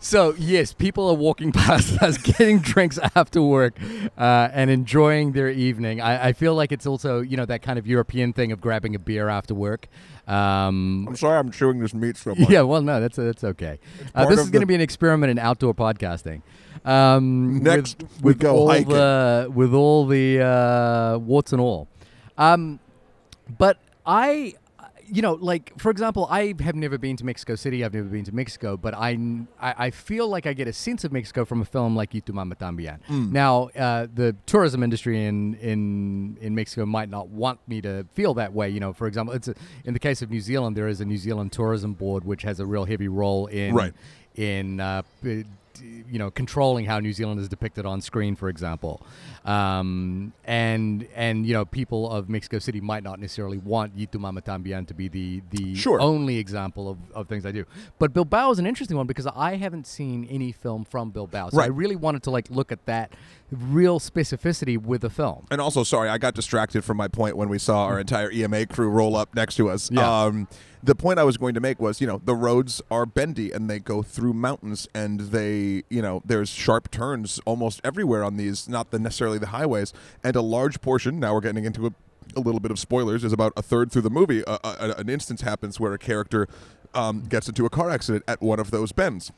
So 0.01 0.35
yes, 0.39 0.73
people 0.73 1.09
are 1.09 1.15
walking 1.15 1.53
past 1.67 2.01
us, 2.03 2.19
getting 2.19 2.59
drinks 2.59 2.99
after 3.15 3.43
work, 3.43 3.79
uh, 4.17 4.49
and 4.53 4.71
enjoying 4.71 5.33
their 5.33 5.51
evening. 5.51 6.01
I, 6.01 6.29
I 6.29 6.33
feel 6.33 6.55
like 6.55 6.73
it's 6.73 6.87
also 6.87 7.21
you 7.21 7.37
know 7.37 7.47
that 7.47 7.63
kind 7.63 7.79
of 7.79 7.87
European 7.87 8.33
thing 8.33 8.53
of 8.53 8.61
grabbing 8.61 8.95
a 8.95 8.99
beer 8.99 9.29
after 9.29 9.55
work. 9.55 9.89
Um, 10.27 11.07
I'm 11.09 11.17
sorry, 11.17 11.39
I'm 11.39 11.51
chewing 11.51 11.79
this 11.81 11.95
meat 11.95 12.17
so 12.17 12.35
much. 12.35 12.49
yeah, 12.51 12.63
well, 12.63 12.83
no, 12.83 13.01
that's 13.01 13.17
that's 13.17 13.45
okay. 13.45 13.79
Uh, 14.15 14.27
this 14.27 14.41
is 14.41 14.51
going 14.51 14.61
to 14.61 14.67
be 14.67 14.75
an 14.75 14.81
experiment 14.81 15.31
in 15.31 15.39
outdoor 15.39 15.75
podcasting. 15.75 16.43
Um, 16.85 17.63
Next, 17.63 18.03
with, 18.03 18.23
we 18.23 18.35
go 18.35 18.57
all 18.57 18.69
hiking. 18.69 18.89
The, 18.89 19.51
with 19.53 19.75
all 19.75 20.07
the 20.07 20.41
uh, 20.41 21.19
warts 21.19 21.53
and 21.53 21.61
all. 21.61 21.89
Um, 22.37 22.79
but 23.59 23.79
I, 24.07 24.55
you 25.11 25.23
know, 25.23 25.35
like 25.35 25.73
for 25.79 25.91
example, 25.91 26.27
I 26.31 26.55
have 26.61 26.75
never 26.75 26.99
been 26.99 27.17
to 27.17 27.25
Mexico 27.25 27.55
City. 27.57 27.85
I've 27.85 27.95
never 27.95 28.09
been 28.09 28.25
to 28.25 28.35
Mexico, 28.35 28.77
but 28.77 28.95
I, 28.95 29.19
I, 29.61 29.75
I 29.87 29.91
feel 29.91 30.29
like 30.29 30.47
I 30.47 30.53
get 30.53 30.69
a 30.69 30.73
sense 30.73 31.05
of 31.05 31.13
Mexico 31.13 31.45
from 31.45 31.61
a 31.61 31.65
film 31.65 31.97
like 31.97 32.13
Y 32.15 32.21
tu 32.25 32.33
Mama 32.33 32.55
También. 32.57 32.99
Mm. 33.09 33.33
Now, 33.33 33.69
uh, 33.77 34.07
the 34.13 34.37
tourism 34.47 34.83
industry 34.83 35.25
in, 35.25 35.55
in 35.55 36.37
in 36.41 36.55
Mexico 36.55 36.87
might 36.87 37.09
not 37.09 37.29
want 37.29 37.59
me 37.67 37.81
to 37.83 38.05
feel 38.15 38.35
that 38.35 38.53
way. 38.53 38.69
You 38.69 38.81
know, 38.81 38.93
for 38.93 39.07
example, 39.07 39.35
it's 39.35 39.49
a, 39.49 39.55
in 39.85 39.93
the 39.95 40.01
case 40.01 40.23
of 40.23 40.31
New 40.31 40.41
Zealand, 40.41 40.77
there 40.77 40.89
is 40.89 41.01
a 41.01 41.05
New 41.05 41.19
Zealand 41.19 41.53
Tourism 41.53 41.95
Board 41.95 42.25
which 42.25 42.43
has 42.43 42.61
a 42.61 42.67
real 42.67 42.85
heavy 42.85 43.09
role 43.09 43.47
in 43.47 43.75
Right. 43.75 43.95
in 44.37 44.81
uh, 44.81 45.03
you 45.83 46.19
know 46.19 46.31
controlling 46.31 46.85
how 46.87 46.99
New 47.01 47.13
Zealand 47.13 47.41
is 47.41 47.49
depicted 47.49 47.87
on 47.87 48.01
screen, 48.01 48.37
for 48.37 48.49
example, 48.49 49.01
um, 49.45 50.33
and 50.45 51.07
and 51.15 51.47
you 51.47 51.55
know 51.55 51.65
people 51.65 52.11
of 52.11 52.29
Mexico 52.29 52.59
City 52.59 52.81
might 52.81 53.03
not 53.03 53.19
necessarily 53.21 53.59
want 53.59 53.95
Y 53.97 54.07
tu 54.11 54.19
Mama 54.19 54.41
También 54.43 54.87
to 54.87 54.95
be 54.95 55.09
the 55.09 55.43
the 55.51 55.75
Sure. 55.75 56.01
only 56.01 56.39
example 56.39 56.89
of, 56.89 56.99
of 57.15 57.29
things 57.29 57.45
I 57.47 57.53
do. 57.53 57.65
But 57.99 58.13
Bilbao 58.13 58.51
is 58.51 58.59
an 58.59 58.67
interesting 58.67 58.97
one 58.97 59.07
because 59.07 59.27
I 59.27 59.57
haven't 59.57 59.87
seen 59.87 60.25
any 60.31 60.53
film 60.53 60.85
from 60.85 61.11
Bilbao, 61.11 61.51
so 61.51 61.61
I 61.61 61.67
really 61.67 61.97
wanted 61.97 62.23
to 62.25 62.31
like 62.31 62.51
look 62.51 62.73
at 62.73 62.85
that 62.87 63.13
real 63.51 63.99
specificity 63.99 64.79
with 64.79 65.01
the 65.01 65.11
film. 65.11 65.47
And 65.51 65.61
also, 65.61 65.83
sorry, 65.83 66.09
I 66.09 66.19
got 66.19 66.35
distracted 66.35 66.85
from 66.85 66.97
my 66.97 67.09
point 67.09 67.37
when 67.37 67.49
we 67.49 67.59
saw 67.59 67.85
our 67.85 67.99
entire 67.99 68.31
EMA 68.31 68.67
crew 68.67 68.89
roll 68.89 69.17
up 69.17 69.35
next 69.35 69.57
to 69.57 69.71
us. 69.71 69.91
Yeah. 69.91 70.25
Um, 70.25 70.49
the 70.83 70.95
point 70.95 71.19
I 71.19 71.25
was 71.25 71.37
going 71.37 71.55
to 71.55 71.61
make 71.61 71.81
was, 71.81 72.01
you 72.01 72.07
know, 72.07 72.21
the 72.25 72.35
roads 72.35 72.81
are 72.91 73.05
bendy 73.05 73.51
and 73.51 73.69
they 73.69 73.79
go 73.79 74.03
through 74.03 74.33
mountains 74.33 74.87
and 74.95 75.21
they, 75.21 75.83
you 75.89 76.03
know, 76.03 76.23
there's 76.25 76.51
sharp 76.51 76.91
turns 76.91 77.41
almost 77.45 77.81
everywhere 77.83 78.23
on 78.23 78.37
these, 78.37 78.69
not 78.69 78.91
the 78.91 78.99
necessarily 78.99 79.39
the 79.39 79.49
highways. 79.49 79.93
And 80.23 80.37
a 80.37 80.43
large 80.43 80.81
portion, 80.81 81.19
now 81.19 81.35
we're 81.35 81.41
getting 81.41 81.65
into 81.65 81.87
a, 81.87 81.93
a 82.37 82.41
little 82.41 82.61
bit 82.61 82.71
of 82.71 82.79
spoilers, 82.79 83.25
is 83.25 83.33
about 83.33 83.53
a 83.57 83.63
third 83.63 83.91
through 83.91 84.03
the 84.03 84.11
movie. 84.11 84.45
Uh, 84.45 84.59
uh, 84.63 84.95
an 84.97 85.09
instance 85.09 85.41
happens 85.41 85.81
where 85.81 85.93
a 85.95 85.99
character 85.99 86.47
um, 86.95 87.25
gets 87.25 87.49
into 87.49 87.67
a 87.67 87.71
car 87.71 87.91
accident 87.91 88.25
at 88.29 88.41
one 88.41 88.61
of 88.61 88.71
those 88.71 88.93
bends 88.93 89.33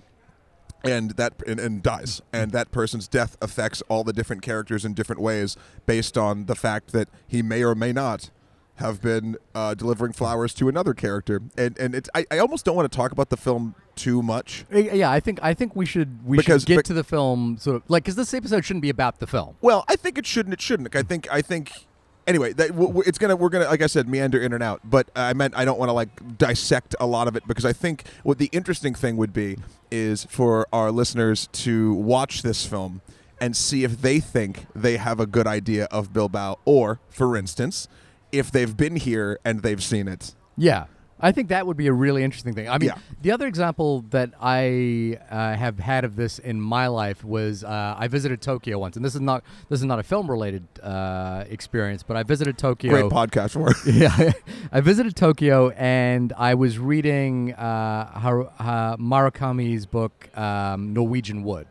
and 0.85 1.13
that 1.13 1.35
and, 1.47 1.59
and 1.61 1.83
dies. 1.83 2.23
And 2.33 2.53
that 2.53 2.71
person's 2.73 3.09
death 3.09 3.37
affects 3.43 3.83
all 3.89 4.05
the 4.05 4.13
different 4.13 4.43
characters 4.43 4.85
in 4.85 4.95
different 4.95 5.21
ways 5.21 5.57
based 5.87 6.17
on 6.19 6.47
the 6.47 6.55
fact 6.55 6.93
that 6.93 7.09
he 7.27 7.43
may 7.43 7.63
or 7.65 7.75
may 7.75 7.93
not 7.93 8.31
have 8.77 9.03
been 9.03 9.37
uh, 9.55 9.75
delivering 9.75 10.13
flowers 10.13 10.55
to 10.55 10.69
another 10.69 10.95
character. 10.95 11.43
And 11.59 11.79
and 11.79 11.95
it's 11.95 12.09
I, 12.15 12.25
I 12.31 12.39
almost 12.39 12.65
don't 12.65 12.77
want 12.77 12.91
to 12.91 12.97
talk 12.97 13.13
about 13.13 13.29
the 13.29 13.37
film 13.37 13.75
too 13.95 14.23
much. 14.23 14.65
Uh, 14.73 14.79
Yeah, 14.79 15.11
I 15.11 15.21
think 15.21 15.39
I 15.43 15.53
think 15.53 15.77
we 15.77 15.85
should 15.85 16.25
we 16.27 16.39
Because- 16.39 16.63
should 16.63 16.69
get 16.69 16.77
bec- 16.77 16.85
to 16.87 16.95
the 16.95 17.05
film 17.05 17.59
sort 17.59 17.77
of 17.77 17.83
like 17.89 18.05
because 18.05 18.17
this 18.17 18.33
episode 18.33 18.65
shouldn't 18.65 18.83
be 18.83 18.89
about 18.91 19.19
the 19.19 19.27
film. 19.27 19.57
well 19.61 19.85
i 19.89 19.97
think 19.97 20.17
it 20.17 20.25
shouldn't 20.25 20.55
it 20.55 20.61
shouldn't. 20.63 20.95
I 20.97 21.03
think 21.03 21.29
i 21.31 21.43
think 21.43 21.87
anyway 22.27 22.53
that, 22.53 22.71
it's 23.07 23.19
gonna 23.19 23.37
we're 23.37 23.49
gonna 23.49 23.65
like 23.67 23.83
i 23.83 23.87
said 23.87 24.09
meander 24.09 24.41
in 24.41 24.53
and 24.53 24.63
out 24.63 24.81
but 24.85 25.11
i 25.17 25.33
meant 25.33 25.55
i 25.57 25.65
don't 25.65 25.79
want 25.79 25.89
to 25.89 25.93
like 25.93 26.39
dissect 26.39 26.95
a 27.01 27.07
lot 27.07 27.27
of 27.29 27.37
it 27.37 27.47
because 27.47 27.65
i 27.65 27.73
think 27.73 28.05
what 28.23 28.39
the 28.39 28.49
interesting 28.53 28.95
thing 28.95 29.17
would 29.17 29.33
be 29.33 29.57
is 29.91 30.25
for 30.25 30.67
our 30.73 30.91
listeners 30.91 31.49
to 31.53 31.95
watch 31.95 32.43
this 32.43 32.65
film 32.67 33.01
and 33.41 33.57
see 33.57 33.85
if 33.85 34.03
they 34.03 34.21
think 34.21 34.67
they 34.75 34.97
have 34.97 35.19
a 35.19 35.27
good 35.27 35.47
idea 35.47 35.87
of 35.87 36.13
bilbao 36.13 36.59
or 36.65 37.01
for 37.09 37.37
instance 37.37 37.89
if 38.33 38.51
they've 38.51 38.77
been 38.77 38.97
here 38.97 39.39
and 39.45 39.63
they've 39.63 39.83
seen 39.83 40.07
it 40.07 40.35
Yeah. 40.57 40.85
I 41.23 41.33
think 41.33 41.49
that 41.49 41.67
would 41.67 41.77
be 41.77 41.87
a 41.87 41.93
really 41.93 42.23
interesting 42.25 42.55
thing. 42.55 42.69
I 42.69 42.79
mean, 42.79 42.89
Yeah. 42.89 42.99
the 43.23 43.31
other 43.33 43.47
example 43.47 44.03
that 44.11 44.31
I 44.41 45.19
uh, 45.31 45.55
have 45.57 45.79
had 45.79 46.05
of 46.05 46.17
this 46.17 46.39
in 46.39 46.61
my 46.61 46.87
life 46.87 47.25
was 47.25 47.63
uh, 47.65 47.95
I 47.99 48.09
visited 48.09 48.41
Tokyo 48.41 48.79
once, 48.79 48.97
and 48.97 49.05
this 49.05 49.15
is 49.15 49.21
not 49.21 49.43
this 49.69 49.81
is 49.81 49.85
not 49.87 49.99
a 49.99 50.03
film 50.03 50.31
related 50.31 50.65
uh, 50.83 51.45
experience, 51.49 52.03
but 52.03 52.17
I 52.17 52.23
visited 52.23 52.57
Tokyo. 52.59 52.91
great 52.91 53.05
podcast 53.13 53.51
for 53.51 53.71
yeah, 53.91 54.33
I 54.73 54.81
visited 54.81 55.15
Tokyo 55.17 55.71
and 55.71 56.33
I 56.37 56.55
was 56.55 56.79
reading 56.79 57.53
uh, 57.55 58.19
Haru, 58.19 58.47
uh, 58.59 58.97
Murakami's 58.97 59.87
book 59.87 60.29
um, 60.37 60.93
Norwegian 60.95 61.43
Wood, 61.45 61.67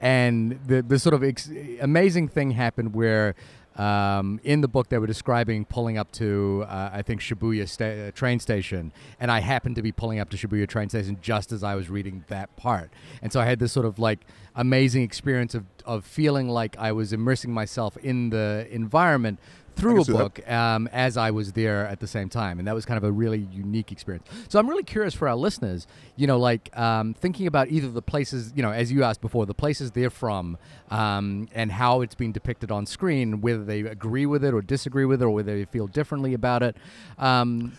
and 0.00 0.58
the 0.66 0.82
the 0.82 0.98
sort 0.98 1.14
of 1.14 1.22
ex- 1.24 1.50
amazing 1.80 2.28
thing 2.28 2.52
happened 2.52 2.94
where. 2.94 3.34
Um, 3.80 4.40
in 4.44 4.60
the 4.60 4.68
book, 4.68 4.90
they 4.90 4.98
were 4.98 5.06
describing 5.06 5.64
pulling 5.64 5.96
up 5.96 6.12
to, 6.12 6.66
uh, 6.68 6.90
I 6.92 7.00
think, 7.00 7.22
Shibuya 7.22 7.66
sta- 7.66 8.08
uh, 8.08 8.10
train 8.10 8.38
station, 8.38 8.92
and 9.18 9.30
I 9.30 9.40
happened 9.40 9.76
to 9.76 9.82
be 9.82 9.90
pulling 9.90 10.20
up 10.20 10.28
to 10.30 10.36
Shibuya 10.36 10.68
train 10.68 10.90
station 10.90 11.16
just 11.22 11.50
as 11.50 11.64
I 11.64 11.74
was 11.76 11.88
reading 11.88 12.24
that 12.28 12.54
part, 12.56 12.90
and 13.22 13.32
so 13.32 13.40
I 13.40 13.46
had 13.46 13.58
this 13.58 13.72
sort 13.72 13.86
of 13.86 13.98
like 13.98 14.20
amazing 14.54 15.02
experience 15.02 15.54
of 15.54 15.64
of 15.86 16.04
feeling 16.04 16.46
like 16.46 16.76
I 16.78 16.92
was 16.92 17.14
immersing 17.14 17.54
myself 17.54 17.96
in 17.96 18.28
the 18.28 18.68
environment 18.70 19.38
through 19.80 20.00
a 20.02 20.04
book 20.18 20.48
um, 20.50 20.88
as 20.92 21.16
I 21.16 21.30
was 21.30 21.52
there 21.52 21.86
at 21.86 22.00
the 22.00 22.06
same 22.06 22.28
time, 22.28 22.58
and 22.58 22.68
that 22.68 22.74
was 22.74 22.84
kind 22.84 22.98
of 22.98 23.04
a 23.04 23.10
really 23.12 23.48
unique 23.52 23.90
experience. 23.92 24.26
So 24.48 24.58
I'm 24.58 24.68
really 24.68 24.82
curious 24.84 25.14
for 25.14 25.28
our 25.28 25.36
listeners, 25.36 25.86
you 26.16 26.26
know, 26.26 26.38
like 26.38 26.70
um, 26.78 27.14
thinking 27.14 27.46
about 27.46 27.68
either 27.68 27.88
the 27.90 28.02
places, 28.02 28.52
you 28.54 28.62
know, 28.62 28.70
as 28.70 28.92
you 28.92 29.02
asked 29.02 29.20
before, 29.20 29.46
the 29.46 29.54
places 29.54 29.90
they're 29.92 30.10
from, 30.10 30.58
um, 30.90 31.48
and 31.54 31.72
how 31.72 32.00
it's 32.02 32.14
being 32.14 32.32
depicted 32.32 32.70
on 32.70 32.86
screen, 32.86 33.40
whether 33.40 33.64
they 33.64 33.80
agree 33.80 34.26
with 34.26 34.44
it 34.44 34.54
or 34.54 34.62
disagree 34.62 35.04
with 35.04 35.20
it, 35.22 35.24
or 35.24 35.30
whether 35.30 35.56
they 35.56 35.64
feel 35.64 35.86
differently 35.86 36.34
about 36.34 36.62
it, 36.62 36.76
um, 37.18 37.72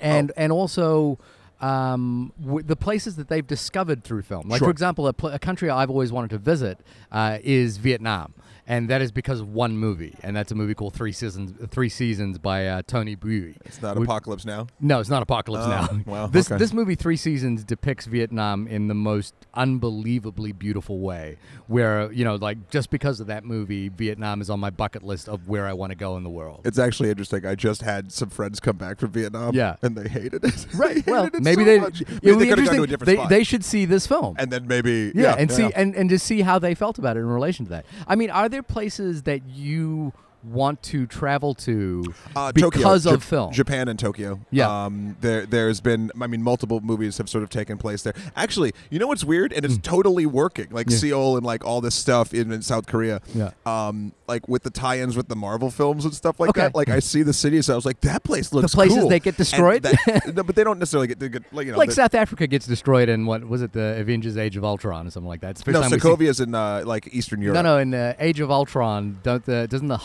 and 0.00 0.32
and 0.36 0.52
also. 0.52 1.18
Um, 1.60 2.32
w- 2.40 2.62
the 2.64 2.76
places 2.76 3.16
that 3.16 3.26
they've 3.26 3.44
discovered 3.44 4.04
through 4.04 4.22
film, 4.22 4.48
like 4.48 4.60
Sure. 4.60 4.66
for 4.66 4.70
example, 4.70 5.08
a, 5.08 5.12
pl- 5.12 5.30
a 5.30 5.40
country 5.40 5.68
I've 5.68 5.90
always 5.90 6.12
wanted 6.12 6.30
to 6.30 6.38
visit 6.38 6.78
uh, 7.10 7.38
is 7.42 7.78
Vietnam, 7.78 8.32
and 8.68 8.88
that 8.90 9.00
is 9.02 9.10
because 9.10 9.40
of 9.40 9.48
one 9.48 9.76
movie, 9.76 10.14
and 10.22 10.36
that's 10.36 10.52
a 10.52 10.54
movie 10.54 10.74
called 10.74 10.94
Three 10.94 11.10
Seasons. 11.12 11.52
Three 11.70 11.88
Seasons 11.88 12.38
by 12.38 12.66
uh, 12.68 12.82
Tony 12.86 13.14
Bui. 13.16 13.56
It's 13.64 13.82
not 13.82 13.96
Would- 13.96 14.06
Apocalypse 14.06 14.44
Now. 14.44 14.68
No, 14.80 15.00
it's 15.00 15.10
not 15.10 15.22
Apocalypse 15.22 15.64
Oh, 15.66 15.70
Now. 15.70 15.88
well, 16.06 16.28
this 16.28 16.50
okay. 16.50 16.58
this 16.58 16.72
movie, 16.72 16.94
Three 16.94 17.16
Seasons, 17.16 17.64
depicts 17.64 18.06
Vietnam 18.06 18.68
in 18.68 18.86
the 18.88 18.94
most 18.94 19.34
unbelievably 19.54 20.52
beautiful 20.52 20.98
way. 21.00 21.38
Where 21.66 22.10
you 22.12 22.24
know, 22.24 22.36
like 22.36 22.70
just 22.70 22.90
because 22.90 23.20
of 23.20 23.26
that 23.28 23.44
movie, 23.44 23.88
Vietnam 23.88 24.40
is 24.40 24.50
on 24.50 24.60
my 24.60 24.70
bucket 24.70 25.02
list 25.02 25.28
of 25.28 25.48
where 25.48 25.66
I 25.66 25.72
want 25.72 25.90
to 25.90 25.96
go 25.96 26.16
in 26.16 26.22
the 26.24 26.30
world. 26.30 26.62
It's 26.64 26.78
actually 26.78 27.10
interesting. 27.10 27.44
I 27.46 27.54
just 27.54 27.82
had 27.82 28.12
some 28.12 28.30
friends 28.30 28.60
come 28.60 28.76
back 28.76 28.98
from 28.98 29.10
Vietnam. 29.12 29.54
Yeah. 29.54 29.76
And 29.82 29.96
they 29.96 30.08
hated 30.08 30.44
it. 30.44 30.66
Right. 30.78 31.04
Well, 31.06 31.24
it 31.26 31.34
maybe 31.42 31.62
so 31.62 31.64
they. 31.64 31.78
much. 31.80 32.00
it 32.02 32.08
Maybe 32.08 32.30
would 32.30 32.38
they 32.40 32.44
be 32.44 32.48
could 32.50 32.58
have 32.58 32.66
gone 32.66 32.74
to 32.76 32.80
a 32.80 32.84
interesting. 32.84 32.86
different 32.90 33.06
They, 33.06 33.14
spot. 33.16 33.28
they 33.30 33.44
should 33.44 33.64
see 33.64 33.84
this 33.84 34.06
film. 34.06 34.36
and 34.38 34.50
then 34.50 34.66
maybe 34.66 35.12
yeah, 35.14 35.34
and 35.36 35.50
yeah. 35.50 35.56
see 35.56 35.70
and, 35.74 35.94
and 35.96 36.08
just 36.10 36.24
see 36.26 36.42
how 36.42 36.58
they 36.58 36.74
felt 36.74 36.98
about 36.98 37.16
it 37.16 37.20
in 37.20 37.26
relation 37.26 37.64
to 37.66 37.70
that. 37.70 37.86
I 38.06 38.14
mean, 38.14 38.30
are 38.30 38.48
there 38.48 38.57
places 38.62 39.22
that 39.24 39.46
you 39.46 40.12
want 40.50 40.82
to 40.84 41.06
travel 41.06 41.54
to 41.54 42.04
Uh, 42.36 42.52
Tokyo, 42.52 42.70
because 42.70 43.06
of 43.06 43.20
Jap- 43.20 43.22
film? 43.22 43.52
Japan 43.52 43.88
and 43.88 43.98
Tokyo. 43.98 44.40
Yeah. 44.50 44.84
Um, 44.86 45.16
there, 45.20 45.46
there's 45.46 45.80
been, 45.80 46.10
I 46.20 46.26
mean, 46.26 46.42
multiple 46.42 46.80
movies 46.80 47.18
have 47.18 47.28
sort 47.28 47.42
of 47.44 47.50
taken 47.50 47.78
place 47.78 48.02
there. 48.02 48.14
Actually, 48.36 48.72
you 48.90 48.98
know 48.98 49.06
what's 49.06 49.24
weird? 49.24 49.52
And 49.52 49.64
it's 49.64 49.78
totally 49.78 50.26
working. 50.26 50.68
Like. 50.70 50.90
Yeah. 50.90 50.96
Seoul 50.98 51.36
and 51.36 51.46
like 51.46 51.64
all 51.64 51.80
this 51.80 51.94
stuff 51.94 52.34
in, 52.34 52.50
in 52.50 52.60
South 52.62 52.86
Korea. 52.86 53.20
Yeah. 53.34 53.50
Um, 53.66 54.12
like 54.26 54.48
with 54.48 54.62
the 54.64 54.70
tie-ins 54.70 55.16
with 55.16 55.28
the 55.28 55.36
Marvel 55.36 55.70
films 55.70 56.04
and 56.04 56.12
stuff 56.14 56.40
like 56.40 56.50
Okay. 56.50 56.62
that. 56.62 56.74
Like 56.74 56.88
I 56.88 56.98
see 56.98 57.22
the 57.22 57.32
cities, 57.32 57.66
so 57.66 57.72
I 57.74 57.76
was 57.76 57.86
like, 57.86 58.00
that 58.00 58.24
place 58.24 58.52
looks 58.52 58.72
The 58.72 58.76
places 58.76 58.98
cool. 58.98 59.08
they 59.08 59.20
get 59.20 59.36
destroyed? 59.36 59.82
that- 59.84 60.32
no, 60.34 60.42
but 60.42 60.54
they 60.56 60.64
don't 60.64 60.78
necessarily 60.78 61.06
get, 61.06 61.18
get 61.18 61.44
like 61.52 61.66
you 61.66 61.72
know. 61.72 61.78
like 61.78 61.90
South 61.92 62.14
Africa 62.14 62.46
gets 62.46 62.66
destroyed 62.66 63.08
in 63.08 63.26
what 63.26 63.46
was 63.48 63.62
it, 63.62 63.72
the 63.72 63.96
Avengers: 63.98 64.36
Age 64.36 64.56
of 64.56 64.64
Ultron 64.64 65.06
or 65.06 65.10
something 65.10 65.28
like 65.28 65.40
that? 65.42 65.56
No, 65.66 65.72
first 65.72 65.82
time 65.82 65.90
we 65.92 65.98
see- 66.00 66.08
Sokovia's 66.08 66.40
in 66.40 66.54
uh, 66.54 66.82
like 66.84 67.08
Eastern 67.12 67.40
Europe. 67.42 67.54
No, 67.56 67.62
no, 67.62 67.78
in 67.78 67.94
uh, 67.94 68.14
Age 68.18 68.40
of 68.40 68.50
Ultron, 68.50 69.18
don't 69.22 69.44
the, 69.44 69.66
doesn't 69.68 69.88
the 69.88 69.96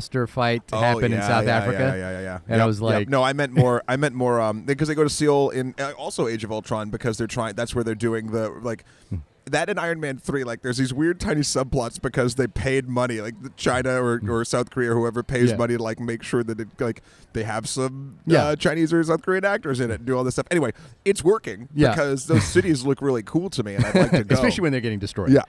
Hulkbuster 0.00 0.28
fight 0.28 0.62
Oh, 0.72 0.78
happen 0.80 1.12
in 1.12 1.20
South 1.22 1.46
yeah, 1.46 1.56
Africa? 1.58 1.78
Yeah, 1.78 1.94
yeah, 1.94 2.10
yeah. 2.12 2.20
yeah. 2.22 2.38
And 2.46 2.54
I 2.56 2.64
Yep, 2.64 2.66
was 2.66 2.80
yep. 2.80 2.84
like- 2.90 3.08
no, 3.08 3.22
I 3.22 3.32
meant 3.32 3.52
more. 3.52 3.82
I 3.88 3.96
meant 3.96 4.14
more. 4.14 4.40
Um, 4.40 4.62
because 4.62 4.88
they 4.88 4.94
go 4.94 5.04
to 5.04 5.10
Seoul 5.10 5.50
in 5.50 5.74
uh, 5.78 5.92
also 5.98 6.26
Age 6.28 6.44
of 6.44 6.52
Ultron 6.52 6.90
because 6.90 7.18
they're 7.18 7.26
trying. 7.26 7.54
That's 7.54 7.74
where 7.74 7.84
they're 7.84 7.94
doing 7.94 8.32
the 8.32 8.50
like. 8.50 8.84
That 9.46 9.68
in 9.68 9.76
Iron 9.76 9.98
Man 9.98 10.18
three, 10.18 10.44
like 10.44 10.62
there's 10.62 10.76
these 10.76 10.94
weird 10.94 11.18
tiny 11.18 11.40
subplots 11.40 12.00
because 12.00 12.36
they 12.36 12.46
paid 12.46 12.88
money, 12.88 13.20
like 13.20 13.34
China 13.56 14.00
or, 14.00 14.22
or 14.28 14.44
South 14.44 14.70
Korea 14.70 14.92
or 14.92 14.94
whoever 14.94 15.24
pays. 15.24 15.50
Yeah. 15.50 15.56
money 15.56 15.76
to 15.76 15.82
like 15.82 15.98
make 15.98 16.22
sure 16.22 16.44
that 16.44 16.60
it 16.60 16.68
like 16.78 17.02
they 17.32 17.42
have 17.42 17.68
some 17.68 18.20
Yeah. 18.24 18.44
uh, 18.44 18.56
Chinese 18.56 18.92
or 18.92 19.02
South 19.02 19.22
Korean 19.22 19.44
actors 19.44 19.80
in 19.80 19.90
it 19.90 19.94
and 19.94 20.06
do 20.06 20.16
all 20.16 20.22
this 20.22 20.36
stuff. 20.36 20.46
Anyway, 20.52 20.70
it's 21.04 21.24
working 21.24 21.68
Yeah. 21.74 21.90
because 21.90 22.26
those 22.26 22.44
cities 22.56 22.86
look 22.86 23.02
really 23.02 23.24
cool 23.24 23.50
to 23.50 23.64
me 23.64 23.74
and 23.74 23.84
I'd 23.84 23.94
like 23.96 24.10
to 24.12 24.22
go. 24.24 24.34
Especially 24.34 24.62
when 24.62 24.70
they're 24.70 24.80
getting 24.80 25.00
destroyed. 25.00 25.30
yeah, 25.30 25.42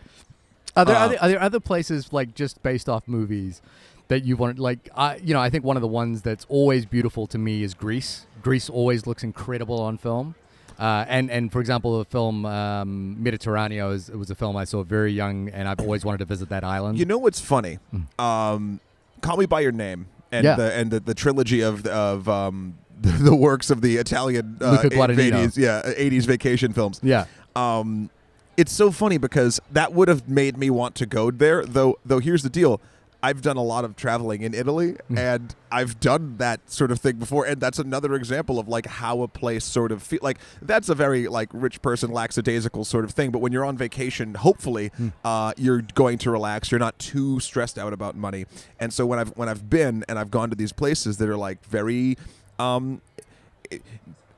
Are 0.75 0.85
there, 0.85 0.95
Uh, 0.95 0.99
are 1.05 1.09
there 1.09 1.21
are 1.21 1.27
there 1.29 1.41
other 1.41 1.59
places 1.59 2.11
like 2.11 2.33
just 2.33 2.63
based 2.63 2.89
off 2.89 3.07
movies 3.07 3.61
that 4.07 4.23
you 4.25 4.35
want? 4.37 4.59
Like, 4.59 4.89
I 4.95 5.17
you 5.17 5.33
know, 5.33 5.39
I 5.41 5.49
think 5.49 5.63
one 5.63 5.77
of 5.77 5.81
the 5.81 5.87
ones 5.87 6.21
that's 6.21 6.45
always 6.49 6.85
beautiful 6.85 7.27
to 7.27 7.37
me 7.37 7.63
is 7.63 7.73
Greece. 7.73 8.25
Greece 8.41 8.69
always 8.69 9.07
looks 9.07 9.23
incredible 9.23 9.79
on 9.81 9.97
film. 9.97 10.35
Uh, 10.79 11.05
and 11.07 11.29
and 11.29 11.51
for 11.51 11.59
example, 11.61 11.99
the 11.99 12.05
film 12.05 12.45
um, 12.45 13.17
Mediterraneo 13.21 13.93
is 13.93 14.09
it 14.09 14.17
was 14.17 14.29
a 14.31 14.35
film 14.35 14.57
I 14.57 14.63
saw 14.65 14.83
very 14.83 15.13
young, 15.13 15.49
and 15.49 15.67
I've 15.67 15.79
always 15.79 16.03
wanted 16.03 16.17
to 16.19 16.25
visit 16.25 16.49
that 16.49 16.63
island. 16.63 16.97
You 16.97 17.05
know 17.05 17.17
what's 17.19 17.39
funny? 17.39 17.77
Um, 18.19 18.79
Call 19.21 19.37
Me 19.37 19.45
by 19.45 19.61
Your 19.61 19.71
Name 19.71 20.07
and 20.31 20.43
Hmm. 20.43 20.45
Yeah. 20.47 20.55
the 20.55 20.73
and 20.73 20.91
the, 20.91 20.99
the 20.99 21.13
trilogy 21.13 21.61
of 21.61 21.85
of 21.85 22.27
um, 22.27 22.75
the, 23.01 23.35
works 23.35 23.69
of 23.69 23.81
the 23.81 23.97
Italian 23.97 24.57
uh, 24.61 24.77
80s, 24.83 25.57
yeah, 25.57 25.81
80s 25.85 26.25
vacation 26.25 26.73
films. 26.73 26.99
yeah, 27.03 27.25
Um, 27.55 28.09
it's 28.57 28.71
so 28.71 28.91
funny 28.91 29.17
because 29.17 29.59
that 29.71 29.93
would 29.93 30.07
have 30.07 30.27
made 30.29 30.57
me 30.57 30.69
want 30.69 30.95
to 30.95 31.05
go 31.05 31.29
there. 31.31 31.65
Though, 31.65 31.99
though 32.05 32.19
here's 32.19 32.43
the 32.43 32.49
deal: 32.49 32.81
I've 33.25 33.41
done 33.41 33.55
a 33.55 33.63
lot 33.63 33.85
of 33.85 33.95
traveling 33.95 34.41
in 34.41 34.53
Italy, 34.53 34.97
Mm. 35.09 35.17
and 35.17 35.55
I've 35.71 35.99
done 36.01 36.35
that 36.37 36.69
sort 36.69 36.91
of 36.91 36.99
thing 36.99 37.15
before. 37.15 37.45
And 37.45 37.61
that's 37.61 37.79
another 37.79 38.13
example 38.15 38.59
of 38.59 38.67
like 38.67 38.85
how 38.85 39.21
a 39.21 39.29
place 39.29 39.63
sort 39.63 39.93
of 39.93 40.03
feel 40.03 40.19
like 40.21 40.39
that's 40.61 40.89
a 40.89 40.93
very 40.95 41.27
like 41.29 41.47
rich 41.53 41.81
person 41.81 42.11
lackadaisical 42.11 42.83
sort 42.83 43.05
of 43.05 43.11
thing. 43.11 43.31
But 43.31 43.39
when 43.39 43.53
you're 43.53 43.63
on 43.63 43.77
vacation, 43.77 44.33
hopefully, 44.35 44.91
Mm. 44.99 45.13
uh, 45.23 45.53
you're 45.57 45.81
going 45.95 46.17
to 46.19 46.31
relax. 46.31 46.69
You're 46.69 46.79
not 46.79 46.99
too 46.99 47.39
stressed 47.39 47.79
out 47.79 47.93
about 47.93 48.15
money. 48.17 48.45
And 48.79 48.91
so 48.93 49.05
when 49.05 49.19
I've 49.19 49.29
when 49.37 49.47
I've 49.47 49.69
been 49.69 50.03
and 50.09 50.19
I've 50.19 50.29
gone 50.29 50.49
to 50.49 50.55
these 50.55 50.73
places 50.73 51.17
that 51.17 51.29
are 51.29 51.37
like 51.37 51.63
very. 51.65 52.17
Um, 52.59 53.01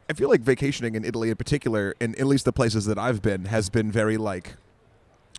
I 0.08 0.14
feel 0.14 0.30
like 0.30 0.42
vacationing 0.42 0.94
in 0.94 1.04
Italy 1.04 1.32
in 1.32 1.36
particular, 1.36 1.96
and 2.00 2.16
at 2.20 2.28
least 2.28 2.46
the 2.46 2.54
places 2.54 2.86
that 2.86 3.00
I've 3.00 3.24
been, 3.24 3.46
has 3.46 3.70
been 3.72 3.92
very 3.92 4.18
like 4.18 4.56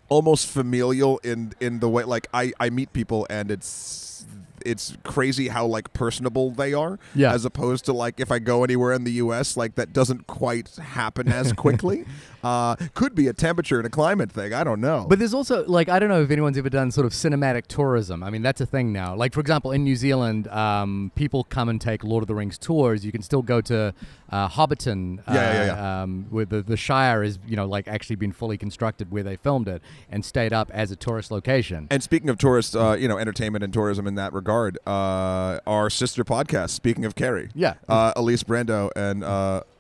almost 0.09 0.47
familial 0.47 1.19
in 1.19 1.53
in 1.61 1.81
the 1.81 1.89
way 1.89 2.05
like 2.05 2.29
I 2.33 2.53
I 2.61 2.71
meet 2.71 2.93
people 2.93 3.27
and 3.31 3.51
it's 3.51 4.25
it's 4.65 4.97
crazy 5.05 5.47
how 5.49 5.65
like 5.65 5.93
personable 5.93 6.51
they 6.51 6.75
are 6.75 6.99
Yeah. 7.15 7.33
as 7.33 7.45
opposed 7.45 7.85
to 7.85 7.93
like 7.93 8.19
if 8.19 8.33
I 8.33 8.39
go 8.41 8.65
anywhere 8.65 8.93
in 8.93 9.05
the 9.05 9.13
US 9.13 9.57
like 9.57 9.77
that 9.77 9.93
doesn't 9.93 10.27
quite 10.27 10.75
happen 10.77 11.29
as 11.29 11.53
quickly 11.65 12.05
uh 12.47 12.77
could 12.95 13.15
be 13.15 13.27
a 13.29 13.33
temperature 13.33 13.79
and 13.79 13.87
a 13.87 13.91
climate 13.91 14.31
thing 14.31 14.53
I 14.55 14.63
don't 14.65 14.81
know 14.81 15.07
But 15.09 15.19
there's 15.19 15.35
also 15.35 15.65
like 15.67 15.89
I 15.89 15.99
don't 15.99 16.09
know 16.09 16.23
if 16.23 16.31
anyone's 16.31 16.59
ever 16.59 16.71
done 16.71 16.91
sort 16.91 17.07
of 17.07 17.13
cinematic 17.13 17.67
tourism. 17.67 18.23
I 18.23 18.31
mean 18.31 18.43
that's 18.43 18.61
a 18.61 18.67
thing 18.67 18.93
now. 18.93 19.15
Like 19.23 19.33
for 19.35 19.41
example, 19.41 19.71
in 19.73 19.83
New 19.85 19.97
Zealand, 19.97 20.49
um, 20.49 21.11
people 21.15 21.45
come 21.45 21.69
and 21.69 21.81
take 21.81 22.05
Lord 22.05 22.23
of 22.23 22.29
the 22.29 22.35
Rings 22.35 22.59
tours. 22.59 23.05
You 23.07 23.13
can 23.13 23.23
still 23.23 23.43
go 23.43 23.61
to 23.73 23.95
uh, 24.31 24.49
Hobbiton, 24.49 25.19
uh, 25.21 25.33
Yeah, 25.37 25.53
yeah, 25.53 25.67
yeah. 25.67 26.03
Um, 26.03 26.27
where 26.31 26.45
the 26.45 26.61
the 26.63 26.77
Shire 26.77 27.23
is 27.23 27.39
you 27.47 27.57
know 27.57 27.67
like 27.67 27.87
actually 27.89 28.17
been 28.17 28.33
fully 28.33 28.59
constructed 28.59 29.11
where 29.11 29.23
they 29.23 29.37
filmed 29.37 29.69
it 29.69 29.83
and 30.11 30.25
stayed 30.25 30.53
up 30.53 30.71
as 30.73 30.91
a 30.91 30.97
tourist 30.97 31.31
location. 31.31 31.87
And 31.91 32.03
speaking 32.03 32.29
of 32.31 32.39
tourists, 32.39 32.75
uh, 32.75 32.97
you 32.99 33.09
know, 33.09 33.19
entertainment 33.19 33.63
and 33.65 33.73
tourism 33.73 34.07
in 34.07 34.15
that 34.17 34.33
regard, 34.33 34.79
uh, 34.87 35.61
our 35.67 35.89
sister 35.91 36.25
podcast. 36.25 36.71
Speaking 36.71 37.05
of 37.05 37.15
Carrie, 37.15 37.49
Yeah. 37.55 37.75
uh, 37.89 38.13
Elise 38.17 38.43
Brando 38.43 38.91
and 38.97 39.23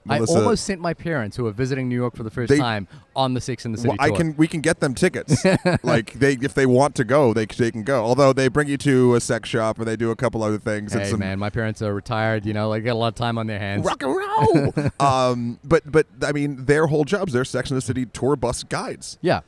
uh, 0.08 0.14
I 0.14 0.18
almost 0.20 0.64
sent 0.64 0.80
my 0.80 0.94
parents 0.94 1.36
who 1.36 1.46
are 1.46 1.52
visiting 1.52 1.88
New 1.88 1.94
York 1.96 2.16
for 2.16 2.22
the 2.22 2.30
first 2.30 2.48
They- 2.50 2.58
time 2.58 2.88
on 3.14 3.34
the 3.34 3.40
Sex 3.40 3.64
in 3.64 3.72
the 3.72 3.78
City 3.78 3.88
Well, 3.88 3.96
I 4.00 4.08
tour. 4.08 4.16
can. 4.16 4.36
We 4.36 4.46
can 4.48 4.60
get 4.60 4.80
them 4.80 4.94
tickets. 4.94 5.44
like 5.82 6.12
they, 6.14 6.34
if 6.34 6.54
they 6.54 6.66
want 6.66 6.94
to 6.96 7.04
go, 7.04 7.32
they 7.32 7.46
they 7.46 7.70
can 7.70 7.82
go. 7.82 8.04
Although 8.04 8.32
they 8.32 8.48
bring 8.48 8.68
you 8.68 8.76
to 8.78 9.14
a 9.14 9.20
sex 9.20 9.48
shop 9.48 9.78
and 9.78 9.86
they 9.86 9.96
do 9.96 10.10
a 10.10 10.16
couple 10.16 10.42
other 10.42 10.58
things. 10.58 10.92
Hey 10.92 11.04
some 11.10 11.20
man, 11.20 11.38
my 11.38 11.50
parents 11.50 11.80
are 11.82 11.94
retired. 11.94 12.44
You 12.46 12.52
know, 12.52 12.68
like 12.68 12.84
got 12.84 12.92
a 12.92 12.94
lot 12.94 13.08
of 13.08 13.14
time 13.14 13.38
on 13.38 13.46
their 13.46 13.58
hands. 13.58 13.84
rock 13.84 14.02
and 14.02 14.14
roll. 14.14 14.90
um, 15.00 15.58
but 15.64 15.90
but 15.90 16.06
I 16.22 16.32
mean, 16.32 16.64
their 16.66 16.86
whole 16.86 17.04
jobs, 17.04 17.32
they're 17.32 17.44
Sex 17.44 17.70
in 17.70 17.76
the 17.76 17.80
City 17.80 18.06
tour 18.06 18.36
bus 18.36 18.62
guides. 18.64 19.18
Yeah. 19.22 19.40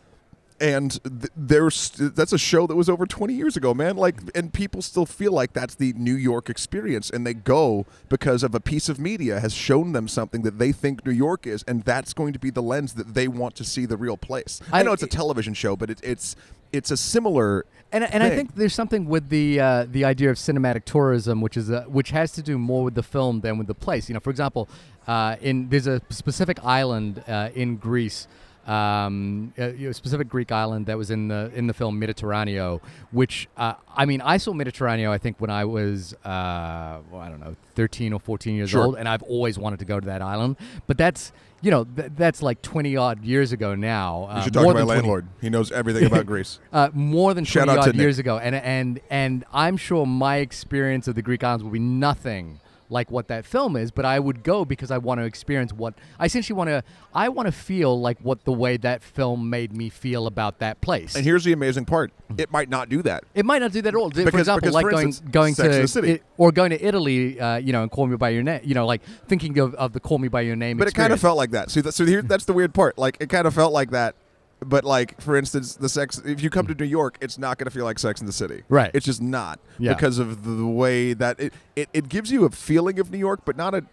And 0.61 1.03
th- 1.05 1.33
there's 1.37 1.91
that's 1.91 2.33
a 2.33 2.39
show 2.39 2.67
that 2.67 2.75
was 2.77 2.89
over 2.89 3.07
20 3.07 3.33
years 3.35 3.57
ago 3.57 3.73
man. 3.75 3.97
Like 3.97 4.17
and 4.35 4.53
people 4.53 4.83
still 4.83 5.07
feel 5.07 5.33
like 5.33 5.53
that's 5.53 5.75
the 5.77 5.93
new 5.95 6.15
york 6.15 6.51
experience 6.51 7.11
and 7.11 7.27
they 7.27 7.35
go 7.35 7.87
because 8.09 8.43
of 8.43 8.55
a 8.55 8.61
piece 8.61 8.89
of 8.89 8.99
media 8.99 9.41
has 9.41 9.53
shown 9.55 9.93
them 9.93 10.09
something 10.09 10.43
that 10.43 10.59
they 10.59 10.73
think 10.73 11.07
new 11.07 11.13
york 11.13 11.47
is 11.47 11.63
and 11.69 11.85
that's 11.85 12.13
going 12.13 12.33
to 12.33 12.39
be 12.39 12.51
the 12.51 12.63
lens 12.63 12.95
that 12.95 13.15
they 13.15 13.29
want 13.29 13.55
to 13.57 13.65
see 13.65 13.87
the 13.87 13.97
real 13.97 14.17
place. 14.17 14.61
I, 14.73 14.81
I- 14.81 14.83
know 14.83 14.93
it's 14.93 15.03
a 15.03 15.07
television 15.07 15.55
show 15.55 15.77
but 15.77 15.91
it, 15.91 16.01
it's 16.03 16.35
it's 16.73 16.91
a 16.91 16.97
similar 16.97 17.65
And, 17.93 18.05
and 18.05 18.23
I 18.23 18.29
think 18.29 18.55
there's 18.55 18.75
something 18.75 19.07
with 19.09 19.31
the 19.31 19.59
uh, 19.61 19.87
the 19.91 20.05
idea 20.05 20.29
of 20.31 20.37
cinematic 20.37 20.85
tourism, 20.85 21.41
which 21.41 21.57
is 21.57 21.71
uh, 21.71 21.85
which 21.89 22.11
has 22.11 22.33
to 22.33 22.43
do 22.43 22.59
more 22.59 22.85
with 22.85 22.95
the 22.95 23.03
film 23.03 23.41
than 23.41 23.57
with 23.57 23.67
the 23.67 23.75
place. 23.75 24.11
You 24.11 24.15
know, 24.15 24.21
for 24.21 24.29
example, 24.29 24.69
uh, 25.07 25.37
in 25.41 25.71
there's 25.71 25.87
a 25.87 26.03
specific 26.11 26.59
island 26.63 27.25
uh, 27.27 27.49
in 27.55 27.77
Greece, 27.77 28.29
um, 28.69 29.53
a, 29.57 29.73
you 29.73 29.87
know, 29.87 29.93
specific 29.93 30.29
Greek 30.29 30.53
island 30.53 30.87
that 30.87 30.99
was 30.99 31.11
in 31.11 31.29
the 31.29 31.51
in 31.55 31.67
the 31.67 31.75
film 31.75 32.01
Mediterraneo. 32.01 32.81
Which 33.11 33.49
uh, 33.57 33.75
I 33.97 34.05
mean, 34.05 34.21
I 34.21 34.37
saw 34.37 34.53
Mediterraneo. 34.53 35.11
I 35.11 35.19
think 35.19 35.41
when 35.41 35.51
I 35.51 35.65
was 35.65 36.13
uh, 36.25 36.99
well, 37.11 37.21
I 37.21 37.29
don't 37.29 37.41
know, 37.41 37.57
13 37.75 38.13
or 38.13 38.21
14 38.21 38.55
years 38.55 38.71
Sure. 38.71 38.85
old, 38.85 38.97
and 38.97 39.09
I've 39.09 39.23
always 39.23 39.59
wanted 39.59 39.79
to 39.81 39.85
go 39.85 39.99
to 39.99 40.07
that 40.07 40.23
island. 40.23 40.57
But 40.87 40.99
that's 40.99 41.33
you 41.63 41.71
know 41.71 41.85
th- 41.85 42.13
that's 42.17 42.43
like 42.43 42.63
20 42.63 42.97
odd 42.97 43.25
years 43.25 43.51
ago 43.53 43.75
now. 43.75 44.21
you 44.21 44.27
uh, 44.29 44.43
should 44.43 44.53
talk 44.53 44.63
to 44.63 44.75
my 44.75 44.75
than 44.75 44.85
20 44.87 44.89
landlord 45.01 45.27
he 45.41 45.51
knows 45.51 45.73
everything 45.73 46.05
about 46.05 46.25
greece 46.33 46.61
uh, 46.73 46.89
more 46.93 47.35
than 47.35 47.45
Shout 47.45 47.65
20 47.65 47.79
out 47.79 47.83
to 47.83 47.91
odd 47.91 47.97
years 47.97 48.21
ago 48.21 48.39
and 48.39 48.55
and 48.55 49.01
and 49.11 49.45
I'm 49.53 49.77
sure 49.77 50.07
my 50.07 50.37
experience 50.37 51.09
of 51.09 51.17
the 51.17 51.23
Greek 51.23 51.43
islands 51.43 51.65
will 51.65 51.73
be 51.73 51.81
nothing 51.81 52.61
like 52.91 53.11
what 53.11 53.29
that 53.29 53.45
film 53.45 53.77
is 53.77 53.91
but 53.91 54.05
I 54.05 54.19
would 54.19 54.43
go 54.43 54.65
because 54.65 54.91
I 54.91 54.99
want 54.99 55.21
to 55.21 55.25
experience 55.25 55.73
what 55.73 55.95
I 56.19 56.27
essentially 56.27 56.57
want 56.57 56.69
to 56.69 56.83
I 57.15 57.29
want 57.29 57.47
to 57.47 57.53
feel 57.53 58.01
like 58.01 58.19
what 58.21 58.45
the 58.45 58.53
way 58.53 58.77
that 58.79 59.03
film 59.03 59.51
made 59.51 59.77
me 59.77 59.89
feel 59.89 60.27
about 60.27 60.59
that 60.61 60.81
place 60.81 61.15
and 61.15 61.25
here's 61.25 61.45
the 61.45 61.53
amazing 61.53 61.85
part 61.85 62.13
it 62.37 62.51
might 62.51 62.69
not 62.69 62.89
do 62.89 63.03
that 63.03 63.25
it 63.35 63.45
might 63.45 63.61
not 63.61 63.73
do 63.73 63.83
that 63.83 63.89
at 63.89 63.95
all. 63.95 64.11
for 64.11 64.21
example, 64.21 64.61
because, 64.61 64.75
like 64.75 64.85
for 64.85 64.91
going 64.91 65.07
instance, 65.09 65.31
going 65.31 65.55
to 65.55 65.89
City. 65.89 66.11
it- 66.13 66.23
or 66.37 66.53
going 66.53 66.71
to 66.71 66.85
Italy, 66.85 67.41
uh, 67.41 67.57
you 67.57 67.73
know, 67.73 67.83
and 67.83 67.91
Call 67.91 68.07
Me 68.07 68.17
by 68.17 68.29
Your 68.31 68.43
Name, 68.43 68.61
you 68.65 68.75
know, 68.75 68.87
like 68.87 69.03
thinking 69.27 69.59
of, 69.59 69.75
of 69.75 69.93
the 69.93 70.01
Call 70.01 70.19
Me 70.19 70.29
by 70.29 70.43
Your 70.43 70.57
Name. 70.57 70.77
but 70.77 70.87
it 70.89 70.95
kind 70.95 71.13
of 71.13 71.21
felt 71.21 71.37
like 71.37 71.51
that. 71.53 71.71
See, 71.71 71.81
that, 71.81 71.93
so 71.93 72.05
here, 72.07 72.23
that's 72.23 72.45
the 72.45 72.53
weird 72.53 72.75
part. 72.75 72.99
Like, 72.99 73.17
it 73.21 73.29
kind 73.29 73.47
of 73.47 73.55
felt 73.55 73.73
like 73.73 73.91
that. 73.91 74.15
But 74.61 74.85
like, 74.85 75.21
for 75.21 75.37
instance, 75.37 75.77
the 75.77 75.89
sex. 75.89 76.19
If 76.25 76.43
you 76.43 76.51
come 76.51 76.67
to 76.67 76.75
New 76.75 76.85
York, 76.85 77.17
it's 77.21 77.39
not 77.39 77.59
going 77.59 77.67
to 77.67 77.71
feel 77.71 77.85
like 77.85 77.99
Sex 77.99 78.21
in 78.21 78.27
the 78.27 78.33
City. 78.33 78.63
Right. 78.69 78.91
It's 78.93 79.07
just 79.07 79.23
not 79.23 79.61
Yeah. 79.79 79.95
because 79.95 80.19
of 80.19 80.45
the 80.45 80.67
way 80.67 81.13
that 81.15 81.39
it, 81.39 81.53
it 81.77 81.89
it 81.93 82.09
gives 82.09 82.33
you 82.33 82.45
a 82.45 82.51
feeling 82.51 82.99
of 82.99 83.11
New 83.11 83.19
York, 83.19 83.43
but 83.45 83.57
not 83.57 83.75
a. 83.75 83.85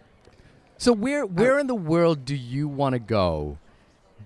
So 0.76 0.92
where 0.92 1.24
where 1.24 1.58
in 1.58 1.68
the 1.68 1.74
world 1.74 2.24
do 2.24 2.34
you 2.34 2.66
want 2.68 2.94
to 2.94 2.98
go 2.98 3.58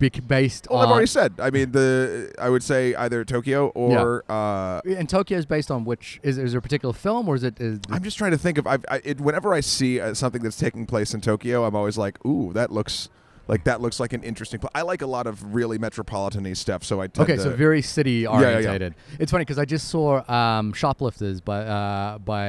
based 0.09 0.67
Well, 0.69 0.79
on. 0.79 0.85
I've 0.85 0.91
already 0.91 1.05
said. 1.05 1.33
I 1.39 1.51
mean, 1.51 1.73
the 1.73 2.33
I 2.39 2.49
would 2.49 2.63
say 2.63 2.95
either 2.95 3.23
Tokyo 3.23 3.67
or 3.69 4.23
uh, 4.29 4.81
and 4.85 5.07
Tokyo 5.07 5.37
is 5.37 5.45
based 5.45 5.69
on 5.69 5.85
which 5.85 6.19
is, 6.23 6.39
is 6.39 6.53
there 6.53 6.59
a 6.59 6.61
particular 6.61 6.93
film 6.93 7.29
or 7.29 7.35
is 7.35 7.43
it 7.43 7.61
is 7.61 7.79
I'm 7.89 8.01
just 8.03 8.17
trying 8.17 8.31
to 8.31 8.37
think 8.39 8.57
of. 8.57 8.65
I've, 8.65 8.83
I, 8.89 9.01
it, 9.03 9.21
whenever 9.21 9.53
I 9.53 9.59
see 9.59 9.99
uh, 9.99 10.15
something 10.15 10.41
that's 10.41 10.57
taking 10.57 10.87
place 10.87 11.13
in 11.13 11.21
Tokyo, 11.21 11.65
I'm 11.65 11.75
always 11.75 11.99
like, 11.99 12.23
"Ooh, 12.25 12.51
that 12.53 12.71
looks 12.71 13.09
like 13.47 13.63
that 13.65 13.81
looks 13.81 13.99
like 13.99 14.13
an 14.13 14.23
interesting." 14.23 14.59
Pl-. 14.59 14.69
I 14.75 14.81
like 14.83 15.01
a 15.01 15.07
lot 15.07 15.27
of 15.27 15.53
really 15.53 15.77
metropolitan-y 15.77 16.53
stuff, 16.53 16.83
so 16.83 17.01
I 17.01 17.07
tend 17.07 17.23
Okay, 17.29 17.37
to, 17.37 17.43
so 17.43 17.49
very 17.55 17.81
city 17.81 18.11
yeah, 18.21 18.39
yeah. 18.39 18.47
orientated. 18.55 18.95
It's 19.19 19.31
funny 19.31 19.41
because 19.43 19.57
I 19.59 19.65
just 19.65 19.87
saw 19.89 20.23
um, 20.31 20.73
Shoplifters 20.73 21.41
by 21.41 21.59
uh, 21.61 22.17
by 22.19 22.45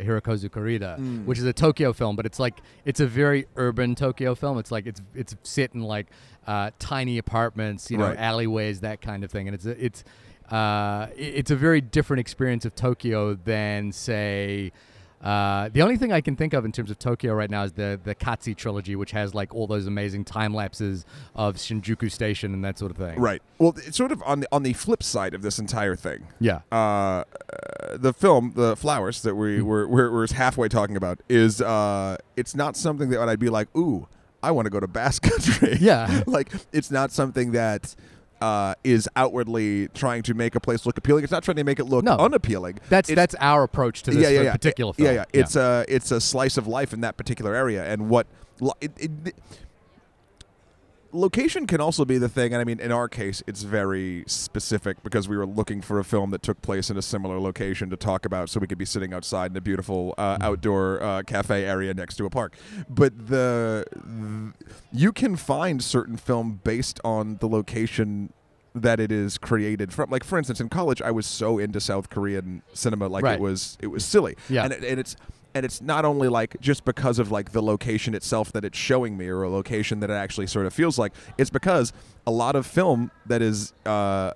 Hirokazu 0.00 0.50
Kore-eda, 0.50 0.96
Mm. 0.98 1.24
which 1.24 1.38
is 1.38 1.44
a 1.44 1.52
Tokyo 1.52 1.92
film, 1.92 2.16
but 2.16 2.26
it's 2.26 2.38
like 2.38 2.54
it's 2.84 3.00
a 3.00 3.06
very 3.06 3.46
urban 3.56 3.94
Tokyo 3.94 4.34
film. 4.34 4.58
It's 4.58 4.70
like 4.70 4.86
it's 4.86 5.00
it's 5.14 5.34
set 5.42 5.74
in 5.74 5.82
like 5.82 6.06
uh, 6.46 6.70
tiny 6.78 7.18
apartments, 7.18 7.90
you 7.90 7.98
know, 7.98 8.06
Right. 8.08 8.18
alleyways, 8.18 8.80
that 8.80 9.00
kind 9.00 9.24
of 9.24 9.30
thing, 9.30 9.48
and 9.48 9.54
it's 9.54 9.66
it's 9.66 10.04
uh, 10.50 11.08
it's 11.16 11.50
a 11.50 11.56
very 11.56 11.80
different 11.80 12.20
experience 12.20 12.64
of 12.64 12.74
Tokyo 12.74 13.34
than 13.34 13.92
say. 13.92 14.72
Uh, 15.26 15.68
the 15.72 15.82
only 15.82 15.96
thing 15.96 16.12
I 16.12 16.20
can 16.20 16.36
think 16.36 16.52
of 16.52 16.64
in 16.64 16.70
terms 16.70 16.90
of 16.90 16.98
Tokyo 17.00 17.34
right 17.34 17.50
now 17.50 17.64
is 17.64 17.72
the 17.72 17.98
the 18.04 18.14
Qatsi 18.14 18.56
trilogy, 18.56 18.94
which 18.94 19.10
has 19.10 19.34
like 19.34 19.52
all 19.54 19.66
those 19.66 19.86
amazing 19.88 20.24
time 20.24 20.54
lapses 20.54 21.04
of 21.34 21.56
Shinjuku 21.56 22.10
Station 22.12 22.54
and 22.54 22.64
that 22.64 22.78
sort 22.78 22.92
of 22.92 22.96
thing. 22.96 23.18
right. 23.18 23.42
Well, 23.58 23.74
it's 23.76 23.96
sort 23.96 24.12
of 24.12 24.22
on 24.24 24.40
the 24.40 24.48
on 24.52 24.62
the 24.62 24.72
flip 24.74 25.02
side 25.02 25.34
of 25.34 25.42
this 25.42 25.58
entire 25.58 25.96
thing. 25.96 26.28
Yeah. 26.38 26.60
Uh, 26.70 26.76
uh, 26.76 27.24
the 27.96 28.12
film, 28.12 28.52
The 28.54 28.76
Flowers, 28.76 29.22
that 29.22 29.34
we 29.34 29.56
Mm-hmm. 29.58 29.66
were 29.66 29.88
we're, 29.88 30.10
we're 30.12 30.28
halfway 30.32 30.68
talking 30.68 30.96
about, 30.96 31.18
is 31.28 31.60
uh, 31.60 32.18
it's 32.36 32.54
not 32.54 32.76
something 32.76 33.08
that 33.10 33.28
I'd 33.28 33.40
be 33.40 33.48
like, 33.48 33.68
"Ooh, 33.76 34.06
I 34.42 34.52
want 34.52 34.66
to 34.66 34.70
go 34.70 34.78
to 34.80 34.86
Basque 34.86 35.22
Country." 35.22 35.78
Yeah. 35.80 36.22
like 36.28 36.52
it's 36.72 36.90
not 36.90 37.10
something 37.10 37.50
that. 37.52 37.96
Uh, 38.40 38.74
is 38.84 39.08
outwardly 39.16 39.88
trying 39.94 40.22
to 40.22 40.34
make 40.34 40.54
a 40.54 40.60
place 40.60 40.84
look 40.84 40.98
appealing. 40.98 41.24
It's 41.24 41.32
not 41.32 41.42
trying 41.42 41.56
to 41.56 41.64
make 41.64 41.78
it 41.80 41.84
look 41.84 42.04
No. 42.04 42.16
unappealing. 42.16 42.78
That's 42.90 43.08
It's- 43.08 43.16
that's 43.16 43.34
our 43.42 43.62
approach 43.62 44.02
to 44.02 44.10
this 44.10 44.20
yeah, 44.22 44.28
yeah, 44.28 44.40
yeah. 44.42 44.52
particular 44.52 44.92
Yeah, 44.98 45.04
film. 45.06 45.16
yeah. 45.16 45.24
It's 45.40 45.56
a 45.56 45.84
it's 45.88 46.10
a 46.10 46.20
slice 46.20 46.58
of 46.58 46.66
life 46.66 46.92
in 46.92 47.00
that 47.00 47.16
particular 47.16 47.54
area, 47.54 47.82
and 47.90 48.10
what 48.10 48.26
it, 48.82 48.92
it, 48.98 49.34
location 51.16 51.66
can 51.66 51.80
also 51.80 52.04
be 52.04 52.18
the 52.18 52.28
thing. 52.28 52.52
And 52.52 52.60
I 52.60 52.64
mean, 52.64 52.78
in 52.80 52.92
our 52.92 53.08
case, 53.08 53.42
it's 53.46 53.62
very 53.62 54.24
specific 54.26 55.02
because 55.02 55.28
we 55.28 55.36
were 55.36 55.46
looking 55.46 55.80
for 55.82 55.98
a 55.98 56.04
film 56.04 56.30
that 56.30 56.42
took 56.42 56.60
place 56.62 56.90
in 56.90 56.96
a 56.96 57.02
similar 57.02 57.40
location 57.40 57.90
to 57.90 57.96
talk 57.96 58.24
about, 58.26 58.48
so 58.50 58.60
we 58.60 58.66
could 58.66 58.78
be 58.78 58.84
sitting 58.84 59.12
outside 59.12 59.50
in 59.50 59.56
a 59.56 59.60
beautiful 59.60 60.14
uh, 60.18 60.38
outdoor 60.40 61.02
uh, 61.02 61.22
cafe 61.22 61.64
area 61.64 61.94
next 61.94 62.16
to 62.16 62.24
a 62.26 62.30
park. 62.30 62.54
But 62.88 63.28
the, 63.28 63.84
th- 63.92 64.70
you 64.92 65.12
can 65.12 65.36
find 65.36 65.82
certain 65.82 66.16
film 66.16 66.60
based 66.62 67.00
on 67.04 67.36
the 67.38 67.48
location 67.48 68.32
that 68.74 69.00
it 69.00 69.10
is 69.10 69.38
created 69.38 69.90
from 69.90 70.10
like 70.10 70.22
for 70.22 70.36
instance 70.36 70.60
in 70.60 70.68
college 70.68 71.00
i 71.00 71.10
was 71.10 71.24
so 71.26 71.56
into 71.58 71.80
south 71.80 72.10
korean 72.10 72.60
cinema 72.74 73.06
like 73.08 73.24
Right. 73.24 73.36
it 73.36 73.40
was 73.40 73.78
it 73.80 73.86
was 73.86 74.04
silly 74.04 74.36
Yeah. 74.50 74.64
and, 74.64 74.72
it, 74.74 74.84
and 74.84 75.00
it's 75.00 75.16
and 75.56 75.64
it's 75.64 75.80
not 75.80 76.04
only 76.04 76.28
like 76.28 76.60
just 76.60 76.84
because 76.84 77.18
of 77.18 77.30
like 77.32 77.52
the 77.52 77.62
location 77.62 78.14
itself 78.14 78.52
that 78.52 78.62
it's 78.62 78.76
showing 78.76 79.16
me 79.16 79.26
or 79.28 79.42
a 79.42 79.48
location 79.48 80.00
that 80.00 80.10
it 80.10 80.14
actually 80.14 80.46
sort 80.46 80.66
of 80.66 80.74
feels 80.74 80.98
like 80.98 81.12
it's 81.38 81.48
because 81.48 81.94
a 82.26 82.30
lot 82.30 82.54
of 82.54 82.66
film 82.66 83.10
that 83.24 83.40
is 83.40 83.72
uh 83.86 84.32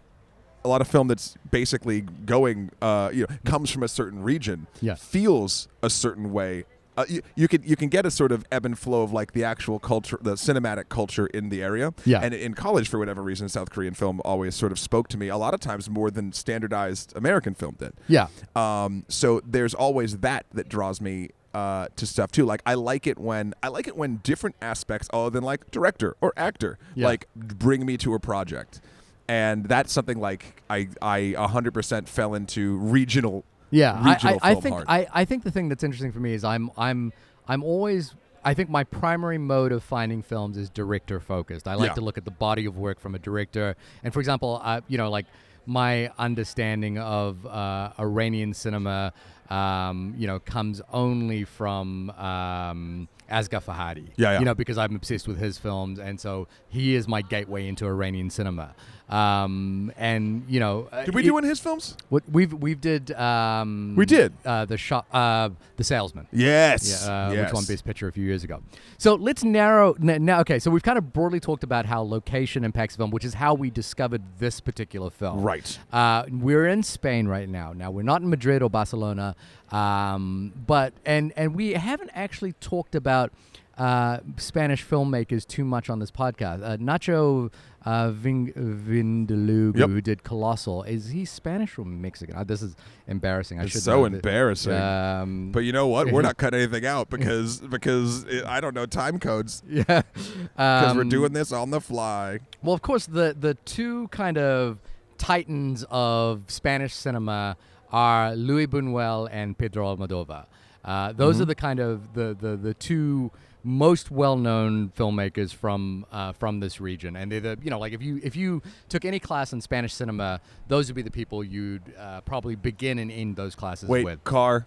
a 0.64 0.68
lot 0.68 0.80
of 0.80 0.88
film 0.88 1.08
that's 1.08 1.36
basically 1.50 2.00
going 2.00 2.70
uh 2.80 3.10
you 3.12 3.26
know 3.28 3.36
comes 3.44 3.70
from 3.70 3.82
a 3.82 3.88
certain 3.88 4.22
region 4.22 4.66
Yeah. 4.80 4.94
feels 4.94 5.68
a 5.82 5.90
certain 5.90 6.32
way 6.32 6.64
uh, 6.96 7.04
you, 7.08 7.22
you 7.36 7.48
can 7.48 7.62
you 7.64 7.76
can 7.76 7.88
get 7.88 8.04
a 8.04 8.10
sort 8.10 8.32
of 8.32 8.44
ebb 8.52 8.66
and 8.66 8.78
flow 8.78 9.02
of 9.02 9.12
like 9.12 9.32
the 9.32 9.44
actual 9.44 9.78
culture, 9.78 10.18
the 10.20 10.34
cinematic 10.34 10.88
culture 10.88 11.26
in 11.28 11.48
the 11.48 11.62
area. 11.62 11.94
Yeah. 12.04 12.20
And 12.22 12.34
in 12.34 12.54
college, 12.54 12.88
for 12.88 12.98
whatever 12.98 13.22
reason, 13.22 13.48
South 13.48 13.70
Korean 13.70 13.94
film 13.94 14.20
always 14.24 14.54
sort 14.54 14.72
of 14.72 14.78
spoke 14.78 15.08
to 15.08 15.16
me 15.18 15.28
a 15.28 15.36
lot 15.36 15.54
of 15.54 15.60
times 15.60 15.88
more 15.88 16.10
than 16.10 16.32
standardized 16.32 17.12
American 17.16 17.54
film 17.54 17.76
did. 17.78 17.92
yeah. 18.08 18.26
Um, 18.56 19.04
so 19.08 19.40
there's 19.46 19.74
always 19.74 20.18
that 20.18 20.46
that 20.52 20.68
draws 20.68 21.00
me 21.00 21.30
uh, 21.54 21.88
to 21.96 22.06
stuff 22.06 22.30
too. 22.32 22.44
Like 22.44 22.62
I 22.66 22.74
like 22.74 23.06
it 23.06 23.18
when 23.18 23.54
I 23.62 23.68
like 23.68 23.86
it 23.88 23.96
when 23.96 24.16
different 24.22 24.56
aspects, 24.60 25.08
other 25.12 25.30
than 25.30 25.42
like 25.44 25.70
director 25.70 26.16
or 26.20 26.32
actor, 26.36 26.78
Yeah. 26.94 27.06
like 27.06 27.26
bring 27.34 27.86
me 27.86 27.96
to 27.98 28.14
a 28.14 28.20
project, 28.20 28.80
and 29.28 29.64
that's 29.66 29.92
something 29.92 30.18
like 30.18 30.62
I 30.68 30.88
I 31.02 31.34
100% 31.36 32.08
fell 32.08 32.34
into 32.34 32.76
regional. 32.78 33.44
Yeah, 33.70 33.92
I, 33.94 34.18
I, 34.32 34.38
I 34.50 34.54
think 34.54 34.74
hard. 34.74 34.86
I, 34.88 35.06
I 35.12 35.24
think 35.24 35.44
the 35.44 35.50
thing 35.50 35.68
that's 35.68 35.84
interesting 35.84 36.12
for 36.12 36.20
me 36.20 36.34
is 36.34 36.44
I'm 36.44 36.70
I'm 36.76 37.12
I'm 37.48 37.62
always 37.62 38.14
I 38.44 38.54
think 38.54 38.70
my 38.70 38.84
primary 38.84 39.38
mode 39.38 39.70
of 39.72 39.82
finding 39.84 40.22
films 40.22 40.56
is 40.56 40.70
director 40.70 41.20
focused. 41.20 41.68
I 41.68 41.74
like 41.74 41.88
Yeah. 41.90 41.94
to 41.94 42.00
look 42.00 42.18
at 42.18 42.24
the 42.24 42.30
body 42.30 42.64
of 42.66 42.76
work 42.78 42.98
from 43.00 43.14
a 43.14 43.18
director, 43.18 43.76
and 44.02 44.12
for 44.12 44.20
example, 44.20 44.60
uh, 44.64 44.80
you 44.88 44.98
know, 44.98 45.10
like 45.10 45.26
my 45.66 46.10
understanding 46.18 46.98
of 46.98 47.44
uh, 47.46 47.92
Iranian 47.98 48.54
cinema, 48.54 49.12
um, 49.50 50.14
you 50.16 50.26
know, 50.26 50.38
comes 50.40 50.80
only 50.92 51.44
from 51.44 52.10
um, 52.10 53.08
Asghar 53.30 53.62
Farhadi. 53.62 54.08
Yeah, 54.16 54.32
yeah. 54.32 54.38
You 54.38 54.44
know, 54.46 54.54
because 54.54 54.78
I'm 54.78 54.96
obsessed 54.96 55.28
with 55.28 55.38
his 55.38 55.58
films, 55.58 55.98
and 55.98 56.18
so 56.18 56.48
he 56.68 56.94
is 56.94 57.06
my 57.06 57.22
gateway 57.22 57.68
into 57.68 57.86
Iranian 57.86 58.30
cinema. 58.30 58.74
Um, 59.10 59.92
and 59.96 60.44
you 60.48 60.60
know, 60.60 60.88
uh, 60.92 61.04
Did 61.04 61.14
we 61.14 61.22
it- 61.22 61.24
do 61.24 61.34
one 61.34 61.42
of 61.44 61.50
his 61.50 61.58
films? 61.60 61.96
what 62.10 62.22
we've 62.30 62.52
we've 62.52 62.80
did 62.80 63.10
um, 63.12 63.94
We 63.96 64.06
did. 64.06 64.32
uh, 64.44 64.64
the 64.66 64.76
shop 64.78 65.06
uh, 65.12 65.50
the 65.76 65.84
salesman. 65.84 66.28
Yes. 66.32 67.04
Yeah, 67.04 67.26
uh, 67.28 67.32
yes. 67.32 67.46
which 67.46 67.54
won 67.54 67.64
Best 67.64 67.84
Picture 67.84 68.06
a 68.08 68.12
few 68.12 68.24
years 68.24 68.44
ago. 68.44 68.62
So 68.98 69.14
let's 69.16 69.42
narrow 69.42 69.96
now. 69.98 70.40
Okay, 70.40 70.58
so 70.60 70.70
we've 70.70 70.82
kind 70.82 70.96
of 70.98 71.12
broadly 71.12 71.40
talked 71.40 71.64
about 71.64 71.86
how 71.86 72.02
location 72.02 72.64
impacts 72.64 72.94
film, 72.96 73.10
which 73.10 73.24
is 73.24 73.34
how 73.34 73.54
we 73.54 73.68
discovered 73.70 74.22
this 74.38 74.60
particular 74.60 75.10
film. 75.10 75.42
Right. 75.42 75.78
Uh, 75.92 76.24
we're 76.30 76.66
in 76.68 76.82
Spain 76.82 77.26
right 77.26 77.48
now. 77.48 77.72
Now 77.72 77.90
we're 77.90 78.02
not 78.02 78.22
in 78.22 78.30
Madrid 78.30 78.62
or 78.62 78.70
Barcelona, 78.70 79.34
um, 79.72 80.52
but 80.66 80.92
and 81.04 81.32
and 81.36 81.54
we 81.54 81.72
haven't 81.72 82.10
actually 82.14 82.52
talked 82.54 82.94
about 82.94 83.32
uh, 83.78 84.18
Spanish 84.36 84.84
filmmakers 84.84 85.46
too 85.46 85.64
much 85.64 85.88
on 85.88 85.98
this 86.00 86.10
podcast. 86.10 86.62
Uh, 86.62 86.76
Nacho 86.76 87.50
uh, 87.84 88.10
Ving- 88.10 88.52
Vigalondo, 88.52 89.78
Yep. 89.78 89.88
who 89.88 90.00
did 90.02 90.22
Colossal, 90.22 90.82
is 90.82 91.08
he 91.08 91.24
Spanish 91.24 91.78
or 91.78 91.84
Mexican? 91.86 92.36
Uh, 92.36 92.44
this 92.44 92.60
is 92.60 92.76
embarrassing. 93.06 93.58
I 93.58 93.64
It's 93.64 93.82
so 93.82 94.04
embarrassing. 94.04 94.74
Um, 94.74 95.50
But 95.52 95.60
you 95.60 95.72
know 95.72 95.86
what? 95.88 96.12
We're 96.12 96.20
not 96.22 96.36
cutting 96.42 96.60
anything 96.60 96.84
out 96.84 97.08
because 97.08 97.60
because 97.60 98.24
it, 98.24 98.44
I 98.44 98.60
don't 98.60 98.74
know 98.74 98.84
time 98.86 99.18
codes 99.18 99.62
yeah, 99.68 100.02
because 100.14 100.94
we're 100.94 101.02
Um, 101.02 101.08
doing 101.08 101.32
this 101.32 101.52
on 101.52 101.70
the 101.70 101.80
fly. 101.80 102.40
Well, 102.62 102.74
of 102.74 102.82
course, 102.82 103.06
the 103.06 103.34
the 103.38 103.54
two 103.64 104.08
kind 104.08 104.36
of 104.36 104.78
titans 105.16 105.84
of 105.90 106.42
Spanish 106.48 106.94
cinema 106.94 107.56
are 107.92 108.34
Luis 108.36 108.66
Buñuel 108.68 109.28
and 109.32 109.56
Pedro 109.56 109.96
Almodovar. 109.96 110.46
Uh, 110.84 111.12
those 111.12 111.34
Mm-hmm. 111.36 111.42
are 111.42 111.46
the 111.46 111.54
kind 111.54 111.80
of 111.80 112.14
the, 112.14 112.36
the, 112.40 112.56
the 112.56 112.72
two 112.74 113.30
most 113.62 114.10
well-known 114.10 114.90
filmmakers 114.96 115.54
from 115.54 116.06
uh, 116.12 116.32
from 116.32 116.60
this 116.60 116.80
region, 116.80 117.16
and 117.16 117.30
they're 117.30 117.40
the 117.40 117.58
you 117.62 117.70
know 117.70 117.78
like 117.78 117.92
if 117.92 118.02
you 118.02 118.20
if 118.22 118.36
you 118.36 118.62
took 118.88 119.04
any 119.04 119.18
class 119.18 119.52
in 119.52 119.60
Spanish 119.60 119.92
cinema, 119.92 120.40
those 120.68 120.88
would 120.88 120.96
be 120.96 121.02
the 121.02 121.10
people 121.10 121.44
you'd 121.44 121.82
uh, 121.98 122.20
probably 122.22 122.54
begin 122.54 122.98
and 122.98 123.10
end 123.10 123.36
those 123.36 123.54
classes 123.54 123.88
Wait, 123.88 124.04
with. 124.04 124.22
car. 124.24 124.66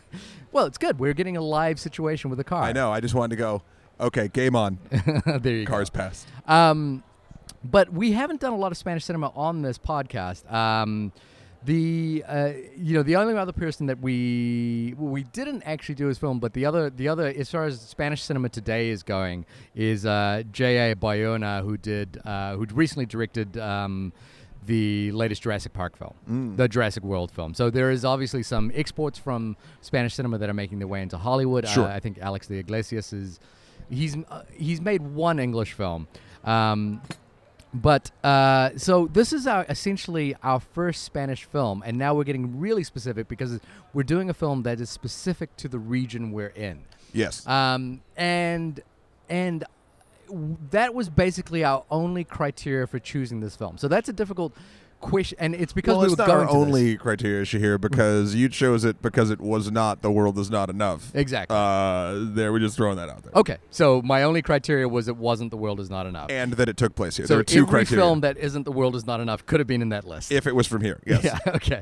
well, 0.52 0.66
it's 0.66 0.78
good. 0.78 0.98
We're 0.98 1.14
getting 1.14 1.36
a 1.36 1.42
live 1.42 1.78
situation 1.78 2.30
with 2.30 2.40
a 2.40 2.44
car. 2.44 2.62
I 2.62 2.72
know. 2.72 2.92
I 2.92 3.00
just 3.00 3.14
wanted 3.14 3.36
to 3.36 3.36
go. 3.36 3.62
Okay, 4.00 4.28
game 4.28 4.56
on. 4.56 4.78
there 5.26 5.54
you 5.54 5.64
go. 5.64 5.72
Cars 5.72 5.90
passed. 5.90 6.26
Um, 6.46 7.02
but 7.64 7.92
we 7.92 8.12
haven't 8.12 8.40
done 8.40 8.52
a 8.52 8.56
lot 8.56 8.72
of 8.72 8.78
Spanish 8.78 9.04
cinema 9.04 9.32
on 9.36 9.62
this 9.62 9.78
podcast. 9.78 10.50
Um, 10.52 11.12
the 11.64 12.24
uh, 12.26 12.52
you 12.76 12.94
know 12.94 13.02
the 13.02 13.16
only 13.16 13.36
other 13.36 13.52
person 13.52 13.86
that 13.86 14.00
we 14.00 14.94
well, 14.98 15.10
we 15.10 15.22
didn't 15.24 15.62
actually 15.62 15.94
do 15.94 16.06
his 16.06 16.18
film, 16.18 16.40
but 16.40 16.52
the 16.54 16.66
other 16.66 16.90
the 16.90 17.08
other 17.08 17.26
as 17.28 17.50
far 17.50 17.64
as 17.64 17.80
Spanish 17.80 18.22
cinema 18.22 18.48
today 18.48 18.90
is 18.90 19.02
going 19.02 19.46
is 19.74 20.04
uh, 20.04 20.42
J.A. 20.50 20.94
Bayona, 20.96 21.62
who 21.62 21.76
did 21.76 22.20
uh, 22.24 22.56
who 22.56 22.66
recently 22.72 23.06
directed. 23.06 23.56
Um, 23.58 24.12
the 24.64 25.10
latest 25.10 25.42
Jurassic 25.42 25.72
Park 25.72 25.96
film, 25.96 26.14
Mm. 26.30 26.56
the 26.56 26.68
Jurassic 26.68 27.02
World 27.02 27.32
film. 27.32 27.52
So 27.52 27.68
there 27.68 27.90
is 27.90 28.04
obviously 28.04 28.44
some 28.44 28.70
exports 28.76 29.18
from 29.18 29.56
Spanish 29.80 30.14
cinema 30.14 30.38
that 30.38 30.48
are 30.48 30.54
making 30.54 30.78
their 30.78 30.86
way 30.86 31.02
into 31.02 31.18
Hollywood. 31.18 31.66
Sure. 31.66 31.88
Uh, 31.88 31.96
I 31.96 31.98
think 31.98 32.20
Alex 32.20 32.46
de 32.46 32.58
Iglesias 32.60 33.12
is 33.12 33.40
he's 33.90 34.16
uh, 34.30 34.42
he's 34.52 34.80
made 34.80 35.02
one 35.02 35.40
English 35.40 35.72
film. 35.72 36.06
Um, 36.44 37.02
but 37.74 38.10
uh, 38.22 38.70
so 38.76 39.08
this 39.12 39.32
is 39.32 39.46
our 39.46 39.64
essentially 39.68 40.34
our 40.42 40.60
first 40.60 41.04
Spanish 41.04 41.44
film, 41.44 41.82
and 41.86 41.96
now 41.96 42.14
we're 42.14 42.24
getting 42.24 42.60
really 42.60 42.84
specific 42.84 43.28
because 43.28 43.60
we're 43.94 44.02
doing 44.02 44.28
a 44.28 44.34
film 44.34 44.62
that 44.64 44.80
is 44.80 44.90
specific 44.90 45.56
to 45.56 45.68
the 45.68 45.78
region 45.78 46.32
we're 46.32 46.48
in. 46.48 46.80
Yes. 47.12 47.46
Um, 47.46 48.02
and 48.16 48.80
and 49.28 49.64
w- 50.28 50.56
that 50.70 50.94
was 50.94 51.08
basically 51.08 51.64
our 51.64 51.84
only 51.90 52.24
criteria 52.24 52.86
for 52.86 52.98
choosing 52.98 53.40
this 53.40 53.56
film. 53.56 53.78
So 53.78 53.88
that's 53.88 54.08
a 54.08 54.12
difficult 54.12 54.52
question, 55.02 55.36
and 55.40 55.54
it's 55.54 55.72
because 55.74 55.92
well, 55.96 56.06
we 56.06 56.12
it's 56.12 56.18
were 56.18 56.26
not 56.26 56.30
our 56.30 56.40
to 56.40 56.46
this. 56.46 56.54
only 56.54 56.96
criteria 56.96 57.42
Shahir, 57.44 57.78
because 57.80 58.34
you 58.34 58.48
chose 58.48 58.84
it 58.84 59.02
because 59.02 59.30
it 59.30 59.40
was 59.40 59.70
not 59.70 60.00
the 60.00 60.10
world 60.10 60.38
is 60.38 60.50
not 60.50 60.70
enough. 60.70 61.10
Exactly. 61.14 61.54
Uh, 61.54 62.14
there, 62.34 62.50
we're 62.52 62.58
just 62.60 62.76
throwing 62.76 62.96
that 62.96 63.08
out 63.10 63.22
there. 63.24 63.32
Okay, 63.36 63.58
so 63.70 64.00
my 64.02 64.22
only 64.22 64.40
criteria 64.40 64.88
was 64.88 65.08
it 65.08 65.16
wasn't 65.16 65.50
the 65.50 65.56
world 65.58 65.80
is 65.80 65.90
not 65.90 66.06
enough. 66.06 66.30
And 66.30 66.54
that 66.54 66.68
it 66.68 66.76
took 66.78 66.94
place 66.94 67.16
here. 67.18 67.26
so 67.26 67.34
there 67.34 67.40
are 67.40 67.44
two 67.44 67.62
every 67.64 67.70
criteria. 67.70 68.02
film 68.02 68.20
that 68.22 68.38
isn't 68.38 68.62
the 68.64 68.72
world 68.72 68.96
is 68.96 69.04
not 69.06 69.20
enough 69.20 69.44
could 69.44 69.60
have 69.60 69.66
been 69.66 69.82
in 69.82 69.90
that 69.90 70.04
list. 70.06 70.32
if 70.32 70.46
it 70.46 70.54
was 70.54 70.66
from 70.66 70.80
here, 70.82 71.00
yes. 71.06 71.22
Yeah. 71.24 71.38
Okay. 71.54 71.80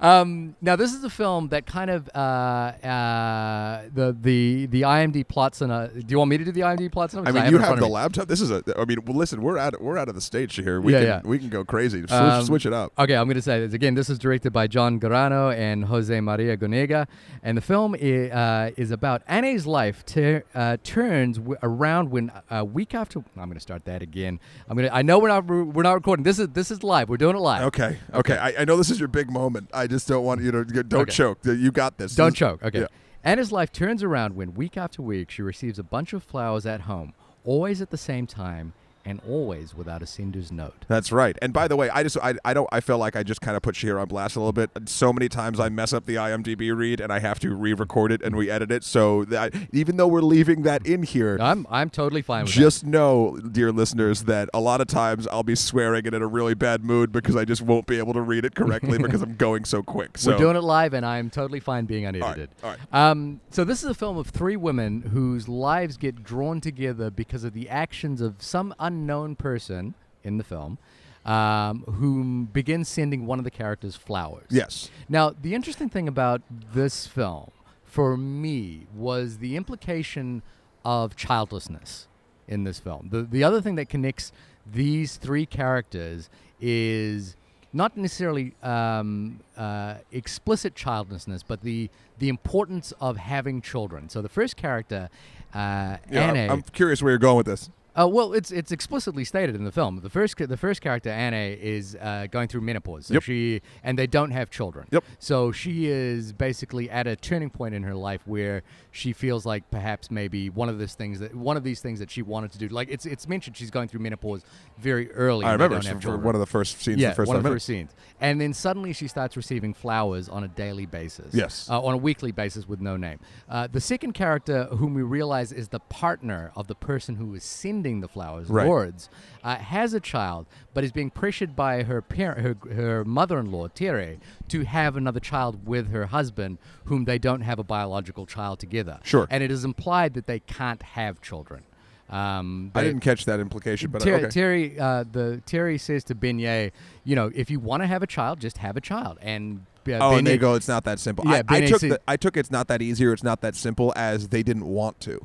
um, 0.00 0.56
now 0.60 0.74
this 0.76 0.92
is 0.94 1.04
a 1.04 1.10
film 1.10 1.48
that 1.48 1.66
kind 1.66 1.90
of 1.90 2.08
uh, 2.14 2.18
uh, 2.18 3.82
the 3.92 4.16
the 4.20 4.66
the 4.66 4.82
IMDb 4.82 5.26
plots 5.26 5.60
and 5.60 5.70
do 5.94 6.12
you 6.12 6.18
want 6.18 6.30
me 6.30 6.38
to 6.38 6.44
do 6.44 6.52
the 6.52 6.60
IMDb 6.60 6.90
plots? 6.90 7.14
I 7.14 7.30
mean, 7.32 7.50
you 7.50 7.58
have 7.58 7.78
the 7.78 7.86
laptop. 7.86 8.28
This 8.28 8.40
is 8.40 8.50
a. 8.50 8.62
I 8.78 8.84
mean, 8.84 8.98
well, 9.04 9.16
listen, 9.16 9.42
we're 9.42 9.58
out. 9.58 9.80
We're 9.80 9.98
out 9.98 10.08
of 10.08 10.14
the 10.14 10.20
stage 10.20 10.54
here. 10.56 10.80
We 10.80 10.92
Yeah, 10.92 10.98
can 11.00 11.06
yeah. 11.08 11.20
we 11.24 11.38
can 11.38 11.48
go 11.48 11.64
crazy. 11.64 12.00
Switch, 12.00 12.10
Um, 12.12 12.44
switch 12.54 12.66
it 12.66 12.72
up. 12.72 12.92
Okay, 12.98 13.14
I'm 13.16 13.26
going 13.26 13.36
to 13.36 13.42
say 13.42 13.60
this 13.60 13.74
again. 13.74 13.94
This 13.94 14.08
is 14.08 14.18
directed 14.18 14.52
by 14.52 14.66
Jon 14.66 14.98
Garaño 15.00 15.54
and 15.56 15.84
José 15.84 16.20
María 16.22 16.56
Goenaga, 16.56 17.06
and 17.42 17.56
the 17.56 17.60
film 17.62 17.94
i- 17.94 18.30
uh, 18.30 18.70
is 18.76 18.90
about 18.90 19.22
Anne's 19.26 19.66
life 19.66 20.04
tur 20.06 20.44
uh, 20.54 20.76
turns 20.84 21.38
w- 21.38 21.56
around 21.62 22.10
when 22.10 22.30
a 22.50 22.64
week 22.64 22.94
after. 22.94 23.18
I'm 23.36 23.44
going 23.46 23.54
to 23.54 23.60
start 23.60 23.84
that 23.86 24.02
again. 24.02 24.40
I'm 24.68 24.76
going 24.76 24.88
to. 24.88 24.94
I 24.94 25.02
know 25.02 25.18
we're 25.18 25.28
not 25.28 25.46
we're 25.46 25.82
not 25.82 25.94
recording. 25.94 26.22
This 26.24 26.38
is 26.38 26.48
this 26.48 26.70
is 26.70 26.82
live. 26.82 27.08
We're 27.08 27.16
doing 27.16 27.36
it 27.36 27.40
live. 27.40 27.62
Okay. 27.64 27.98
Okay. 28.12 28.36
I, 28.36 28.62
I 28.62 28.64
know 28.64 28.76
this 28.76 28.90
is 28.90 28.98
your 28.98 29.08
big 29.08 29.30
moment. 29.30 29.70
I 29.74 29.86
just 29.86 30.06
don't 30.08 30.24
want 30.24 30.42
you 30.42 30.50
to 30.52 30.64
don't 30.64 30.94
Okay. 31.02 31.10
choke. 31.12 31.38
You 31.44 31.70
got 31.72 31.98
this. 31.98 32.14
Don't 32.14 32.30
This- 32.30 32.38
choke. 32.38 32.62
Okay. 32.62 32.80
Yeah. 32.80 32.86
Anna's 33.22 33.50
life 33.50 33.72
turns 33.72 34.02
around 34.02 34.36
when 34.36 34.52
week 34.54 34.76
after 34.76 35.00
week 35.00 35.30
she 35.30 35.40
receives 35.42 35.78
a 35.78 35.82
bunch 35.82 36.12
of 36.12 36.22
flowers 36.22 36.66
at 36.66 36.82
home, 36.82 37.14
always 37.44 37.80
at 37.80 37.90
the 37.90 37.96
same 37.96 38.26
time, 38.26 38.74
and 39.04 39.20
always 39.28 39.74
without 39.74 40.02
a 40.02 40.06
sender's 40.06 40.50
note. 40.50 40.84
That's 40.88 41.12
right. 41.12 41.36
And 41.42 41.52
by 41.52 41.68
the 41.68 41.76
way, 41.76 41.90
I 41.90 42.02
just 42.02 42.16
I, 42.22 42.34
I 42.44 42.54
don't 42.54 42.68
I 42.72 42.80
feel 42.80 42.98
like 42.98 43.16
I 43.16 43.22
just 43.22 43.40
kind 43.40 43.56
of 43.56 43.62
put 43.62 43.74
Shahir 43.74 44.00
on 44.00 44.08
blast 44.08 44.36
a 44.36 44.40
little 44.40 44.52
bit. 44.52 44.70
So 44.86 45.12
many 45.12 45.28
times 45.28 45.60
I 45.60 45.68
mess 45.68 45.92
up 45.92 46.06
the 46.06 46.14
IMDb 46.16 46.74
read 46.76 47.00
and 47.00 47.12
I 47.12 47.18
have 47.18 47.38
to 47.40 47.54
re-record 47.54 48.12
it 48.12 48.22
and 48.22 48.36
re-edit 48.36 48.70
it. 48.70 48.84
So 48.84 49.24
that 49.26 49.52
even 49.72 49.96
though 49.96 50.08
we're 50.08 50.20
leaving 50.22 50.62
that 50.62 50.86
in 50.86 51.02
here, 51.02 51.36
I'm 51.40 51.66
I'm 51.70 51.90
totally 51.90 52.22
fine 52.22 52.44
with 52.44 52.56
it. 52.56 52.58
just 52.58 52.84
know, 52.84 53.38
dear 53.38 53.72
listeners, 53.72 54.24
that 54.24 54.48
a 54.54 54.60
lot 54.60 54.80
of 54.80 54.86
times 54.86 55.26
I'll 55.28 55.42
be 55.42 55.54
swearing 55.54 56.06
and 56.06 56.14
in 56.14 56.22
a 56.22 56.26
really 56.26 56.54
bad 56.54 56.84
mood 56.84 57.12
because 57.12 57.36
I 57.36 57.44
just 57.44 57.62
won't 57.62 57.86
be 57.86 57.98
able 57.98 58.12
to 58.14 58.20
read 58.20 58.44
it 58.44 58.54
correctly 58.54 58.98
because 58.98 59.22
I'm 59.22 59.36
going 59.36 59.64
so 59.64 59.82
quick. 59.82 60.18
So 60.24 60.30
We're 60.32 60.38
doing 60.38 60.56
it 60.56 60.62
live, 60.62 60.94
and 60.94 61.04
I'm 61.04 61.28
totally 61.28 61.60
fine 61.60 61.84
being 61.84 62.06
unedited. 62.06 62.48
all 62.62 62.70
right. 62.70 62.78
Um, 62.92 63.40
so 63.50 63.64
this 63.64 63.82
is 63.82 63.90
a 63.90 63.94
film 63.94 64.16
of 64.16 64.28
three 64.28 64.56
women 64.56 65.02
whose 65.02 65.48
lives 65.48 65.96
get 65.98 66.22
drawn 66.22 66.60
together 66.60 67.10
because 67.10 67.44
of 67.44 67.52
the 67.52 67.68
actions 67.68 68.20
of 68.20 68.36
some 68.38 68.74
unknown 68.98 69.34
person 69.36 69.94
in 70.22 70.38
the 70.38 70.44
film, 70.44 70.78
um, 71.24 71.82
whom 71.98 72.44
begins 72.46 72.88
sending 72.88 73.26
one 73.26 73.38
of 73.38 73.44
the 73.44 73.50
characters 73.50 73.96
flowers. 73.96 74.46
yes, 74.50 74.90
Now, 75.08 75.30
the 75.30 75.54
interesting 75.54 75.88
thing 75.88 76.06
about 76.08 76.42
this 76.72 77.06
film, 77.06 77.50
for 77.84 78.16
me, 78.16 78.86
was 78.94 79.38
the 79.38 79.56
implication 79.56 80.42
of 80.84 81.16
childlessness 81.16 82.08
in 82.46 82.64
this 82.64 82.78
film. 82.78 83.08
The, 83.10 83.22
the 83.22 83.42
other 83.44 83.60
thing 83.60 83.74
that 83.76 83.88
connects 83.88 84.32
these 84.70 85.16
three 85.16 85.46
characters 85.46 86.28
is 86.60 87.36
not 87.72 87.96
necessarily 87.96 88.54
um, 88.62 89.40
uh, 89.56 89.94
explicit 90.12 90.74
childlessness, 90.74 91.42
but 91.42 91.62
the, 91.62 91.90
the 92.18 92.28
importance 92.28 92.92
of 93.00 93.16
having 93.16 93.60
children. 93.62 94.08
So 94.08 94.20
the 94.22 94.28
first 94.28 94.56
character, 94.56 95.08
uh, 95.54 95.96
yeah. 96.10 96.26
I'm- 96.26 96.36
Anne, 96.36 96.50
I'm 96.50 96.62
curious 96.62 97.02
where 97.02 97.10
you're 97.12 97.18
going 97.18 97.36
with 97.38 97.46
this. 97.46 97.70
Uh, 97.98 98.08
well, 98.08 98.32
it's 98.32 98.50
it's 98.50 98.72
explicitly 98.72 99.24
stated 99.24 99.54
in 99.54 99.64
the 99.64 99.72
film. 99.72 100.00
The 100.00 100.10
first 100.10 100.36
the 100.36 100.56
first 100.56 100.80
character 100.80 101.10
Anne 101.10 101.34
is 101.34 101.96
uh, 102.00 102.26
going 102.30 102.48
through 102.48 102.62
menopause. 102.62 103.06
So 103.06 103.14
Yep. 103.14 103.22
she 103.22 103.62
and 103.82 103.98
they 103.98 104.06
don't 104.06 104.30
have 104.32 104.50
children. 104.50 104.88
Yep. 104.90 105.04
So 105.18 105.52
she 105.52 105.86
is 105.86 106.32
basically 106.32 106.90
at 106.90 107.06
a 107.06 107.16
turning 107.16 107.50
point 107.50 107.74
in 107.74 107.82
her 107.84 107.94
life 107.94 108.22
where 108.26 108.62
she 108.94 109.12
feels 109.12 109.44
like 109.44 109.68
perhaps 109.72 110.08
maybe 110.08 110.48
one 110.48 110.68
of 110.68 110.78
these 110.78 110.94
things 110.94 111.18
that 111.18 111.34
one 111.34 111.56
of 111.56 111.64
these 111.64 111.80
things 111.80 111.98
that 111.98 112.08
she 112.08 112.22
wanted 112.22 112.52
to 112.52 112.58
do. 112.58 112.68
Like 112.68 112.88
it's 112.88 113.04
it's 113.06 113.26
mentioned 113.26 113.56
she's 113.56 113.72
going 113.72 113.88
through 113.88 113.98
menopause 113.98 114.44
very 114.78 115.10
early. 115.10 115.44
I 115.44 115.52
remember 115.52 115.74
don't 115.74 115.78
it's 115.78 115.88
have 115.88 116.00
for 116.00 116.16
one 116.16 116.36
of 116.36 116.40
the 116.40 116.46
first 116.46 116.80
scenes. 116.80 116.98
Yeah, 117.00 117.08
the 117.08 117.16
first 117.16 117.26
one 117.26 117.36
of 117.36 117.42
the 117.42 117.48
first 117.48 117.66
scenes. 117.66 117.90
And 118.20 118.40
then 118.40 118.54
suddenly 118.54 118.92
she 118.92 119.08
starts 119.08 119.36
receiving 119.36 119.74
flowers 119.74 120.28
on 120.28 120.44
a 120.44 120.48
daily 120.48 120.86
basis. 120.86 121.34
Yes. 121.34 121.68
Uh, 121.68 121.82
on 121.82 121.94
a 121.94 121.96
weekly 121.96 122.30
basis 122.30 122.68
with 122.68 122.80
no 122.80 122.96
name. 122.96 123.18
Uh, 123.48 123.66
the 123.66 123.80
second 123.80 124.12
character, 124.12 124.66
whom 124.66 124.94
we 124.94 125.02
realize 125.02 125.50
is 125.50 125.68
the 125.68 125.80
partner 125.80 126.52
of 126.54 126.68
the 126.68 126.76
person 126.76 127.16
who 127.16 127.34
is 127.34 127.42
sending 127.42 128.00
the 128.00 128.08
flowers, 128.08 128.48
Right. 128.48 128.66
Lourdes, 128.68 129.08
uh, 129.42 129.56
has 129.56 129.92
a 129.92 130.00
child, 130.00 130.46
but 130.72 130.84
is 130.84 130.92
being 130.92 131.10
pressured 131.10 131.56
by 131.56 131.82
her 131.82 132.00
parent, 132.00 132.40
her, 132.40 132.72
her 132.72 133.04
mother-in-law, 133.04 133.68
Tere, 133.74 134.18
to 134.48 134.64
have 134.64 134.96
another 134.96 135.20
child 135.20 135.66
with 135.66 135.90
her 135.90 136.06
husband, 136.06 136.58
whom 136.84 137.06
they 137.06 137.18
don't 137.18 137.40
have 137.40 137.58
a 137.58 137.64
biological 137.64 138.24
child 138.24 138.60
together. 138.60 138.83
Sure. 139.04 139.26
And 139.30 139.42
it 139.42 139.50
is 139.50 139.64
implied 139.64 140.14
that 140.14 140.26
they 140.26 140.40
can't 140.40 140.82
have 140.82 141.20
children. 141.20 141.62
Um, 142.10 142.70
I 142.74 142.82
didn't 142.82 143.00
catch 143.00 143.24
that 143.24 143.40
implication, 143.40 143.90
but 143.90 144.02
Ter- 144.02 144.16
okay. 144.16 144.28
Terry, 144.28 144.78
uh, 144.78 145.04
the 145.10 145.42
Terry 145.46 145.78
says 145.78 146.04
to 146.04 146.14
Beñat, 146.14 146.72
you 147.02 147.16
know, 147.16 147.30
if 147.34 147.50
you 147.50 147.58
want 147.58 147.82
to 147.82 147.86
have 147.86 148.02
a 148.02 148.06
child, 148.06 148.40
just 148.40 148.58
have 148.58 148.76
a 148.76 148.80
child. 148.80 149.18
And 149.22 149.64
uh, 149.88 149.98
Oh, 150.00 150.16
and 150.16 150.26
they 150.26 150.36
go. 150.38 150.54
It's 150.54 150.68
not 150.68 150.84
that 150.84 150.98
simple. 151.00 151.24
Yeah, 151.26 151.42
I, 151.48 151.58
I 151.58 151.66
took 151.66 151.80
said- 151.80 151.90
the, 151.92 152.00
I 152.06 152.16
took 152.16 152.36
it's 152.36 152.50
not 152.50 152.68
that 152.68 152.82
easy 152.82 153.06
or 153.06 153.12
it's 153.12 153.24
not 153.24 153.40
that 153.40 153.54
simple 153.54 153.92
as 153.96 154.28
they 154.28 154.42
didn't 154.42 154.66
want 154.66 155.00
to. 155.00 155.20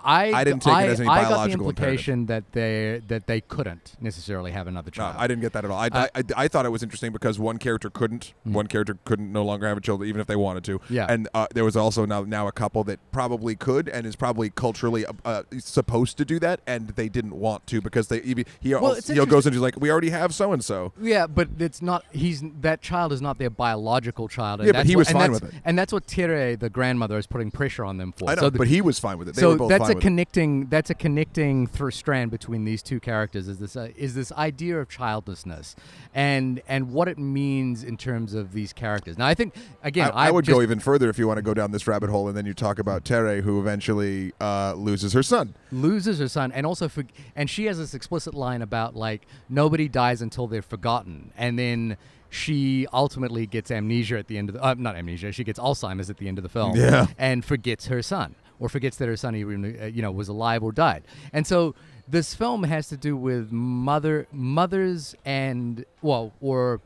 I, 0.00 0.32
I 0.32 0.44
didn't 0.44 0.62
take 0.62 0.84
it 0.84 0.90
as 0.90 1.00
any 1.00 1.08
I 1.08 1.22
got 1.22 1.28
the 1.28 1.34
biological 1.34 1.68
implication 1.68 2.26
that 2.26 2.52
they 2.52 3.02
that 3.08 3.26
they 3.26 3.40
couldn't 3.40 3.96
necessarily 4.00 4.52
have 4.52 4.66
another 4.66 4.90
No, 4.94 5.02
child. 5.02 5.16
I 5.18 5.26
didn't 5.26 5.42
get 5.42 5.52
that 5.54 5.64
at 5.64 5.70
all. 5.70 5.78
I, 5.78 5.88
Uh, 5.88 6.06
I, 6.14 6.22
I, 6.36 6.48
thought 6.48 6.66
it 6.66 6.70
was 6.70 6.82
interesting 6.82 7.12
because 7.12 7.38
one 7.38 7.58
character 7.58 7.90
couldn't, 7.90 8.34
one 8.44 8.66
character 8.66 8.98
couldn't 9.04 9.32
no 9.32 9.44
longer 9.44 9.66
have 9.66 9.76
a 9.76 9.80
child 9.80 10.04
even 10.04 10.20
if 10.20 10.26
they 10.26 10.36
wanted 10.36 10.64
to. 10.64 10.80
Yeah. 10.88 11.06
And 11.08 11.28
uh, 11.34 11.46
there 11.52 11.64
was 11.64 11.76
also 11.76 12.04
now 12.06 12.22
now 12.22 12.46
a 12.46 12.52
couple 12.52 12.84
that 12.84 13.00
probably 13.10 13.56
could 13.56 13.88
and 13.88 14.06
is 14.06 14.16
probably 14.16 14.50
culturally 14.50 15.04
uh, 15.04 15.12
uh, 15.24 15.42
supposed 15.58 16.16
to 16.18 16.24
do 16.24 16.38
that, 16.38 16.60
and 16.66 16.90
they 16.90 17.08
didn't 17.08 17.34
want 17.34 17.66
to 17.68 17.80
because 17.80 18.08
they 18.08 18.20
even 18.22 18.44
he 18.60 18.74
Well, 18.74 18.94
also, 18.94 19.12
he 19.12 19.26
goes 19.26 19.46
into 19.46 19.56
he's 19.56 19.62
like 19.62 19.80
we 19.80 19.90
already 19.90 20.10
have 20.10 20.34
so 20.34 20.52
and 20.52 20.62
so. 20.64 20.92
Yeah, 21.00 21.26
but 21.26 21.48
it's 21.58 21.82
not. 21.82 22.04
He's 22.12 22.42
that 22.60 22.80
child 22.80 23.12
is 23.12 23.20
not 23.20 23.38
their 23.38 23.50
biological 23.50 24.28
child. 24.28 24.60
And 24.60 24.66
Yeah, 24.66 24.72
but 24.72 24.78
that's 24.78 24.88
he 24.88 24.96
what- 24.96 25.00
was 25.00 25.10
fine 25.10 25.32
with 25.32 25.44
it. 25.44 25.54
And 25.64 25.78
that's 25.78 25.92
what 25.92 26.06
Tere, 26.06 26.54
the 26.56 26.70
grandmother, 26.70 27.18
is 27.18 27.26
putting 27.26 27.50
pressure 27.50 27.84
on 27.84 27.98
them 27.98 28.12
for. 28.12 28.30
I 28.30 28.34
know, 28.34 28.42
so 28.42 28.50
the, 28.50 28.58
but 28.58 28.68
he 28.68 28.80
was 28.80 28.98
fine 28.98 29.18
with 29.18 29.28
it. 29.28 29.34
They 29.34 29.40
so 29.40 29.50
were 29.50 29.56
both 29.56 29.87
that's 29.88 29.94
a 29.94 29.94
with 29.96 30.02
it. 30.04 30.06
connecting 30.06 30.66
that's 30.66 30.90
a 30.90 30.94
connecting 30.94 31.66
through 31.66 31.90
strand 31.90 32.30
between 32.30 32.64
these 32.64 32.82
two 32.82 33.00
characters 33.00 33.48
is 33.48 33.58
this 33.58 33.76
uh, 33.76 33.88
is 33.96 34.14
this 34.14 34.30
idea 34.32 34.78
of 34.78 34.88
childlessness 34.88 35.74
and 36.14 36.60
and 36.68 36.90
what 36.92 37.08
it 37.08 37.18
means 37.18 37.82
in 37.84 37.96
terms 37.96 38.34
of 38.34 38.52
these 38.52 38.72
characters 38.72 39.18
now 39.18 39.26
i 39.26 39.34
think 39.34 39.54
again 39.82 40.10
I, 40.14 40.28
I 40.28 40.30
would 40.30 40.44
just, 40.44 40.54
go 40.54 40.62
even 40.62 40.78
further 40.80 41.08
if 41.08 41.18
you 41.18 41.26
want 41.26 41.38
to 41.38 41.42
go 41.42 41.54
down 41.54 41.70
this 41.72 41.86
rabbit 41.86 42.10
hole, 42.10 42.28
and 42.28 42.36
then 42.36 42.46
you 42.46 42.54
talk 42.54 42.78
about 42.78 43.04
Tere, 43.04 43.40
who 43.42 43.60
eventually 43.60 44.32
uh, 44.40 44.74
loses 44.74 45.12
her 45.12 45.22
son. 45.22 45.54
loses 45.72 46.18
her 46.18 46.28
son 46.28 46.52
and 46.52 46.64
also 46.66 46.88
for, 46.88 47.04
and 47.36 47.48
she 47.50 47.66
has 47.66 47.78
this 47.78 47.94
explicit 47.94 48.34
line 48.34 48.62
about 48.62 48.94
like 48.94 49.26
nobody 49.48 49.88
dies 49.88 50.22
until 50.22 50.46
they're 50.46 50.62
forgotten 50.62 51.32
and 51.36 51.58
then 51.58 51.96
she 52.30 52.86
ultimately 52.92 53.46
gets 53.46 53.70
amnesia 53.70 54.18
at 54.18 54.26
the 54.26 54.36
end 54.38 54.48
of 54.50 54.54
the 54.54 54.62
uh, 54.64 54.74
not 54.76 54.96
amnesia 54.96 55.32
she 55.32 55.44
gets 55.44 55.58
alzheimer's 55.58 56.10
at 56.10 56.18
the 56.18 56.28
end 56.28 56.38
of 56.38 56.42
the 56.42 56.48
film 56.48 56.76
Yeah. 56.76 57.06
and 57.18 57.44
forgets 57.44 57.86
her 57.86 58.02
son 58.02 58.34
or 58.60 58.68
forgets 58.68 58.96
that 58.96 59.08
her 59.08 59.16
son 59.16 59.34
even 59.36 59.78
uh, 59.80 59.84
you 59.86 60.02
know 60.02 60.10
was 60.10 60.28
alive 60.28 60.62
or 60.62 60.72
died 60.72 61.02
and 61.32 61.46
so 61.46 61.74
this 62.08 62.34
film 62.34 62.62
has 62.64 62.88
to 62.88 62.96
do 62.96 63.16
with 63.16 63.52
mother 63.52 64.26
mothers 64.32 65.14
and 65.24 65.84
well 66.02 66.32
or 66.40 66.80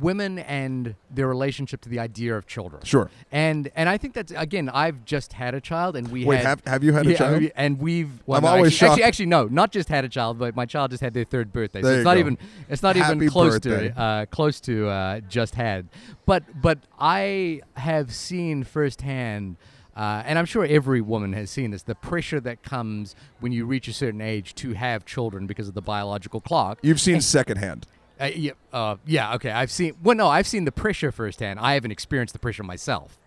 women 0.00 0.40
and 0.40 0.96
their 1.08 1.28
relationship 1.28 1.80
to 1.80 1.88
the 1.88 2.00
idea 2.00 2.36
of 2.36 2.46
children 2.48 2.82
Sure. 2.84 3.08
and 3.30 3.70
and 3.76 3.88
I 3.88 3.96
think 3.96 4.12
that's 4.14 4.32
again. 4.32 4.68
I've 4.68 5.04
just 5.04 5.32
had 5.34 5.54
a 5.54 5.60
child, 5.60 5.94
and 5.94 6.08
we 6.08 6.24
Wait, 6.24 6.38
had, 6.38 6.46
have- 6.46 6.62
have 6.66 6.82
you 6.84 6.92
had 6.92 7.06
a 7.06 7.10
Yeah, 7.12 7.16
child? 7.16 7.50
And 7.54 7.78
we've. 7.78 8.10
Well, 8.26 8.38
I'm 8.38 8.42
no, 8.44 8.48
always 8.50 8.72
actually, 8.72 8.78
shocked. 8.88 8.90
Actually, 8.94 9.04
actually, 9.04 9.26
no, 9.26 9.44
not 9.46 9.70
just 9.70 9.88
had 9.88 10.04
a 10.04 10.08
child, 10.08 10.38
but 10.40 10.56
my 10.56 10.66
child 10.66 10.90
just 10.90 11.00
had 11.00 11.14
their 11.14 11.22
third 11.24 11.52
birthday. 11.52 11.80
so 11.80 11.86
There 11.86 11.94
it's 11.94 12.00
you 12.00 12.04
not 12.04 12.14
go. 12.14 12.18
even. 12.20 12.38
It's 12.68 12.82
not 12.82 12.96
Happy 12.96 13.16
even 13.16 13.28
close 13.28 13.52
birthday. 13.60 13.88
to 13.90 13.98
uh, 14.00 14.26
close 14.26 14.58
to 14.62 14.88
uh, 14.88 15.20
just 15.28 15.54
had. 15.54 15.86
But 16.26 16.42
but 16.60 16.78
I 16.98 17.60
have 17.74 18.12
seen 18.12 18.64
firsthand. 18.64 19.56
Uh, 19.96 20.22
and 20.26 20.38
I'm 20.38 20.44
sure 20.46 20.64
every 20.64 21.00
woman 21.00 21.32
has 21.34 21.50
seen 21.50 21.70
this 21.70 21.82
the 21.82 21.94
pressure 21.94 22.40
that 22.40 22.62
comes 22.62 23.14
when 23.40 23.52
you 23.52 23.64
reach 23.66 23.86
a 23.88 23.92
certain 23.92 24.20
age 24.20 24.54
to 24.56 24.72
have 24.72 25.04
children 25.04 25.46
because 25.46 25.68
of 25.68 25.74
the 25.74 25.82
biological 25.82 26.40
clock. 26.40 26.78
You've 26.82 27.00
seen 27.00 27.20
secondhand. 27.20 27.86
Uh, 28.20 28.30
yeah, 28.34 28.52
uh, 28.72 28.96
yeah, 29.06 29.34
okay. 29.34 29.50
I've 29.50 29.70
seen. 29.70 29.94
Well, 30.02 30.16
no, 30.16 30.28
I've 30.28 30.46
seen 30.46 30.64
the 30.64 30.72
pressure 30.72 31.10
firsthand. 31.12 31.58
I 31.60 31.74
haven't 31.74 31.90
experienced 31.90 32.32
the 32.32 32.38
pressure 32.40 32.62
myself. 32.62 33.18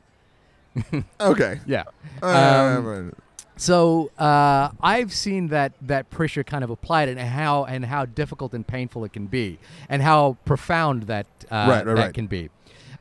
Okay. 1.19 1.59
Yeah. 1.65 1.83
Uh, 2.21 2.77
Um, 2.79 3.13
so 3.55 4.11
uh, 4.19 4.69
I've 4.81 5.11
seen 5.11 5.47
that 5.47 5.73
that 5.81 6.09
pressure 6.11 6.43
kind 6.43 6.63
of 6.63 6.69
applied 6.69 7.09
and 7.09 7.19
how 7.19 7.65
and 7.65 7.83
how 7.85 8.05
difficult 8.05 8.53
and 8.53 8.65
painful 8.65 9.03
it 9.03 9.13
can 9.13 9.25
be, 9.27 9.57
and 9.89 10.01
how 10.03 10.37
profound 10.45 11.03
that 11.03 11.25
uh, 11.49 11.55
Right, 11.55 11.85
right, 11.85 11.85
that 11.85 11.95
right. 11.95 12.13
can 12.13 12.27
be. 12.27 12.49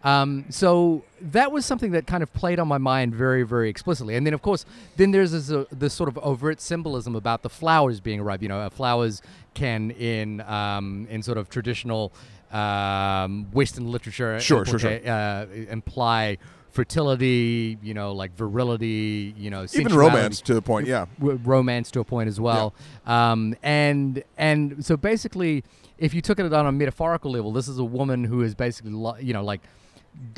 Um, 0.06 0.44
so 0.50 1.02
that 1.20 1.50
was 1.50 1.66
something 1.66 1.90
that 1.92 2.06
kind 2.06 2.22
of 2.22 2.32
played 2.32 2.58
on 2.60 2.68
my 2.68 2.78
mind 2.78 3.14
very, 3.14 3.42
very 3.42 3.68
explicitly. 3.68 4.14
And 4.16 4.24
then, 4.24 4.34
of 4.34 4.40
course, 4.42 4.64
then 4.96 5.10
there's 5.10 5.32
this, 5.32 5.50
uh, 5.50 5.64
this 5.72 5.94
sort 5.94 6.08
of 6.08 6.16
overt 6.18 6.60
symbolism 6.60 7.16
about 7.16 7.42
the 7.42 7.50
flowers 7.50 7.98
being 8.00 8.20
arrived. 8.20 8.42
You 8.42 8.48
know, 8.48 8.60
uh, 8.60 8.70
flowers 8.70 9.20
can 9.54 9.90
in 9.90 10.40
um, 10.42 11.06
in 11.10 11.22
sort 11.22 11.38
of 11.38 11.48
traditional 11.48 12.12
um, 12.52 13.46
Western 13.52 13.90
literature 13.90 14.38
Sure, 14.38 14.64
sure, 14.64 14.78
sure. 14.78 15.00
uh, 15.08 15.46
imply 15.68 16.38
fertility, 16.70 17.78
you 17.82 17.94
know, 17.94 18.12
like 18.12 18.36
virility, 18.36 19.34
you 19.36 19.50
know, 19.50 19.66
Even 19.74 19.94
romance 19.94 20.40
to 20.42 20.56
a 20.56 20.62
point, 20.62 20.86
yeah. 20.86 21.06
w- 21.18 21.40
romance 21.42 21.90
to 21.90 22.00
a 22.00 22.04
point 22.04 22.28
as 22.28 22.38
well. 22.38 22.74
Um, 23.06 23.56
and 23.62 24.22
and 24.36 24.84
so 24.84 24.96
basically, 24.96 25.64
if 25.98 26.14
you 26.14 26.20
took 26.20 26.38
it 26.38 26.52
on 26.52 26.66
a 26.66 26.72
metaphorical 26.72 27.30
level, 27.32 27.50
this 27.52 27.66
is 27.66 27.78
a 27.78 27.84
woman 27.84 28.24
who 28.24 28.42
is 28.42 28.54
basically, 28.54 28.92
lo- 28.92 29.16
you 29.18 29.32
know, 29.32 29.42
like 29.42 29.62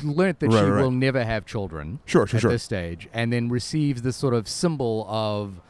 learnt 0.03 0.39
that 0.39 0.47
Right, 0.49 0.59
she 0.59 0.65
right, 0.69 0.81
will 0.81 0.91
never 0.91 1.23
have 1.23 1.45
children 1.45 1.99
Sure, 2.05 2.25
sure, 2.27 2.37
at 2.37 2.41
sure. 2.41 2.51
this 2.51 2.63
stage, 2.63 3.07
and 3.13 3.31
then 3.33 3.49
receives 3.49 4.01
this 4.01 4.15
sort 4.15 4.33
of 4.33 4.47
symbol 4.47 5.05
of 5.09 5.61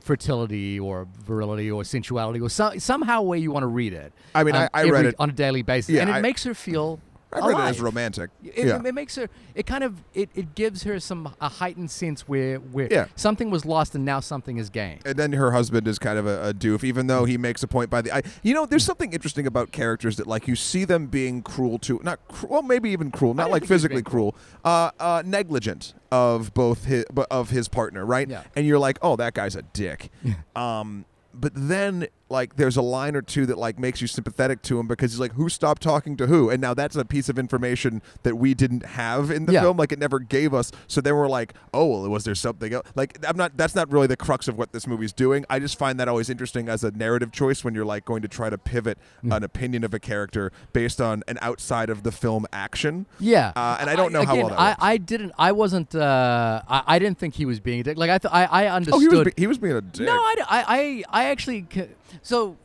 fertility 0.00 0.78
or 0.78 1.06
virility 1.24 1.70
or 1.70 1.82
sensuality 1.84 2.40
or 2.40 2.48
so, 2.50 2.72
somehow 2.78 3.22
way 3.22 3.38
you 3.38 3.50
want 3.50 3.62
to 3.62 3.68
read 3.68 3.92
it. 3.92 4.12
I 4.34 4.44
mean, 4.44 4.54
um, 4.54 4.68
I- 4.74 4.82
I 4.82 4.90
read 4.90 5.06
it- 5.06 5.14
on 5.18 5.30
a 5.30 5.32
daily 5.32 5.62
basis, 5.62 5.94
Yeah, 5.94 6.02
and 6.02 6.10
it 6.10 6.14
I- 6.14 6.20
makes 6.20 6.44
her 6.44 6.52
feel. 6.54 7.00
I 7.34 7.48
read 7.48 7.58
it 7.58 7.62
as 7.70 7.80
romantic. 7.80 8.30
It, 8.42 8.66
yeah. 8.66 8.80
it 8.84 8.94
makes 8.94 9.16
her. 9.16 9.28
It 9.54 9.66
kind 9.66 9.84
of. 9.84 10.02
It, 10.14 10.30
it 10.34 10.54
gives 10.54 10.84
her 10.84 11.00
some 11.00 11.34
a 11.40 11.48
heightened 11.48 11.90
sense 11.90 12.28
where 12.28 12.56
where 12.56 12.88
Yeah. 12.90 13.06
something 13.16 13.50
was 13.50 13.64
lost 13.64 13.94
and 13.94 14.04
now 14.04 14.20
something 14.20 14.56
is 14.56 14.70
gained. 14.70 15.00
and 15.06 15.16
then 15.16 15.32
her 15.32 15.52
husband 15.52 15.88
is 15.88 15.98
kind 15.98 16.18
of 16.18 16.26
a, 16.26 16.48
a 16.50 16.54
doof, 16.54 16.84
even 16.84 17.06
though 17.06 17.24
he 17.24 17.36
makes 17.38 17.62
a 17.62 17.68
point 17.68 17.90
by 17.90 18.00
the. 18.02 18.14
I, 18.14 18.22
you 18.42 18.54
know, 18.54 18.66
there's 18.66 18.84
something 18.84 19.12
interesting 19.12 19.46
about 19.46 19.72
characters 19.72 20.16
that 20.16 20.26
like 20.26 20.46
you 20.48 20.56
see 20.56 20.84
them 20.84 21.06
being 21.06 21.42
cruel 21.42 21.78
to, 21.80 22.00
not 22.02 22.20
cru- 22.28 22.48
well, 22.48 22.62
maybe 22.62 22.90
even 22.90 23.10
cruel, 23.10 23.34
not 23.34 23.50
like 23.50 23.64
physically 23.64 24.02
cruel, 24.02 24.34
uh, 24.64 24.90
uh, 25.00 25.22
negligent 25.24 25.94
of 26.12 26.54
both 26.54 26.84
his 26.84 27.04
of 27.30 27.50
his 27.50 27.68
partner, 27.68 28.04
right? 28.06 28.28
Yeah. 28.28 28.44
And 28.54 28.66
you're 28.66 28.78
like, 28.78 28.98
oh, 29.02 29.16
that 29.16 29.34
guy's 29.34 29.56
a 29.56 29.62
dick. 29.62 30.10
um, 30.56 31.04
but 31.32 31.52
then 31.54 32.06
like 32.34 32.56
there's 32.56 32.76
a 32.76 32.82
line 32.82 33.16
or 33.16 33.22
two 33.22 33.46
that 33.46 33.56
like 33.56 33.78
makes 33.78 34.00
you 34.02 34.06
sympathetic 34.06 34.60
to 34.62 34.78
him 34.78 34.86
because 34.86 35.12
he's 35.12 35.20
like 35.20 35.32
who 35.32 35.48
stopped 35.48 35.80
talking 35.82 36.16
to 36.16 36.26
who 36.26 36.50
and 36.50 36.60
now 36.60 36.74
that's 36.74 36.96
a 36.96 37.04
piece 37.04 37.28
of 37.30 37.38
information 37.38 38.02
that 38.24 38.36
we 38.36 38.52
didn't 38.52 38.84
have 38.84 39.30
in 39.30 39.46
the 39.46 39.52
Yeah. 39.54 39.62
film 39.62 39.76
like 39.78 39.92
it 39.92 39.98
never 39.98 40.18
gave 40.18 40.52
us 40.52 40.70
so 40.88 41.00
then 41.00 41.14
we're 41.16 41.28
like 41.28 41.54
oh 41.72 41.86
well 41.86 42.08
was 42.10 42.24
there 42.24 42.34
something 42.34 42.74
else 42.74 42.86
like 42.94 43.18
i'm 43.26 43.36
not 43.36 43.56
that's 43.56 43.74
not 43.74 43.90
really 43.90 44.06
the 44.08 44.16
crux 44.16 44.48
of 44.48 44.58
what 44.58 44.72
this 44.72 44.86
movie's 44.86 45.12
doing 45.12 45.44
i 45.48 45.58
just 45.58 45.78
find 45.78 45.98
that 46.00 46.08
always 46.08 46.28
interesting 46.28 46.68
as 46.68 46.84
a 46.84 46.90
narrative 46.90 47.32
choice 47.32 47.64
when 47.64 47.74
you're 47.74 47.84
like 47.84 48.04
going 48.04 48.20
to 48.22 48.28
try 48.28 48.50
to 48.50 48.58
pivot 48.58 48.98
Mm. 49.24 49.36
an 49.36 49.44
opinion 49.44 49.84
of 49.84 49.94
a 49.94 49.98
character 50.00 50.50
based 50.72 51.00
on 51.00 51.22
an 51.28 51.38
outside 51.40 51.88
of 51.88 52.02
the 52.02 52.12
film 52.12 52.46
action 52.52 53.06
Yeah, 53.20 53.52
Uh, 53.56 53.76
and 53.80 53.88
I 53.88 53.96
don't 53.96 54.12
know 54.12 54.24
how 54.24 54.32
again, 54.32 54.46
well 54.46 54.56
that 54.56 54.76
I. 54.80 54.92
I 54.94 54.96
didn't. 54.98 55.32
I 55.38 55.52
wasn't. 55.52 55.94
Uh, 55.94 56.60
I, 56.68 56.82
I 56.86 56.98
didn't 56.98 57.18
think 57.18 57.34
he 57.34 57.46
was 57.46 57.60
being 57.60 57.80
a 57.80 57.82
dick. 57.82 57.96
Like 57.96 58.10
I, 58.10 58.18
th- 58.18 58.32
I, 58.34 58.44
I 58.44 58.66
understood. 58.68 58.96
oh 58.96 59.00
he 59.00 59.08
was, 59.08 59.24
be- 59.24 59.32
he 59.36 59.46
was 59.46 59.58
being 59.58 59.74
a 59.76 59.80
dick 59.80 60.06
no, 60.06 60.12
I, 60.12 60.34
I, 60.48 60.64
I, 60.68 61.04
I 61.10 61.24
actually. 61.30 61.66
c- 61.72 61.88
So, 62.22 62.56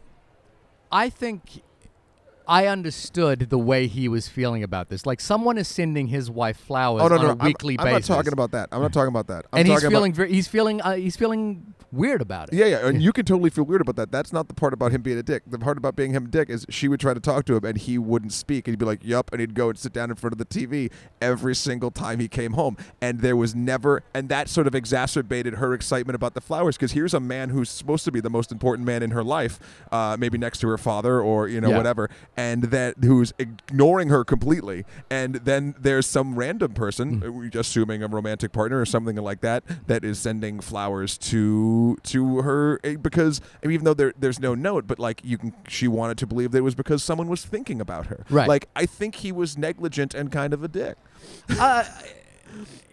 I 0.92 1.10
think 1.10 1.64
I 2.50 2.66
understood 2.66 3.50
the 3.52 3.60
way 3.60 3.86
he 3.88 4.08
was 4.10 4.28
feeling 4.28 4.64
about 4.64 4.90
this. 4.90 5.06
Like 5.06 5.22
someone 5.22 5.58
is 5.60 5.68
sending 5.68 6.08
his 6.08 6.32
wife 6.32 6.58
flowers 6.58 7.04
oh 7.04 7.08
no 7.08 7.16
on 7.16 7.22
no 7.22 7.28
a 7.28 7.30
I'm- 7.36 7.46
weekly 7.46 7.78
I'm, 7.78 7.86
basis. 7.86 8.10
not 8.10 8.16
talking 8.16 8.34
about 8.34 8.52
that 8.52 8.70
i'm 8.72 8.82
not 8.82 8.92
talking 8.92 9.10
about 9.10 9.28
that 9.28 9.46
I'm 9.54 9.60
and 9.60 9.68
he's 9.68 9.76
talking 9.76 9.88
about- 9.88 9.98
feeling 10.00 10.14
very, 10.14 10.32
he's 10.34 10.48
feeling 10.48 10.82
uh, 10.82 10.96
he's 10.96 11.16
feeling 11.16 11.76
weird 11.92 12.22
about 12.22 12.50
it. 12.50 12.54
Yeah, 12.56 12.66
yeah, 12.68 12.88
and 12.88 13.02
you 13.02 13.12
can 13.12 13.26
totally 13.26 13.50
feel 13.50 13.64
weird 13.64 13.82
about 13.82 13.96
that. 13.96 14.12
That's 14.12 14.32
not 14.32 14.48
the 14.48 14.54
part 14.54 14.74
about 14.74 14.92
him 14.92 15.02
being 15.02 15.18
a 15.18 15.24
dick. 15.24 15.42
The 15.48 15.58
part 15.58 15.76
about 15.76 15.96
being 15.96 16.12
him 16.12 16.26
a 16.26 16.28
dick 16.28 16.48
is 16.48 16.64
she 16.70 16.88
would 16.88 17.00
try 17.00 17.16
to 17.16 17.20
talk 17.20 17.46
to 17.46 17.56
him 17.56 17.66
and 17.66 17.80
he 17.80 17.98
wouldn't 17.98 18.32
speak, 18.32 18.68
and 18.68 18.74
he'd 18.74 18.78
be 18.80 18.86
like, 18.86 19.04
"Yup," 19.04 19.32
and 19.32 19.40
he'd 19.42 19.56
go 19.56 19.70
and 19.70 19.78
sit 19.80 19.92
down 19.92 20.12
in 20.12 20.16
front 20.16 20.34
of 20.34 20.38
the 20.38 20.46
TV 20.46 20.92
every 21.20 21.56
single 21.56 21.90
time 21.90 22.20
he 22.20 22.28
came 22.28 22.54
home, 22.54 22.78
and 23.02 23.22
there 23.22 23.36
was 23.36 23.56
never, 23.56 24.04
and 24.14 24.30
that 24.30 24.50
sort 24.50 24.68
of 24.68 24.76
exacerbated 24.76 25.56
her 25.56 25.74
excitement 25.74 26.14
about 26.16 26.36
the 26.36 26.42
flowers 26.42 26.78
because 26.78 26.92
here's 26.92 27.16
a 27.16 27.20
man 27.20 27.50
who's 27.50 27.72
supposed 27.72 28.06
to 28.06 28.12
be 28.12 28.20
the 28.20 28.30
most 28.30 28.52
important 28.52 28.86
man 28.86 29.02
in 29.02 29.10
her 29.10 29.24
life, 29.24 29.60
uh, 29.92 30.16
maybe 30.20 30.38
next 30.38 30.60
to 30.60 30.68
her 30.68 30.78
father 30.78 31.20
or 31.20 31.48
you 31.48 31.60
know 31.60 31.70
Yeah. 31.72 31.78
whatever, 31.78 32.08
and 32.40 32.64
that 32.76 32.96
who's 33.04 33.34
ignoring 33.38 34.08
her 34.10 34.24
completely, 34.24 34.86
and 35.10 35.36
then 35.50 35.76
there's 35.80 36.06
some 36.08 36.36
random 36.36 36.72
person, 36.74 37.20
Mm. 37.22 37.50
just 37.52 37.70
assuming 37.70 38.02
a 38.04 38.08
romantic 38.08 38.52
partner 38.54 38.80
or 38.80 38.86
something 38.86 39.16
like 39.18 39.42
that, 39.42 39.64
that 39.88 40.04
is 40.06 40.20
sending 40.20 40.60
flowers 40.62 41.18
to 41.18 41.98
to 42.04 42.42
her 42.42 42.80
eh, 42.84 42.96
because 42.96 43.42
I 43.62 43.68
mean, 43.68 43.74
even 43.74 43.86
though 43.86 43.94
there 44.02 44.14
there's 44.18 44.40
no 44.40 44.56
note, 44.56 44.88
but 44.88 45.00
like 45.00 45.22
you 45.24 45.38
can, 45.38 45.54
she 45.68 45.88
wanted 45.88 46.18
to 46.20 46.28
believe 46.28 46.52
that 46.52 46.60
it 46.60 46.68
was 46.72 46.76
because 46.76 47.04
someone 47.04 47.28
was 47.28 47.44
thinking 47.44 47.82
about 47.82 48.06
her. 48.08 48.26
Right. 48.30 48.48
Like 48.48 48.70
I 48.76 48.86
think 48.86 49.16
he 49.16 49.32
was 49.32 49.58
negligent 49.58 50.14
and 50.14 50.32
kind 50.32 50.54
of 50.54 50.64
a 50.64 50.68
dick. 50.68 50.96
Uh, 51.60 51.84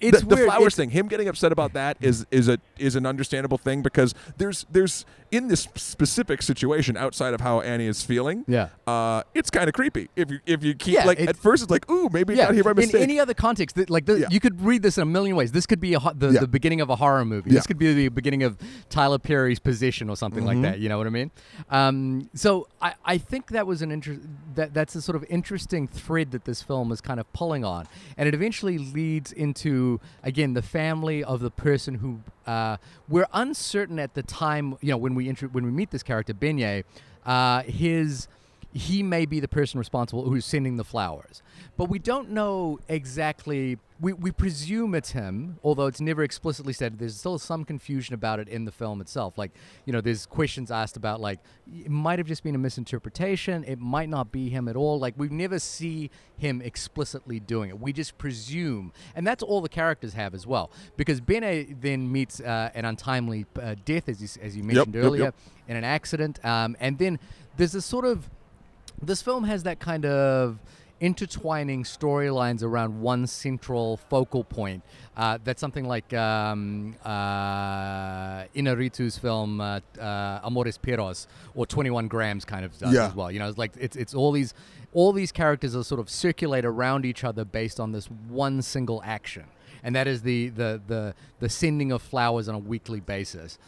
it's 0.01 0.21
the, 0.21 0.27
the 0.27 0.37
flowers 0.37 0.75
It's- 0.75 0.75
thing, 0.77 0.91
him 0.91 1.09
getting 1.09 1.29
upset 1.29 1.53
about 1.53 1.73
that 1.75 1.97
is 2.01 2.27
is 2.31 2.49
a 2.49 2.59
is 2.79 2.97
an 2.97 3.07
understandable 3.07 3.59
thing 3.59 3.83
because 3.83 4.15
there's 4.37 4.67
there's 4.71 5.05
in 5.33 5.49
this 5.49 5.67
specific 5.75 6.41
situation 6.41 6.97
outside 6.97 7.35
of 7.35 7.41
how 7.41 7.61
Annie 7.61 7.87
is 7.87 8.03
feeling. 8.03 8.45
Yeah. 8.47 8.69
Uh, 8.87 9.23
it's 9.35 9.51
kind 9.51 9.67
of 9.69 9.75
creepy 9.75 10.09
if 10.15 10.31
you 10.31 10.39
if 10.47 10.63
you 10.63 10.75
keep 10.75 10.95
Yeah, 10.95 11.05
like 11.05 11.21
at 11.21 11.37
first 11.37 11.63
it's 11.65 11.71
like 11.71 11.91
ooh 11.91 12.09
maybe 12.13 12.35
yeah, 12.35 12.47
got 12.47 12.55
here 12.55 12.63
by 12.63 12.81
in 12.81 12.95
any 12.97 13.19
other 13.19 13.35
context, 13.35 13.75
th- 13.77 13.91
like 13.91 14.07
the, 14.07 14.21
Yeah. 14.21 14.27
you 14.31 14.39
could 14.39 14.61
read 14.63 14.83
this 14.83 14.99
in 14.99 15.03
a 15.03 15.07
million 15.07 15.35
ways. 15.35 15.51
This 15.53 15.67
could 15.67 15.81
be 15.81 15.95
a, 15.95 15.99
ho- 15.99 16.13
the, 16.15 16.31
Yeah. 16.31 16.41
the 16.41 16.47
beginning 16.49 16.81
of 16.81 16.91
a 16.91 16.97
horror 16.97 17.25
movie. 17.25 17.51
This 17.51 17.67
could 17.67 17.79
be 17.79 17.93
the 17.93 18.09
beginning 18.09 18.45
of 18.45 18.57
Tyler 18.89 19.19
Perry's 19.19 19.59
Position 19.59 20.09
or 20.11 20.17
something 20.17 20.45
Mm-hmm. 20.45 20.63
like 20.63 20.73
that. 20.75 20.79
You 20.79 20.89
know 20.89 20.99
what 20.99 21.07
I 21.07 21.11
mean? 21.11 21.31
Um, 21.71 22.29
so 22.35 22.69
I, 22.81 22.95
I 23.05 23.19
think 23.19 23.49
that 23.49 23.67
was 23.67 23.83
an 23.83 23.91
interest 23.91 24.21
that 24.55 24.75
that's 24.75 24.95
a 24.95 25.03
sort 25.03 25.17
of 25.17 25.25
interesting 25.29 25.89
thread 25.89 26.31
that 26.33 26.45
this 26.45 26.63
film 26.63 26.93
is 26.93 27.01
kind 27.01 27.19
of 27.19 27.31
pulling 27.33 27.65
on, 27.65 27.87
and 28.17 28.29
it 28.29 28.35
eventually 28.35 28.79
leads 28.79 29.33
into 29.47 30.01
again 30.23 30.55
the 30.55 30.63
family 30.63 31.23
of 31.25 31.41
the 31.41 31.51
person 31.51 31.95
who 31.97 32.21
uh, 32.51 32.77
we're 33.09 33.29
uncertain 33.33 33.99
at 33.99 34.15
the 34.15 34.23
time. 34.23 34.77
You 34.81 34.91
know 34.93 34.97
when 34.97 35.15
we 35.15 35.29
when 35.31 35.65
we 35.65 35.71
meet 35.71 35.91
this 35.91 36.03
character 36.03 36.35
Beñat, 36.35 36.85
uh, 37.25 37.63
his 37.63 38.29
he 38.77 39.03
may 39.03 39.25
be 39.25 39.41
the 39.41 39.49
person 39.49 39.79
responsible 39.79 40.29
who's 40.29 40.45
sending 40.45 40.77
the 40.77 40.85
flowers. 40.85 41.43
But 41.79 41.89
we 41.89 41.99
don't 41.99 42.31
know 42.31 42.79
exactly. 42.89 43.79
We, 43.99 44.13
we 44.13 44.31
presume 44.31 44.95
it's 44.95 45.13
him, 45.13 45.59
although 45.65 45.87
it's 45.87 46.01
never 46.01 46.23
explicitly 46.23 46.75
said. 46.75 46.99
There's 46.99 47.17
still 47.17 47.39
some 47.39 47.65
confusion 47.65 48.15
about 48.15 48.39
it 48.39 48.49
in 48.49 48.67
the 48.67 48.71
film 48.71 49.01
itself. 49.01 49.39
Like, 49.39 49.53
you 49.87 49.95
know, 49.95 50.03
there's 50.03 50.27
questions 50.27 50.71
asked 50.71 50.99
about, 50.99 51.21
like, 51.21 51.41
it 51.73 51.91
might 51.91 52.19
have 52.19 52.29
just 52.29 52.43
been 52.43 52.55
a 52.55 52.59
misinterpretation. 52.59 53.65
It 53.65 53.79
might 53.79 54.11
not 54.11 54.31
be 54.31 54.51
him 54.51 54.69
at 54.69 54.77
all. 54.77 54.99
Like, 54.99 55.15
we 55.17 55.29
never 55.29 55.59
see 55.59 56.11
him 56.37 56.61
explicitly 56.61 57.41
doing 57.41 57.71
it. 57.71 57.81
We 57.81 57.95
just 57.95 58.19
presume. 58.19 58.93
And 59.15 59.27
that's 59.27 59.43
all 59.43 59.63
the 59.63 59.71
characters 59.71 60.13
have 60.13 60.35
as 60.35 60.47
well. 60.47 60.71
Because 60.99 61.23
Beñat 61.23 61.81
then 61.81 62.13
meets 62.13 62.41
uh, 62.41 62.71
an 62.75 62.85
untimely 62.85 63.47
uh, 63.61 63.77
death, 63.87 64.11
as 64.11 64.21
you, 64.21 64.43
as 64.43 64.55
you 64.55 64.63
mentioned 64.63 64.95
yep, 64.95 65.05
earlier, 65.05 65.25
yep. 65.25 65.35
in 65.67 65.77
an 65.77 65.85
accident. 65.85 66.45
Um, 66.45 66.77
and 66.79 66.99
then 66.99 67.19
there's 67.57 67.73
this 67.73 67.87
sort 67.87 68.05
of 68.05 68.29
this 69.03 69.23
film 69.23 69.45
has 69.45 69.63
that 69.65 69.79
kind 69.79 70.05
of 70.07 70.59
intertwining 70.99 71.85
storylines 71.85 72.63
around 72.63 73.01
one 73.03 73.27
central 73.27 73.99
focal 73.99 74.43
point. 74.43 74.83
Uh, 75.15 75.39
that's 75.45 75.61
something 75.61 75.85
like 75.87 76.13
um, 76.15 76.97
uh, 77.05 78.45
Inarritu's 78.55 79.19
film 79.19 79.61
uh, 79.61 79.81
uh, 80.01 80.41
Amores 80.43 80.79
Perros 80.79 81.27
or 81.55 81.67
21 81.67 82.09
Grams 82.09 82.45
kind 82.45 82.65
of 82.65 82.77
does 82.79 82.95
Yeah. 82.95 83.09
as 83.09 83.15
well. 83.15 83.31
You 83.31 83.39
know, 83.39 83.49
it's 83.49 83.59
like 83.59 83.73
it's 83.79 83.97
it's 83.97 84.15
all 84.15 84.33
these 84.33 84.55
all 84.93 85.13
these 85.13 85.33
characters 85.33 85.77
are 85.77 85.85
sort 85.85 86.01
of 86.01 86.09
circulate 86.09 86.65
around 86.65 87.05
each 87.05 87.25
other 87.25 87.45
based 87.45 87.79
on 87.79 87.93
this 87.93 88.07
one 88.29 88.63
single 88.63 89.03
action, 89.05 89.45
and 89.83 89.95
that 89.95 90.07
is 90.07 90.23
the 90.23 90.49
the 90.49 90.81
the 90.87 91.15
the 91.41 91.49
sending 91.49 91.93
of 91.93 92.01
flowers 92.01 92.49
on 92.49 92.55
a 92.55 92.59
weekly 92.59 93.01
basis. 93.01 93.59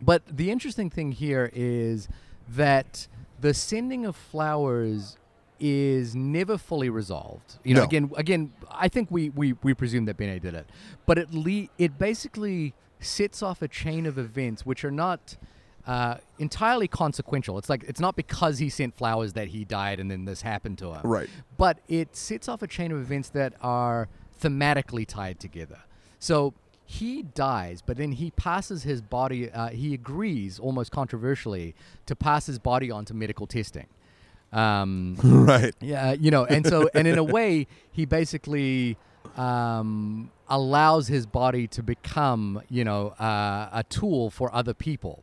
But 0.00 0.22
the 0.28 0.50
interesting 0.50 0.90
thing 0.90 1.12
here 1.12 1.50
is 1.52 2.08
that 2.48 3.06
the 3.42 3.52
sending 3.52 4.06
of 4.06 4.16
flowers 4.16 5.18
is 5.60 6.14
never 6.16 6.56
fully 6.58 6.88
resolved. 6.90 7.58
You 7.64 7.74
know, 7.74 7.80
No. 7.82 7.84
again, 7.86 8.10
again, 8.16 8.52
I 8.70 8.88
think 8.88 9.10
we 9.10 9.28
we, 9.30 9.52
we 9.62 9.74
presume 9.74 10.06
that 10.06 10.16
Beñat 10.16 10.40
did 10.42 10.54
it, 10.54 10.66
but 11.06 11.18
it 11.18 11.32
le- 11.32 11.68
it 11.78 11.98
basically 11.98 12.74
sets 13.00 13.42
off 13.42 13.62
a 13.62 13.68
chain 13.68 14.06
of 14.06 14.16
events 14.18 14.64
which 14.66 14.84
are 14.84 14.90
not 14.90 15.36
uh, 15.86 16.16
entirely 16.38 16.88
consequential. 16.88 17.58
It's 17.58 17.68
like 17.68 17.84
it's 17.84 18.00
not 18.00 18.14
because 18.16 18.58
he 18.58 18.68
sent 18.68 18.96
flowers 18.96 19.32
that 19.34 19.48
he 19.48 19.64
died 19.64 19.98
and 20.00 20.10
then 20.10 20.24
this 20.24 20.42
happened 20.42 20.78
to 20.78 20.94
him. 20.94 21.00
Right. 21.04 21.28
But 21.58 21.78
it 21.88 22.16
sets 22.16 22.48
off 22.48 22.62
a 22.62 22.68
chain 22.68 22.90
of 22.92 22.98
events 23.00 23.28
that 23.30 23.54
are 23.60 24.08
thematically 24.40 25.06
tied 25.06 25.38
together. 25.40 25.80
So 26.18 26.54
he 26.92 27.22
dies, 27.22 27.80
but 27.80 27.96
then 27.96 28.12
he 28.12 28.30
passes 28.32 28.82
his 28.82 29.00
body. 29.00 29.50
Uh, 29.50 29.68
he 29.68 29.94
agrees, 29.94 30.58
almost 30.58 30.90
controversially, 30.92 31.74
to 32.04 32.14
pass 32.14 32.44
his 32.44 32.58
body 32.58 32.90
on 32.90 33.06
to 33.06 33.14
medical 33.14 33.46
testing. 33.46 33.86
Um, 34.52 35.16
right. 35.24 35.74
yeah, 35.80 36.12
you 36.12 36.30
know, 36.30 36.44
and 36.44 36.66
so 36.66 36.90
and 36.94 37.08
in 37.08 37.16
a 37.16 37.24
way, 37.24 37.66
he 37.90 38.04
basically 38.04 38.98
um, 39.38 40.30
allows 40.48 41.08
his 41.08 41.24
body 41.24 41.66
to 41.68 41.82
become, 41.82 42.60
you 42.68 42.84
know, 42.84 43.08
uh, 43.18 43.70
a 43.72 43.84
tool 43.88 44.28
for 44.28 44.54
other 44.54 44.74
people. 44.74 45.22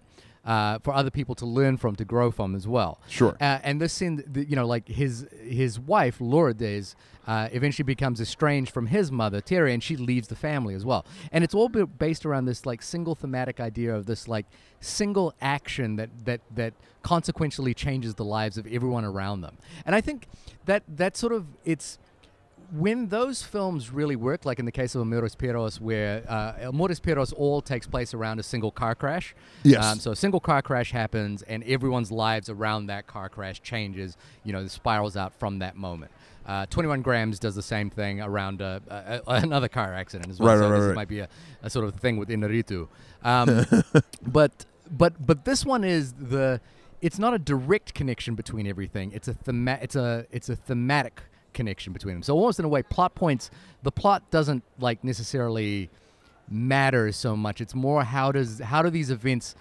Uh, 0.49 0.79
for 0.79 0.95
other 0.95 1.11
people 1.11 1.35
to 1.35 1.45
learn 1.45 1.77
from, 1.77 1.95
to 1.95 2.03
grow 2.03 2.31
from 2.31 2.55
as 2.55 2.67
well. 2.67 2.99
Sure. 3.07 3.37
Uh, 3.39 3.59
and 3.63 3.79
this 3.79 3.93
scene, 3.93 4.23
you 4.33 4.55
know, 4.55 4.65
like 4.65 4.87
his 4.87 5.27
his 5.43 5.79
wife 5.79 6.19
Lourdes 6.19 6.95
uh, 7.27 7.49
eventually 7.51 7.83
becomes 7.83 8.19
estranged 8.19 8.73
from 8.73 8.87
his 8.87 9.11
mother 9.11 9.41
Terry, 9.41 9.75
and 9.75 9.83
she 9.83 9.95
leaves 9.95 10.27
the 10.27 10.35
family 10.35 10.73
as 10.73 10.83
well. 10.83 11.05
And 11.31 11.43
it's 11.43 11.53
all 11.53 11.69
based 11.69 12.25
around 12.25 12.45
this 12.45 12.65
like 12.65 12.81
single 12.81 13.13
thematic 13.13 13.59
idea 13.59 13.95
of 13.95 14.07
this 14.07 14.27
like 14.27 14.47
single 14.79 15.35
action 15.39 15.97
that 15.97 16.09
that 16.25 16.41
that 16.55 16.73
consequentially 17.03 17.75
changes 17.75 18.15
the 18.15 18.25
lives 18.25 18.57
of 18.57 18.65
everyone 18.65 19.05
around 19.05 19.41
them. 19.41 19.55
And 19.85 19.93
I 19.93 20.01
think 20.01 20.27
that 20.65 20.81
that 20.87 21.15
sort 21.15 21.31
of 21.31 21.45
it's 21.63 21.99
when 22.71 23.07
those 23.07 23.41
films 23.41 23.91
really 23.91 24.15
work, 24.15 24.45
like 24.45 24.59
in 24.59 24.65
the 24.65 24.71
case 24.71 24.95
of 24.95 25.01
Amores 25.01 25.35
Perros, 25.35 25.79
where 25.81 26.23
uh, 26.27 26.53
Amores 26.61 26.99
Perros 26.99 27.33
all 27.33 27.61
takes 27.61 27.87
place 27.87 28.13
around 28.13 28.39
a 28.39 28.43
single 28.43 28.71
car 28.71 28.95
crash. 28.95 29.35
Yes. 29.63 29.83
Um, 29.83 29.99
so 29.99 30.11
a 30.11 30.15
single 30.15 30.39
car 30.39 30.61
crash 30.61 30.91
happens, 30.91 31.41
and 31.43 31.63
everyone's 31.63 32.11
lives 32.11 32.49
around 32.49 32.87
that 32.87 33.07
car 33.07 33.29
crash 33.29 33.61
changes. 33.61 34.17
You 34.43 34.53
know, 34.53 34.63
the 34.63 34.69
spirals 34.69 35.17
out 35.17 35.33
from 35.33 35.59
that 35.59 35.75
moment. 35.75 36.11
Uh, 36.45 36.65
21 36.67 37.01
grams 37.03 37.37
does 37.37 37.53
the 37.53 37.61
same 37.61 37.89
thing 37.89 38.21
around 38.21 38.61
a, 38.61 39.21
another 39.27 39.67
car 39.67 39.93
accident 39.93 40.29
as 40.31 40.39
well. 40.39 40.55
Right, 40.55 40.63
so 40.63 40.69
right, 40.69 40.79
this 40.79 40.87
right. 40.87 40.95
might 40.95 41.07
be 41.07 41.19
a, 41.19 41.29
a 41.61 41.69
sort 41.69 41.85
of 41.85 41.95
thing 41.95 42.17
with 42.17 42.29
Iñárritu. 42.29 42.87
Um, 43.23 43.65
but 44.21 44.65
but 44.89 45.25
but 45.25 45.45
this 45.45 45.65
one 45.65 45.83
is 45.83 46.13
the 46.13 46.59
it's 47.01 47.19
not 47.19 47.33
a 47.33 47.39
direct 47.39 47.93
connection 47.93 48.35
between 48.35 48.67
everything. 48.67 49.11
It's 49.11 49.27
a 49.27 49.33
thema- 49.33 49.79
it's 49.81 49.95
a 49.95 50.25
it's 50.31 50.49
a 50.49 50.55
thematic 50.55 51.21
connection 51.53 51.93
between 51.93 52.15
them. 52.15 52.23
So 52.23 52.35
almost 52.35 52.59
in 52.59 52.65
a 52.65 52.69
way, 52.69 52.83
plot 52.83 53.15
points. 53.15 53.49
The 53.83 53.91
plot 53.91 54.29
doesn't 54.31 54.63
like 54.79 55.03
necessarily 55.03 55.89
matter 56.49 57.11
so 57.11 57.35
much. 57.35 57.61
It's 57.61 57.75
more 57.75 58.03
how 58.03 58.31
does 58.31 58.59
how 58.59 58.81
do 58.81 58.89
these 58.89 59.09
events 59.11 59.55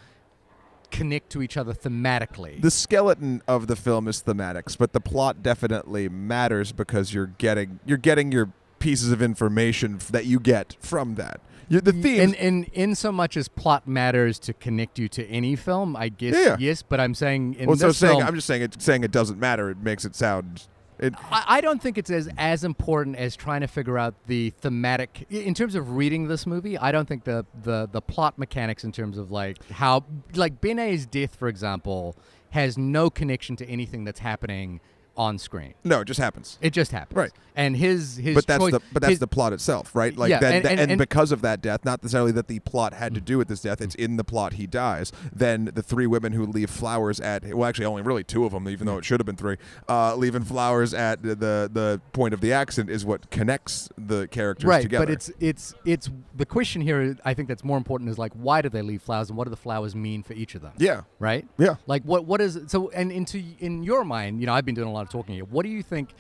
connect 0.91 1.31
to 1.31 1.43
each 1.43 1.57
other 1.57 1.73
thematically? 1.75 2.61
the 2.63 2.71
skeleton 2.71 3.43
of 3.47 3.67
the 3.67 3.77
film 3.77 4.09
is 4.09 4.23
thematics, 4.23 4.77
but 4.77 4.93
the 4.93 5.01
plot 5.01 5.43
definitely 5.43 6.09
matters 6.09 6.73
because 6.73 7.13
you're 7.13 7.27
getting 7.39 7.79
you're 7.85 7.99
getting 7.99 8.33
your 8.33 8.53
pieces 8.79 9.11
of 9.13 9.21
information 9.21 9.97
f- 9.97 10.09
that 10.09 10.25
you 10.25 10.39
get 10.41 10.77
from 10.81 11.17
that. 11.17 11.41
you 11.69 11.81
the 11.81 11.93
themes. 11.93 12.21
and, 12.21 12.35
in 12.37 12.65
in 12.73 12.95
so 12.95 13.11
much 13.13 13.37
as 13.37 13.49
plot 13.49 13.87
matters 13.87 14.39
to 14.39 14.53
connect 14.55 14.99
you 14.99 15.09
to 15.09 15.27
any 15.27 15.57
film, 15.57 15.95
I 15.97 16.09
guess 16.09 16.35
Yeah. 16.35 16.57
yes. 16.59 16.83
But 16.83 17.01
I'm 17.01 17.15
saying 17.15 17.55
in 17.55 17.67
well, 17.67 17.77
so 17.77 17.93
saying 17.93 18.19
film, 18.21 18.27
I'm 18.27 18.35
just 18.35 18.47
saying 18.47 18.63
it 18.63 18.81
saying 18.81 19.05
it 19.05 19.11
doesn't 19.11 19.39
matter. 19.39 19.69
It 19.69 19.79
makes 19.79 20.05
it 20.07 20.15
sound. 20.17 20.69
It, 20.99 21.15
I, 21.31 21.61
don't 21.61 21.81
think 21.81 21.97
it's 21.97 22.11
as 22.11 22.29
as 22.37 22.65
important 22.65 23.17
as 23.17 23.37
trying 23.37 23.61
to 23.61 23.69
figure 23.69 23.97
out 23.97 24.15
the 24.27 24.51
thematic 24.51 25.27
in 25.31 25.55
terms 25.55 25.77
of 25.77 25.93
reading 25.93 26.27
this 26.27 26.45
movie. 26.45 26.77
I 26.77 26.91
don't 26.91 27.07
think 27.07 27.23
the 27.25 27.47
the 27.63 27.89
the 27.91 28.01
plot 28.01 28.37
mechanics 28.37 28.83
in 28.83 28.91
terms 28.91 29.17
of 29.17 29.31
like 29.31 29.65
how 29.71 30.05
like 30.35 30.61
Beñat's 30.61 31.07
death, 31.07 31.37
for 31.37 31.47
example, 31.47 32.17
has 32.51 32.77
no 32.77 33.11
connection 33.11 33.55
to 33.57 33.67
anything 33.69 34.05
that's 34.05 34.21
happening 34.21 34.81
on 35.19 35.37
screen. 35.39 35.75
no, 35.85 36.01
it 36.01 36.05
just 36.07 36.21
happens. 36.21 36.59
It 36.63 36.71
just 36.73 36.93
happens, 36.93 37.17
Right. 37.17 37.33
And 37.57 37.77
his 37.77 38.17
his 38.19 38.37
but 38.37 38.47
that's 38.47 38.63
choice, 38.63 38.71
the 38.73 38.81
but 38.93 39.03
that's 39.03 39.11
his- 39.11 39.19
the 39.19 39.27
plot 39.27 39.53
itself, 39.53 39.93
right? 39.97 40.17
Like 40.17 40.31
Yeah, 40.31 40.39
that, 40.39 40.55
and- 40.55 40.65
and- 40.67 40.79
and, 40.81 40.91
and- 40.93 40.99
because 40.99 41.33
of 41.33 41.43
that 41.43 41.61
death, 41.61 41.85
not 41.85 42.01
necessarily 42.05 42.31
that 42.33 42.47
the 42.47 42.61
plot 42.61 42.95
had 42.95 43.15
to 43.15 43.21
do 43.21 43.37
with 43.37 43.49
this 43.49 43.61
death. 43.63 43.81
It's 43.81 43.97
in 43.97 44.17
the 44.17 44.23
plot 44.23 44.53
he 44.53 44.69
dies. 44.69 45.11
Then 45.35 45.73
the 45.75 45.83
three 45.83 46.07
women 46.07 46.33
who 46.35 46.47
leave 46.47 46.71
flowers 46.71 47.19
at 47.19 47.43
well, 47.53 47.69
actually 47.69 47.87
only 47.87 48.03
really 48.03 48.23
two 48.23 48.45
of 48.45 48.53
them, 48.53 48.69
even 48.69 48.87
though 48.87 48.97
it 48.97 49.05
should 49.05 49.19
have 49.19 49.27
been 49.27 49.35
three, 49.37 49.57
uh, 49.89 50.15
leaving 50.15 50.45
flowers 50.45 50.95
at 50.95 51.21
the, 51.25 51.35
the 51.35 51.69
the 51.73 52.01
point 52.13 52.33
of 52.33 52.41
the 52.41 52.53
accident 52.53 52.91
is 52.95 53.05
what 53.05 53.29
connects 53.31 53.89
the 53.99 54.29
characters 54.29 54.69
right 54.69 54.83
together. 54.83 55.07
but 55.07 55.13
it's 55.13 55.33
it's 55.41 55.75
it's 55.85 56.09
the 56.37 56.47
question 56.47 56.81
here 56.81 57.17
i 57.25 57.35
think 57.35 57.49
that's 57.49 57.65
more 57.65 57.77
important 57.77 58.09
is 58.09 58.19
like 58.19 58.33
why 58.35 58.63
do 58.63 58.69
they 58.69 58.83
leave 58.83 59.03
flowers 59.03 59.29
and 59.31 59.37
what 59.37 59.45
do 59.45 59.51
the 59.51 59.57
flowers 59.57 59.97
mean 59.97 60.23
for 60.23 60.33
each 60.35 60.55
of 60.55 60.63
them 60.63 60.73
yeah, 60.79 61.01
right 61.19 61.45
yeah. 61.59 61.75
like 61.89 62.03
what 62.05 62.25
what 62.25 62.41
is 62.41 62.59
so 62.69 62.89
and 62.91 63.11
into 63.11 63.43
in 63.59 63.83
your 63.83 64.05
mind 64.05 64.41
you 64.41 64.47
know 64.47 64.53
i've 64.53 64.65
been 64.65 64.75
doing 64.77 64.87
a 64.89 64.93
lot 64.93 65.03
of 65.03 65.08
talking 65.09 65.35
here 65.35 65.45
what 65.45 65.65
do 65.65 65.69
you 65.69 65.83
think 65.83 66.15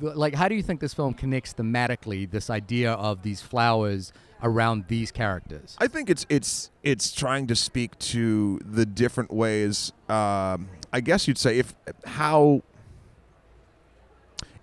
like 0.00 0.34
how 0.34 0.48
do 0.48 0.54
you 0.54 0.62
think 0.62 0.80
this 0.80 0.94
film 0.94 1.14
connects 1.14 1.54
thematically 1.54 2.30
this 2.30 2.50
idea 2.50 2.92
of 2.92 3.22
these 3.22 3.40
flowers 3.40 4.12
around 4.42 4.84
these 4.88 5.10
characters 5.12 5.76
I 5.78 5.86
think 5.86 6.10
it's 6.10 6.26
it's 6.28 6.70
it's 6.82 7.12
trying 7.12 7.46
to 7.48 7.56
speak 7.56 7.98
to 7.98 8.60
the 8.64 8.86
different 8.86 9.32
ways. 9.32 9.92
Um, 10.08 10.68
I 10.92 11.00
guess 11.02 11.26
you'd 11.26 11.38
say 11.38 11.58
if 11.58 11.74
how. 12.06 12.62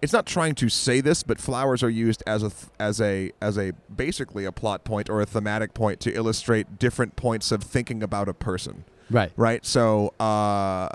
It's 0.01 0.13
not 0.13 0.25
trying 0.25 0.55
to 0.55 0.67
say 0.67 0.99
this, 0.99 1.21
but 1.21 1.37
flowers 1.37 1.83
are 1.83 1.89
used 1.89 2.23
as 2.25 2.41
a 2.41 2.51
as 2.79 2.99
a 2.99 3.31
as 3.39 3.57
a 3.57 3.73
basically 3.95 4.45
a 4.45 4.51
plot 4.51 4.83
point 4.83 5.09
or 5.11 5.21
a 5.21 5.27
thematic 5.27 5.75
point 5.75 5.99
to 5.99 6.11
illustrate 6.11 6.79
different 6.79 7.15
points 7.15 7.51
of 7.51 7.61
thinking 7.63 8.01
about 8.01 8.27
a 8.27 8.33
person. 8.33 8.83
Right 9.11 9.31
Right. 9.35 9.65
So 9.65 10.13
uh, 10.19 10.87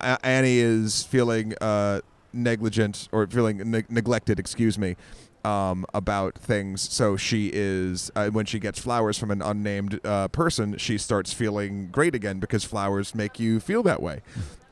Annie 0.00 0.58
is 0.58 1.02
feeling 1.04 1.54
uh, 1.60 2.00
negligent 2.32 3.08
or 3.12 3.26
feeling 3.26 3.70
neg- 3.70 3.90
neglected. 3.90 4.38
Excuse 4.38 4.78
me. 4.78 4.96
Um, 5.44 5.84
about 5.92 6.38
things, 6.38 6.80
so 6.80 7.18
she 7.18 7.50
is 7.52 8.10
uh, 8.16 8.30
when 8.30 8.46
she 8.46 8.58
gets 8.58 8.78
flowers 8.78 9.18
from 9.18 9.30
an 9.30 9.42
unnamed 9.42 10.00
uh, 10.02 10.28
person, 10.28 10.78
she 10.78 10.96
starts 10.96 11.34
feeling 11.34 11.88
great 11.92 12.14
again 12.14 12.38
because 12.38 12.64
flowers 12.64 13.14
make 13.14 13.38
you 13.38 13.60
feel 13.60 13.82
that 13.82 14.00
way. 14.00 14.22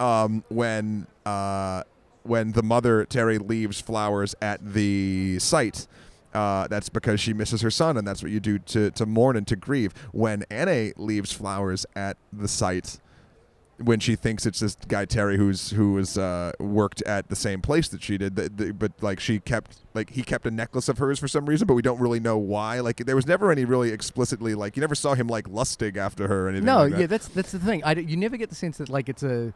Um, 0.01 0.45
when 0.49 1.07
uh, 1.27 1.83
when 2.23 2.53
the 2.53 2.63
mother 2.63 3.05
Terry 3.05 3.37
leaves 3.37 3.83
flowers 3.83 4.35
at 4.41 4.65
the 4.73 5.39
site, 5.41 5.87
uh, 6.35 6.67
that's 6.69 6.89
because 6.89 7.21
she 7.21 7.33
misses 7.33 7.61
her 7.63 7.71
son, 7.71 7.97
and 7.97 8.07
that's 8.07 8.23
what 8.23 8.33
you 8.33 8.41
do 8.41 8.59
to, 8.59 8.91
to 8.93 9.07
mourn 9.07 9.37
and 9.37 9.47
to 9.49 9.57
grieve. 9.57 9.93
When 10.13 10.45
Anne 10.51 10.93
leaves 10.97 11.33
flowers 11.33 11.87
at 11.95 12.17
the 12.33 12.49
site, 12.49 12.99
when 13.79 14.01
she 14.01 14.15
thinks 14.15 14.47
it's 14.47 14.61
this 14.61 14.77
guy 14.87 15.05
Terry 15.05 15.37
who's 15.37 15.71
who 15.71 15.95
was 15.95 16.17
uh, 16.17 16.53
worked 16.61 17.03
at 17.03 17.29
the 17.29 17.37
same 17.37 17.61
place 17.61 17.89
that 17.89 18.03
she 18.03 18.17
did, 18.17 18.37
the, 18.37 18.49
the, 18.49 18.73
but 18.73 18.93
like 19.01 19.21
she 19.21 19.41
kept 19.41 19.79
like 19.95 20.11
he 20.11 20.23
kept 20.23 20.47
a 20.47 20.51
necklace 20.51 20.89
of 20.89 20.99
hers 20.99 21.19
for 21.19 21.29
some 21.29 21.47
reason, 21.47 21.67
but 21.67 21.75
we 21.75 21.83
don't 21.83 22.01
really 22.01 22.21
know 22.21 22.39
why. 22.39 22.81
Like 22.81 22.99
there 22.99 23.17
was 23.17 23.27
never 23.27 23.51
any 23.51 23.65
really 23.65 23.91
explicitly 23.91 24.55
like 24.55 24.77
you 24.77 24.81
never 24.81 24.95
saw 24.95 25.15
him 25.15 25.27
like 25.27 25.49
lusting 25.49 25.99
after 25.99 26.29
her 26.29 26.47
or 26.47 26.49
anything. 26.49 26.67
no 26.67 26.83
like 26.83 26.93
that. 26.93 27.01
yeah 27.01 27.07
that's 27.07 27.29
that's 27.29 27.53
the 27.53 27.59
thing 27.59 27.83
I 27.85 27.95
you 27.95 28.17
never 28.17 28.37
get 28.37 28.51
the 28.51 28.55
sense 28.55 28.79
that 28.79 28.89
like 28.89 29.09
it's 29.09 29.23
a 29.23 29.53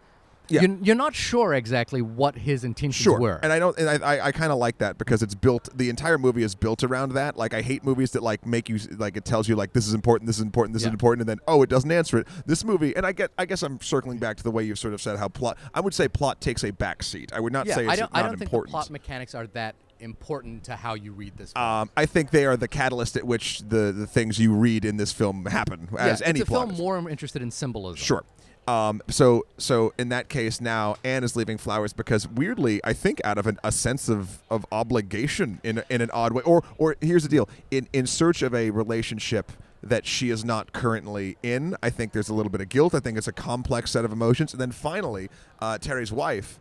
Yeah. 0.48 0.62
you're, 0.62 0.76
you're 0.82 0.94
not 0.96 1.14
sure 1.14 1.54
exactly 1.54 2.02
what 2.02 2.36
his 2.38 2.64
intentions 2.64 2.94
Sure, 3.02 3.18
were 3.20 3.40
and 3.42 3.52
I 3.52 3.58
don't, 3.58 3.76
and 3.78 3.88
I, 3.88 4.16
I, 4.16 4.26
I 4.26 4.32
kind 4.32 4.52
of 4.52 4.58
like 4.58 4.78
that 4.78 4.96
because 4.98 5.22
it's 5.22 5.34
built. 5.34 5.68
The 5.76 5.90
entire 5.90 6.18
movie 6.18 6.42
is 6.42 6.54
built 6.54 6.84
around 6.84 7.12
that. 7.14 7.36
Like 7.36 7.52
I 7.54 7.62
hate 7.62 7.84
movies 7.84 8.12
that 8.12 8.22
like 8.22 8.46
make 8.46 8.68
you 8.68 8.78
like 8.96 9.16
it 9.16 9.24
tells 9.24 9.48
you 9.48 9.56
like 9.56 9.72
this 9.72 9.86
is 9.88 9.94
important, 9.94 10.26
this 10.26 10.36
is 10.36 10.42
important, 10.42 10.74
this 10.74 10.82
Yeah. 10.82 10.88
is 10.88 10.92
important, 10.92 11.22
and 11.22 11.28
then 11.28 11.38
oh 11.48 11.62
it 11.62 11.68
doesn't 11.68 11.90
answer 11.90 12.18
it. 12.18 12.28
This 12.46 12.64
movie, 12.64 12.94
and 12.96 13.04
I 13.04 13.12
get, 13.12 13.30
I 13.38 13.44
guess 13.46 13.62
I'm 13.62 13.80
circling 13.80 14.18
back 14.18 14.36
to 14.36 14.42
the 14.42 14.50
way 14.50 14.62
you've 14.64 14.78
sort 14.78 14.94
of 14.94 15.00
said 15.02 15.18
how 15.18 15.28
plot. 15.28 15.58
I 15.74 15.80
would 15.80 15.94
say 15.94 16.08
plot 16.08 16.40
takes 16.40 16.62
a 16.64 16.70
back 16.70 17.02
seat. 17.02 17.32
I 17.32 17.40
would 17.40 17.52
not 17.52 17.66
yeah 17.66 17.74
say 17.74 17.84
it's 17.84 17.92
i 17.92 17.96
don't 17.96 18.12
not 18.12 18.18
i 18.24 18.26
don't 18.26 18.38
think 18.38 18.50
the 18.50 18.62
plot 18.62 18.90
mechanics 18.90 19.34
are 19.34 19.46
that 19.48 19.74
important 19.98 20.62
to 20.64 20.76
how 20.76 20.92
you 20.94 21.10
read 21.12 21.36
this 21.38 21.56
um, 21.56 21.90
I 21.96 22.04
think 22.04 22.30
they 22.30 22.44
are 22.44 22.56
the 22.56 22.68
catalyst 22.68 23.16
at 23.16 23.24
which 23.24 23.60
the, 23.60 23.92
the 23.92 24.06
things 24.06 24.38
you 24.38 24.52
read 24.52 24.84
in 24.84 24.98
this 24.98 25.10
film 25.10 25.46
happen, 25.46 25.88
as 25.98 26.20
yeah, 26.20 26.26
any 26.28 26.40
it's 26.40 26.48
a 26.48 26.52
plot 26.52 26.66
film 26.66 26.72
is. 26.74 26.78
more 26.78 27.08
interested 27.10 27.40
in 27.42 27.50
symbolism 27.50 27.96
Sure. 27.96 28.22
Um, 28.68 29.00
so 29.08 29.46
so 29.58 29.92
in 29.96 30.08
that 30.08 30.28
case 30.28 30.60
now 30.60 30.96
Anne 31.04 31.22
is 31.22 31.36
leaving 31.36 31.56
flowers 31.56 31.92
because 31.92 32.26
weirdly 32.26 32.80
I 32.82 32.94
think 32.94 33.20
out 33.24 33.38
of 33.38 33.46
an, 33.46 33.58
a 33.62 33.70
sense 33.70 34.08
of, 34.08 34.42
of 34.50 34.66
obligation 34.72 35.60
in 35.62 35.84
in 35.88 36.00
an 36.00 36.10
odd 36.12 36.32
way 36.32 36.42
or 36.42 36.64
or 36.76 36.96
here's 37.00 37.22
the 37.22 37.28
deal 37.28 37.48
in 37.70 37.88
in 37.92 38.06
search 38.06 38.42
of 38.42 38.54
a 38.54 38.70
relationship 38.70 39.52
that 39.84 40.04
she 40.04 40.30
is 40.30 40.44
not 40.44 40.72
currently 40.72 41.36
in 41.44 41.76
I 41.80 41.90
think 41.90 42.10
there's 42.12 42.28
a 42.28 42.34
little 42.34 42.50
bit 42.50 42.60
of 42.60 42.68
guilt 42.68 42.92
I 42.92 42.98
think 42.98 43.16
it's 43.16 43.28
a 43.28 43.32
complex 43.32 43.92
set 43.92 44.04
of 44.04 44.10
emotions 44.10 44.52
and 44.52 44.60
then 44.60 44.72
finally 44.72 45.28
uh, 45.60 45.78
Terry's 45.78 46.10
wife 46.10 46.58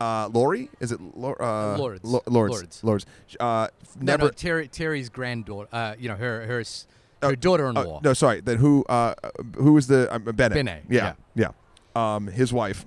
uh, 0.00 0.28
Lori 0.32 0.70
is 0.80 0.90
it 0.90 1.00
Lor- 1.16 1.40
uh, 1.40 1.76
Lourdes. 1.78 2.00
Lo- 2.02 2.22
Lourdes 2.26 2.54
Lourdes. 2.82 2.84
Lourdes 2.84 3.06
uh, 3.38 3.68
No, 4.00 4.04
never 4.04 4.24
no, 4.24 4.30
Terry, 4.30 4.66
Terry's 4.66 5.08
granddaughter. 5.08 5.68
Uh, 5.72 5.94
you 5.96 6.08
know, 6.08 6.16
her 6.16 6.44
her 6.46 6.64
s- 7.24 7.30
her 7.30 7.36
daughter-in-law. 7.36 7.96
uh, 7.98 8.00
no, 8.02 8.12
sorry. 8.12 8.40
Then 8.40 8.58
who? 8.58 8.84
Uh, 8.88 9.14
who 9.56 9.72
was 9.72 9.86
the 9.86 10.12
um, 10.14 10.24
Bennett? 10.24 10.54
Bennett, 10.54 10.84
Yeah, 10.88 11.14
yeah. 11.34 11.48
Um, 11.96 12.26
his 12.28 12.52
wife. 12.52 12.86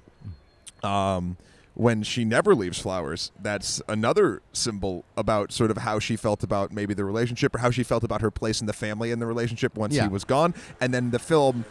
Um, 0.84 1.38
when 1.74 2.02
she 2.02 2.26
never 2.26 2.56
leaves 2.56 2.80
flowers, 2.80 3.32
that's 3.40 3.82
another 3.88 4.42
symbol 4.52 5.06
about 5.16 5.52
sort 5.52 5.70
of 5.70 5.78
how 5.78 6.00
she 6.00 6.16
felt 6.16 6.44
about 6.44 6.72
maybe 6.72 6.96
the 6.96 7.06
relationship 7.06 7.54
or 7.54 7.60
how 7.60 7.70
she 7.70 7.84
felt 7.84 8.04
about 8.04 8.22
her 8.22 8.32
place 8.32 8.62
in 8.62 8.66
the 8.68 8.74
family 8.74 9.12
in 9.12 9.20
the 9.20 9.28
relationship 9.28 9.76
once 9.78 9.94
Yeah. 9.94 10.04
he 10.04 10.10
was 10.10 10.24
gone. 10.24 10.56
And 10.82 10.94
then 10.94 11.12
the 11.12 11.20
film. 11.20 11.66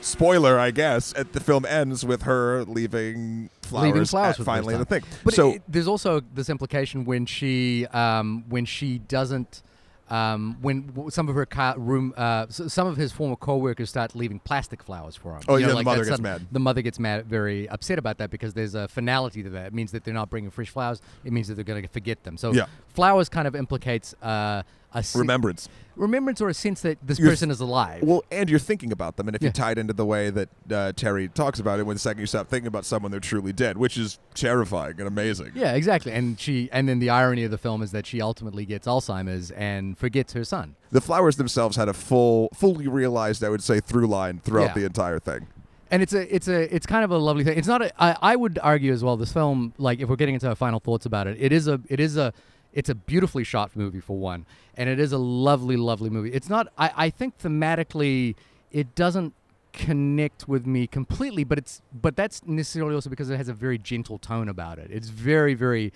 Spoiler, 0.00 0.58
I 0.58 0.70
guess. 0.70 1.14
At 1.16 1.32
the 1.32 1.40
film 1.40 1.64
ends 1.64 2.04
with 2.04 2.22
her 2.22 2.64
leaving 2.64 3.48
flowers, 3.62 3.86
Leaving 3.86 4.04
flowers 4.04 4.30
at 4.32 4.36
for 4.36 4.42
the 4.42 4.44
finally 4.44 4.74
in 4.74 4.80
the 4.80 4.84
time. 4.84 5.00
thing. 5.00 5.10
But 5.24 5.32
so 5.34 5.52
it, 5.52 5.62
there's 5.66 5.88
also 5.88 6.20
this 6.34 6.50
implication 6.50 7.06
when 7.06 7.24
she 7.24 7.86
um, 7.86 8.44
when 8.50 8.66
she 8.66 8.98
doesn't 8.98 9.62
um, 10.10 10.58
when 10.60 11.10
some 11.10 11.28
of 11.28 11.34
her 11.34 11.46
room 11.78 12.12
uh, 12.16 12.46
some 12.48 12.86
of 12.86 12.96
his 12.96 13.12
former 13.12 13.36
co-workers 13.36 13.88
start 13.90 14.14
leaving 14.14 14.38
plastic 14.38 14.82
flowers 14.82 15.16
for 15.16 15.34
him. 15.34 15.42
Oh, 15.48 15.56
You 15.56 15.60
yeah, 15.62 15.66
know, 15.66 15.70
the 15.70 15.76
like 15.76 15.84
mother 15.86 16.04
that 16.04 16.10
gets 16.10 16.20
mad. 16.20 16.46
The 16.52 16.60
mother 16.60 16.82
gets 16.82 16.98
mad, 16.98 17.26
very 17.26 17.68
upset 17.68 17.98
about 17.98 18.18
that 18.18 18.30
because 18.30 18.52
there's 18.54 18.74
a 18.74 18.86
finality 18.88 19.42
to 19.42 19.50
that. 19.50 19.66
It 19.68 19.74
means 19.74 19.92
that 19.92 20.04
they're 20.04 20.12
not 20.14 20.30
bringing 20.30 20.50
fresh 20.50 20.70
flowers. 20.70 21.00
It 21.24 21.32
means 21.32 21.48
that 21.48 21.54
they're 21.54 21.64
going 21.64 21.82
to 21.82 21.88
forget 21.88 22.22
them. 22.24 22.36
So 22.36 22.52
Yeah. 22.52 22.66
flowers 22.88 23.28
kind 23.28 23.48
of 23.48 23.54
implicates 23.56 24.14
uh, 24.22 24.62
a 24.94 25.02
Remembrance. 25.18 25.68
remembrance 25.96 26.40
or 26.40 26.48
a 26.48 26.54
sense 26.54 26.80
that 26.82 26.98
this 27.02 27.18
You're- 27.18 27.30
person 27.30 27.50
is 27.50 27.60
alive. 27.60 28.02
Well, 28.02 28.24
and 28.30 28.48
you're 28.50 28.58
thinking 28.58 28.90
about 28.92 29.16
them, 29.16 29.28
and 29.28 29.34
if 29.36 29.42
you 29.42 29.48
Yeah. 29.48 29.52
tie 29.52 29.72
it 29.72 29.78
into 29.78 29.92
the 29.92 30.04
way 30.04 30.30
that 30.30 30.48
uh, 30.70 30.92
Terry 30.96 31.28
talks 31.28 31.58
about 31.60 31.78
it, 31.80 31.86
when 31.86 31.94
the 31.96 32.00
second 32.00 32.20
you 32.20 32.26
stop 32.26 32.48
thinking 32.48 32.66
about 32.66 32.84
someone, 32.84 33.10
they're 33.10 33.20
truly 33.20 33.52
dead, 33.52 33.76
which 33.78 33.96
is 33.96 34.18
terrifying 34.34 34.94
and 34.98 35.06
amazing. 35.08 35.52
yeah, 35.54 35.72
exactly. 35.74 36.12
And 36.12 36.38
she 36.38 36.68
and 36.72 36.88
then 36.88 36.98
the 36.98 37.10
irony 37.10 37.44
of 37.44 37.50
the 37.50 37.58
film 37.58 37.82
is 37.82 37.92
that 37.92 38.06
she 38.06 38.20
ultimately 38.20 38.64
gets 38.66 38.86
Alzheimer's 38.86 39.50
and 39.52 39.96
forgets 39.98 40.32
her 40.32 40.44
son. 40.44 40.74
The 40.90 41.00
flowers 41.00 41.36
themselves 41.36 41.76
had 41.76 41.88
a 41.88 41.92
full, 41.94 42.48
fully 42.54 42.86
realized, 42.88 43.42
I 43.44 43.48
would 43.48 43.62
say, 43.62 43.80
through 43.80 44.06
line 44.06 44.40
throughout 44.44 44.68
Yeah. 44.68 44.74
the 44.74 44.84
entire 44.86 45.18
thing. 45.18 45.46
and 45.90 46.02
it's 46.02 46.12
a 46.14 46.34
it's 46.34 46.48
a 46.48 46.74
it's 46.74 46.86
kind 46.86 47.04
of 47.04 47.10
a 47.12 47.18
lovely 47.18 47.44
thing. 47.44 47.56
It's 47.56 47.68
not 47.68 47.80
a 47.82 47.92
I, 48.02 48.16
I 48.32 48.36
would 48.36 48.58
argue 48.62 48.92
as 48.92 49.04
well. 49.04 49.16
This 49.16 49.32
film, 49.32 49.74
like 49.78 50.00
if 50.00 50.08
we're 50.08 50.16
getting 50.16 50.34
into 50.34 50.48
our 50.48 50.56
final 50.56 50.80
thoughts 50.80 51.06
about 51.06 51.26
it, 51.28 51.36
it 51.38 51.52
is 51.52 51.68
a 51.68 51.78
it 51.88 52.00
is 52.00 52.16
a 52.16 52.32
it's 52.74 52.90
a 52.90 52.94
beautifully 52.94 53.44
shot 53.44 53.74
movie 53.74 54.00
for 54.00 54.18
one, 54.18 54.44
and 54.76 54.88
it 54.90 55.00
is 55.00 55.12
a 55.12 55.18
lovely 55.18 55.76
lovely 55.76 56.10
movie. 56.10 56.32
It's 56.32 56.50
not 56.50 56.68
I 56.76 56.90
I 56.94 57.10
think 57.10 57.38
thematically 57.38 58.34
it 58.70 58.94
doesn't 58.94 59.32
connect 59.72 60.46
with 60.46 60.66
me 60.66 60.86
completely, 60.86 61.44
but 61.44 61.56
it's 61.56 61.80
but 61.92 62.16
that's 62.16 62.44
necessarily 62.44 62.94
also 62.94 63.08
because 63.08 63.30
it 63.30 63.36
has 63.36 63.48
a 63.48 63.54
very 63.54 63.78
gentle 63.78 64.18
tone 64.18 64.48
about 64.48 64.78
it. 64.78 64.90
It's 64.90 65.08
very 65.08 65.54
very 65.54 65.92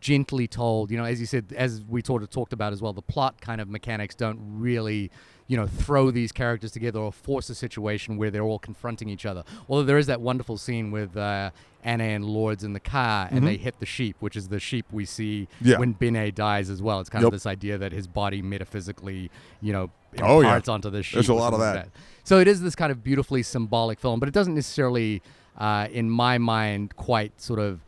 gently 0.00 0.46
told. 0.46 0.90
You 0.90 0.98
know, 0.98 1.04
as 1.04 1.20
you 1.20 1.26
said, 1.26 1.52
as 1.56 1.82
we 1.88 2.02
sort 2.02 2.22
of 2.22 2.30
talked 2.30 2.52
about 2.52 2.72
as 2.72 2.82
well, 2.82 2.92
the 2.92 3.02
plot 3.02 3.40
kind 3.40 3.60
of 3.60 3.68
mechanics 3.68 4.14
don't 4.14 4.38
really, 4.40 5.10
you 5.48 5.56
know, 5.56 5.66
throw 5.66 6.10
these 6.10 6.30
characters 6.30 6.70
together 6.70 7.00
or 7.00 7.10
force 7.12 7.48
a 7.50 7.54
situation 7.54 8.16
where 8.16 8.30
they're 8.30 8.42
all 8.44 8.58
confronting 8.58 9.08
each 9.08 9.26
other. 9.26 9.42
Although 9.68 9.84
there 9.84 9.98
is 9.98 10.06
that 10.06 10.20
wonderful 10.20 10.56
scene 10.58 10.90
with 10.90 11.16
uh, 11.16 11.50
Anna 11.82 12.04
and 12.04 12.24
Lourdes 12.24 12.62
in 12.64 12.74
the 12.74 12.80
car 12.80 13.28
and 13.30 13.46
they 13.46 13.56
hit 13.56 13.80
the 13.80 13.86
sheep, 13.86 14.16
which 14.20 14.36
is 14.36 14.48
the 14.48 14.60
sheep 14.60 14.84
we 14.92 15.04
see 15.06 15.48
Yeah. 15.62 15.78
when 15.78 15.94
Beñat 15.94 16.34
dies 16.34 16.68
as 16.70 16.80
well. 16.82 17.00
It's 17.00 17.08
kind 17.10 17.22
Yep. 17.22 17.28
of 17.28 17.32
this 17.32 17.46
idea 17.46 17.78
that 17.78 17.92
his 17.92 18.06
body 18.06 18.42
metaphysically, 18.42 19.30
you 19.62 19.72
know, 19.72 19.90
Oh, 20.22 20.40
yeah. 20.42 20.60
onto 20.68 20.90
the 20.90 21.02
sheep. 21.02 21.14
There's 21.14 21.28
a 21.28 21.34
lot 21.34 21.52
of 21.54 21.60
like 21.60 21.74
that. 21.74 21.88
So 22.24 22.38
it 22.40 22.48
is 22.48 22.60
this 22.60 22.74
kind 22.74 22.92
of 22.92 23.02
beautifully 23.02 23.42
symbolic 23.42 23.98
film, 24.00 24.20
but 24.20 24.28
it 24.28 24.32
doesn't 24.34 24.54
necessarily, 24.54 25.22
uh, 25.56 25.88
in 25.90 26.10
my 26.10 26.36
mind, 26.38 26.94
quite 26.96 27.40
sort 27.40 27.58
of 27.58 27.80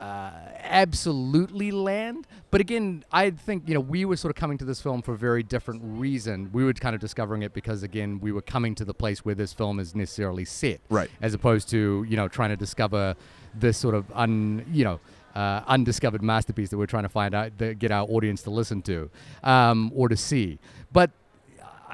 uh, 0.00 0.30
absolutely 0.58 1.70
land. 1.70 2.26
But 2.50 2.60
again, 2.60 3.04
I 3.12 3.30
think 3.30 3.68
you 3.68 3.74
know 3.74 3.80
we 3.80 4.04
were 4.04 4.16
sort 4.16 4.30
of 4.30 4.36
coming 4.36 4.58
to 4.58 4.64
this 4.64 4.80
film 4.80 5.02
for 5.02 5.14
a 5.14 5.16
very 5.16 5.42
different 5.42 5.82
reason. 5.84 6.50
We 6.52 6.64
were 6.64 6.72
kind 6.72 6.94
of 6.94 7.00
discovering 7.00 7.42
it 7.42 7.52
because 7.52 7.82
again 7.82 8.20
we 8.20 8.32
were 8.32 8.42
coming 8.42 8.74
to 8.76 8.84
the 8.84 8.94
place 8.94 9.24
where 9.24 9.34
this 9.34 9.52
film 9.52 9.80
is 9.80 9.94
necessarily 9.94 10.44
set, 10.44 10.80
Right. 10.88 11.10
As 11.20 11.34
opposed 11.34 11.68
to 11.70 12.04
you 12.08 12.16
know 12.16 12.28
trying 12.28 12.50
to 12.50 12.56
discover 12.56 13.14
this 13.54 13.76
sort 13.78 13.94
of 13.94 14.04
un 14.12 14.64
you 14.72 14.84
know. 14.84 15.00
Uh, 15.34 15.64
undiscovered 15.66 16.22
masterpiece 16.22 16.70
that 16.70 16.78
we're 16.78 16.86
trying 16.86 17.02
to 17.02 17.08
find 17.08 17.34
out, 17.34 17.58
that 17.58 17.80
get 17.80 17.90
our 17.90 18.06
audience 18.08 18.40
to 18.40 18.50
listen 18.50 18.80
to 18.80 19.10
um, 19.42 19.90
or 19.92 20.08
to 20.08 20.16
see. 20.16 20.60
But 20.92 21.10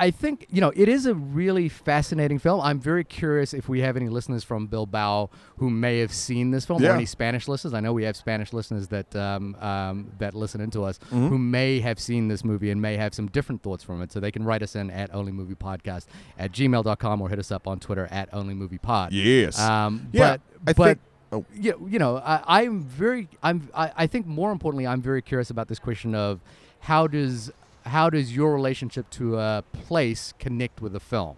I 0.01 0.11
think 0.11 0.47
you 0.51 0.61
know 0.61 0.73
it 0.75 0.89
is 0.89 1.07
a 1.07 1.15
really 1.15 1.69
fascinating 1.69 2.39
film. 2.39 2.61
I'm 2.61 2.81
very 2.81 3.05
curious 3.05 3.53
if 3.55 3.69
we 3.69 3.81
have 3.83 3.97
any 3.97 4.09
listeners 4.09 4.43
from 4.43 4.67
Bilbao 4.67 5.31
who 5.59 5.69
may 5.71 5.99
have 6.01 6.13
seen 6.13 6.51
this 6.51 6.65
film, 6.65 6.83
Yeah. 6.83 6.91
or 6.91 6.95
any 6.95 7.07
Spanish 7.07 7.47
listeners. 7.49 7.75
I 7.75 7.81
know 7.81 7.93
we 7.93 8.05
have 8.05 8.17
Spanish 8.17 8.53
listeners 8.53 8.89
that 8.89 9.15
um, 9.15 9.55
um, 9.61 10.11
that 10.19 10.35
listen 10.35 10.61
into 10.61 10.83
us 10.85 10.99
Mm-hmm. 10.99 11.29
who 11.29 11.39
may 11.39 11.81
have 11.81 12.01
seen 12.01 12.29
this 12.29 12.45
movie 12.45 12.71
and 12.71 12.81
may 12.81 12.97
have 12.97 13.15
some 13.15 13.27
different 13.29 13.63
thoughts 13.63 13.85
from 13.85 14.01
it. 14.03 14.11
So 14.13 14.21
they 14.21 14.31
can 14.33 14.43
write 14.45 14.63
us 14.63 14.75
in 14.75 14.91
at 14.91 15.13
onlymoviepodcast 15.13 16.07
at 16.39 16.53
gmail.com 16.53 17.21
or 17.23 17.29
hit 17.29 17.39
us 17.39 17.53
up 17.53 17.67
on 17.69 17.79
Twitter 17.81 18.09
at 18.11 18.31
onlymoviepod. 18.33 19.09
Yes. 19.13 19.59
Um, 19.59 20.09
Yeah, 20.13 20.37
but 20.65 20.71
I 20.71 20.73
but 20.73 20.85
think- 20.87 20.99
oh. 21.33 21.45
yeah, 21.55 21.73
you 21.87 21.99
know, 21.99 22.17
I, 22.19 22.61
I'm 22.63 22.83
very, 22.83 23.29
I'm, 23.43 23.69
I, 23.75 23.93
I 23.97 24.07
think 24.07 24.27
more 24.27 24.51
importantly, 24.53 24.87
I'm 24.87 25.03
very 25.03 25.23
curious 25.23 25.51
about 25.51 25.69
this 25.69 25.79
question 25.79 26.15
of 26.15 26.41
how 26.81 27.07
does 27.07 27.53
how 27.91 28.09
does 28.09 28.35
your 28.35 28.55
relationship 28.55 29.11
to 29.11 29.39
a 29.39 29.65
place 29.73 30.33
connect 30.39 30.81
with 30.81 30.93
the 30.93 31.01
film? 31.01 31.37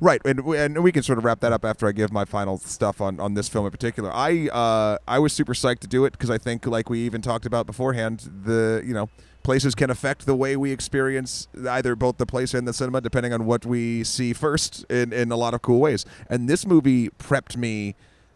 Right, 0.00 0.20
and 0.24 0.40
and 0.40 0.82
we 0.82 0.92
can 0.92 1.02
sort 1.02 1.18
of 1.18 1.24
wrap 1.24 1.40
that 1.40 1.52
up 1.52 1.64
after 1.64 1.86
I 1.86 1.92
give 1.92 2.12
my 2.12 2.24
final 2.24 2.58
stuff 2.58 3.00
on, 3.00 3.20
on 3.20 3.34
this 3.34 3.48
film 3.48 3.64
in 3.64 3.70
particular. 3.70 4.10
I 4.12 4.48
uh, 4.48 4.98
I 5.06 5.18
was 5.18 5.32
super 5.32 5.54
psyched 5.54 5.80
to 5.80 5.86
do 5.86 6.04
it 6.04 6.12
because 6.12 6.30
I 6.30 6.38
think, 6.38 6.66
like 6.66 6.90
we 6.90 7.00
even 7.00 7.22
talked 7.22 7.46
about 7.46 7.66
beforehand, 7.66 8.28
the 8.44 8.82
you 8.84 8.92
know 8.92 9.08
places 9.42 9.74
can 9.74 9.90
affect 9.90 10.26
the 10.26 10.34
way 10.34 10.56
we 10.56 10.72
experience 10.72 11.48
either 11.70 11.94
both 11.94 12.18
the 12.18 12.26
place 12.26 12.52
and 12.52 12.66
the 12.66 12.72
cinema, 12.72 13.00
depending 13.00 13.32
on 13.32 13.46
what 13.46 13.64
we 13.64 14.02
see 14.04 14.32
first 14.32 14.84
in 14.90 15.12
in 15.12 15.30
a 15.30 15.36
lot 15.36 15.54
of 15.54 15.62
cool 15.62 15.80
ways. 15.80 16.04
And 16.28 16.48
this 16.48 16.66
movie 16.66 17.10
prepped 17.10 17.56
me, 17.56 17.94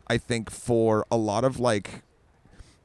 I 0.09 0.19
think, 0.19 0.51
for 0.51 1.07
a 1.11 1.17
lot 1.17 1.45
of 1.45 1.59
like 1.59 2.05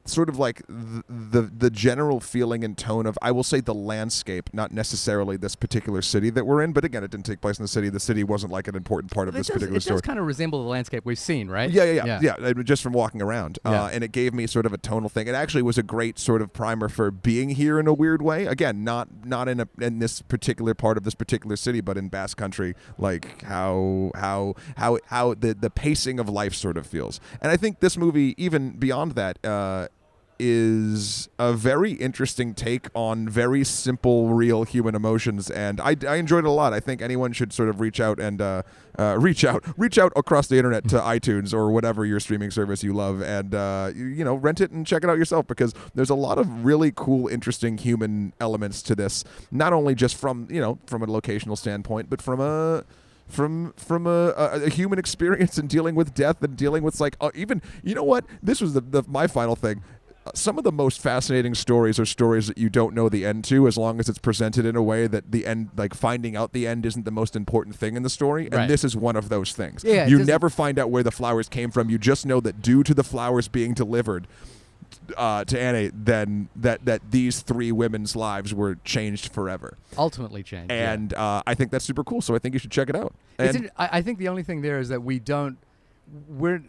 sort 0.06 0.28
of 0.28 0.38
like 0.38 0.62
the, 0.68 1.02
the 1.08 1.42
the 1.42 1.70
general 1.70 2.20
feeling 2.20 2.64
and 2.64 2.76
tone 2.76 3.06
of 3.06 3.18
I 3.22 3.30
will 3.32 3.42
say 3.44 3.60
the 3.60 3.74
landscape, 3.74 4.50
not 4.52 4.72
necessarily 4.72 5.36
this 5.36 5.54
particular 5.56 6.02
city 6.02 6.30
that 6.30 6.46
we're 6.46 6.62
in. 6.62 6.72
But 6.72 6.84
again, 6.84 7.04
it 7.04 7.10
didn't 7.10 7.26
take 7.26 7.40
place 7.40 7.58
in 7.58 7.62
the 7.64 7.68
city. 7.68 7.88
The 7.88 8.00
city 8.00 8.24
wasn't 8.24 8.52
like 8.52 8.68
an 8.68 8.76
important 8.76 9.12
part 9.12 9.28
of 9.28 9.34
It 9.34 9.38
this 9.38 9.46
does, 9.48 9.54
particular 9.54 9.78
it 9.78 9.82
story. 9.82 9.96
does 9.96 10.02
kind 10.02 10.18
of 10.18 10.26
resemble 10.26 10.62
the 10.62 10.68
landscape 10.68 11.04
we've 11.04 11.18
seen, 11.18 11.48
right? 11.48 11.70
Yeah, 11.70 11.84
yeah, 11.84 12.04
yeah, 12.04 12.20
yeah. 12.40 12.46
uh, 12.48 12.52
Just 12.62 12.82
from 12.82 12.92
walking 12.92 13.20
around, 13.22 13.58
Yeah. 13.64 13.84
uh, 13.84 13.88
and 13.92 14.02
it 14.04 14.12
gave 14.12 14.32
me 14.34 14.46
sort 14.46 14.66
of 14.66 14.72
a 14.72 14.78
tonal 14.78 15.08
thing. 15.08 15.26
It 15.28 15.34
actually 15.34 15.62
was 15.62 15.78
a 15.78 15.82
great 15.82 16.18
sort 16.18 16.42
of 16.42 16.52
primer 16.52 16.88
for 16.88 17.10
being 17.10 17.50
here 17.50 17.78
in 17.80 17.86
a 17.86 17.92
weird 17.94 18.22
way. 18.22 18.46
Again, 18.46 18.84
not 18.84 19.08
not 19.24 19.48
in 19.48 19.60
a 19.60 19.68
in 19.80 19.98
this 19.98 20.22
particular 20.22 20.74
part 20.74 20.96
of 20.96 21.04
this 21.04 21.14
particular 21.14 21.56
city, 21.56 21.80
but 21.80 21.96
in 21.96 22.08
Basque 22.08 22.36
Country, 22.36 22.74
like 22.98 23.42
how 23.42 24.10
how 24.14 24.54
how 24.76 24.98
how 25.06 25.34
the 25.34 25.54
the 25.54 25.70
pacing 25.70 26.18
of 26.20 26.28
life 26.28 26.54
sort 26.54 26.76
of 26.76 26.86
feels. 26.86 27.20
And 27.40 27.50
I 27.50 27.56
think 27.56 27.80
this 27.80 27.96
movie, 27.96 28.34
even 28.36 28.70
beyond 28.70 29.12
that. 29.12 29.38
Uh, 29.44 29.88
is 30.38 31.28
a 31.38 31.52
very 31.52 31.92
interesting 31.92 32.54
take 32.54 32.88
on 32.94 33.28
very 33.28 33.64
simple, 33.64 34.28
real 34.28 34.64
human 34.64 34.94
emotions, 34.94 35.50
and 35.50 35.80
I, 35.80 35.96
I 36.06 36.16
enjoyed 36.16 36.44
it 36.44 36.48
a 36.48 36.50
lot. 36.50 36.72
I 36.72 36.80
think 36.80 37.02
anyone 37.02 37.32
should 37.32 37.52
sort 37.52 37.68
of 37.68 37.80
reach 37.80 38.00
out 38.00 38.20
and 38.20 38.40
uh, 38.40 38.62
uh, 38.98 39.16
reach 39.18 39.44
out, 39.44 39.64
reach 39.76 39.98
out 39.98 40.12
across 40.16 40.46
the 40.46 40.56
internet 40.56 40.88
to 40.88 40.98
iTunes 41.00 41.54
or 41.54 41.70
whatever 41.70 42.04
your 42.04 42.20
streaming 42.20 42.50
service 42.50 42.82
you 42.82 42.92
love, 42.92 43.22
and 43.22 43.54
uh, 43.54 43.90
you, 43.94 44.06
you 44.06 44.24
know, 44.24 44.34
rent 44.34 44.60
it 44.60 44.70
and 44.70 44.86
check 44.86 45.04
it 45.04 45.10
out 45.10 45.18
yourself 45.18 45.46
because 45.46 45.74
there's 45.94 46.10
a 46.10 46.14
lot 46.14 46.38
of 46.38 46.64
really 46.64 46.92
cool, 46.94 47.28
interesting 47.28 47.78
human 47.78 48.32
elements 48.40 48.82
to 48.82 48.94
this. 48.94 49.24
Not 49.50 49.72
only 49.72 49.94
just 49.94 50.16
from 50.16 50.48
you 50.50 50.60
know 50.60 50.78
from 50.86 51.02
a 51.02 51.06
locational 51.06 51.56
standpoint, 51.56 52.10
but 52.10 52.20
from 52.20 52.40
a 52.40 52.84
from 53.28 53.72
from 53.76 54.06
a, 54.06 54.32
a, 54.36 54.64
a 54.64 54.68
human 54.68 54.98
experience 54.98 55.58
and 55.58 55.68
dealing 55.68 55.94
with 55.94 56.14
death 56.14 56.42
and 56.42 56.56
dealing 56.56 56.82
with 56.82 57.00
like 57.00 57.16
uh, 57.20 57.30
even 57.34 57.60
you 57.82 57.94
know 57.94 58.04
what 58.04 58.24
this 58.42 58.60
was 58.60 58.74
the, 58.74 58.80
the 58.80 59.02
my 59.08 59.26
final 59.26 59.56
thing 59.56 59.82
some 60.34 60.58
of 60.58 60.64
the 60.64 60.72
most 60.72 61.00
fascinating 61.00 61.54
stories 61.54 61.98
are 61.98 62.06
stories 62.06 62.46
that 62.48 62.58
you 62.58 62.68
don't 62.68 62.94
know 62.94 63.08
the 63.08 63.24
end 63.26 63.44
to 63.44 63.66
as 63.66 63.76
long 63.76 64.00
as 64.00 64.08
it's 64.08 64.18
presented 64.18 64.64
in 64.66 64.76
a 64.76 64.82
way 64.82 65.06
that 65.06 65.30
the 65.32 65.46
end 65.46 65.70
like 65.76 65.94
finding 65.94 66.36
out 66.36 66.52
the 66.52 66.66
end 66.66 66.84
isn't 66.86 67.04
the 67.04 67.10
most 67.10 67.36
important 67.36 67.76
thing 67.76 67.96
in 67.96 68.02
the 68.02 68.10
story 68.10 68.46
and 68.46 68.54
Right. 68.54 68.68
this 68.68 68.84
is 68.84 68.96
one 68.96 69.16
of 69.16 69.28
those 69.28 69.52
things 69.52 69.84
Yeah, 69.84 70.06
you 70.06 70.24
never 70.24 70.48
find 70.50 70.78
out 70.78 70.90
where 70.90 71.02
the 71.02 71.10
flowers 71.10 71.48
came 71.48 71.70
from 71.70 71.90
you 71.90 71.98
just 71.98 72.24
know 72.26 72.40
that 72.40 72.62
due 72.62 72.82
to 72.82 72.94
the 72.94 73.04
flowers 73.04 73.48
being 73.48 73.74
delivered 73.74 74.26
uh, 75.16 75.44
to 75.44 75.60
Anne, 75.60 75.90
then 75.94 76.48
that 76.54 76.84
that 76.84 77.10
these 77.10 77.40
three 77.40 77.72
women's 77.72 78.14
lives 78.14 78.54
were 78.54 78.76
changed 78.84 79.32
forever, 79.32 79.76
Ultimately 79.98 80.42
changed. 80.44 80.70
yeah. 80.70 80.92
and 80.92 81.12
uh, 81.14 81.42
I 81.46 81.54
think 81.54 81.70
that's 81.72 81.84
super 81.84 82.04
cool. 82.04 82.20
So 82.20 82.34
I 82.34 82.38
think 82.38 82.54
you 82.54 82.58
should 82.60 82.70
check 82.70 82.88
it 82.88 82.94
out. 82.96 83.12
And 83.38 83.48
It's 83.48 83.56
in, 83.58 83.70
I, 83.76 83.88
I 83.98 84.02
think 84.02 84.18
the 84.18 84.28
only 84.28 84.42
thing 84.44 84.60
there 84.62 84.78
is 84.78 84.88
that 84.90 85.02
we 85.02 85.18
don't. 85.18 85.58
We're 86.28 86.62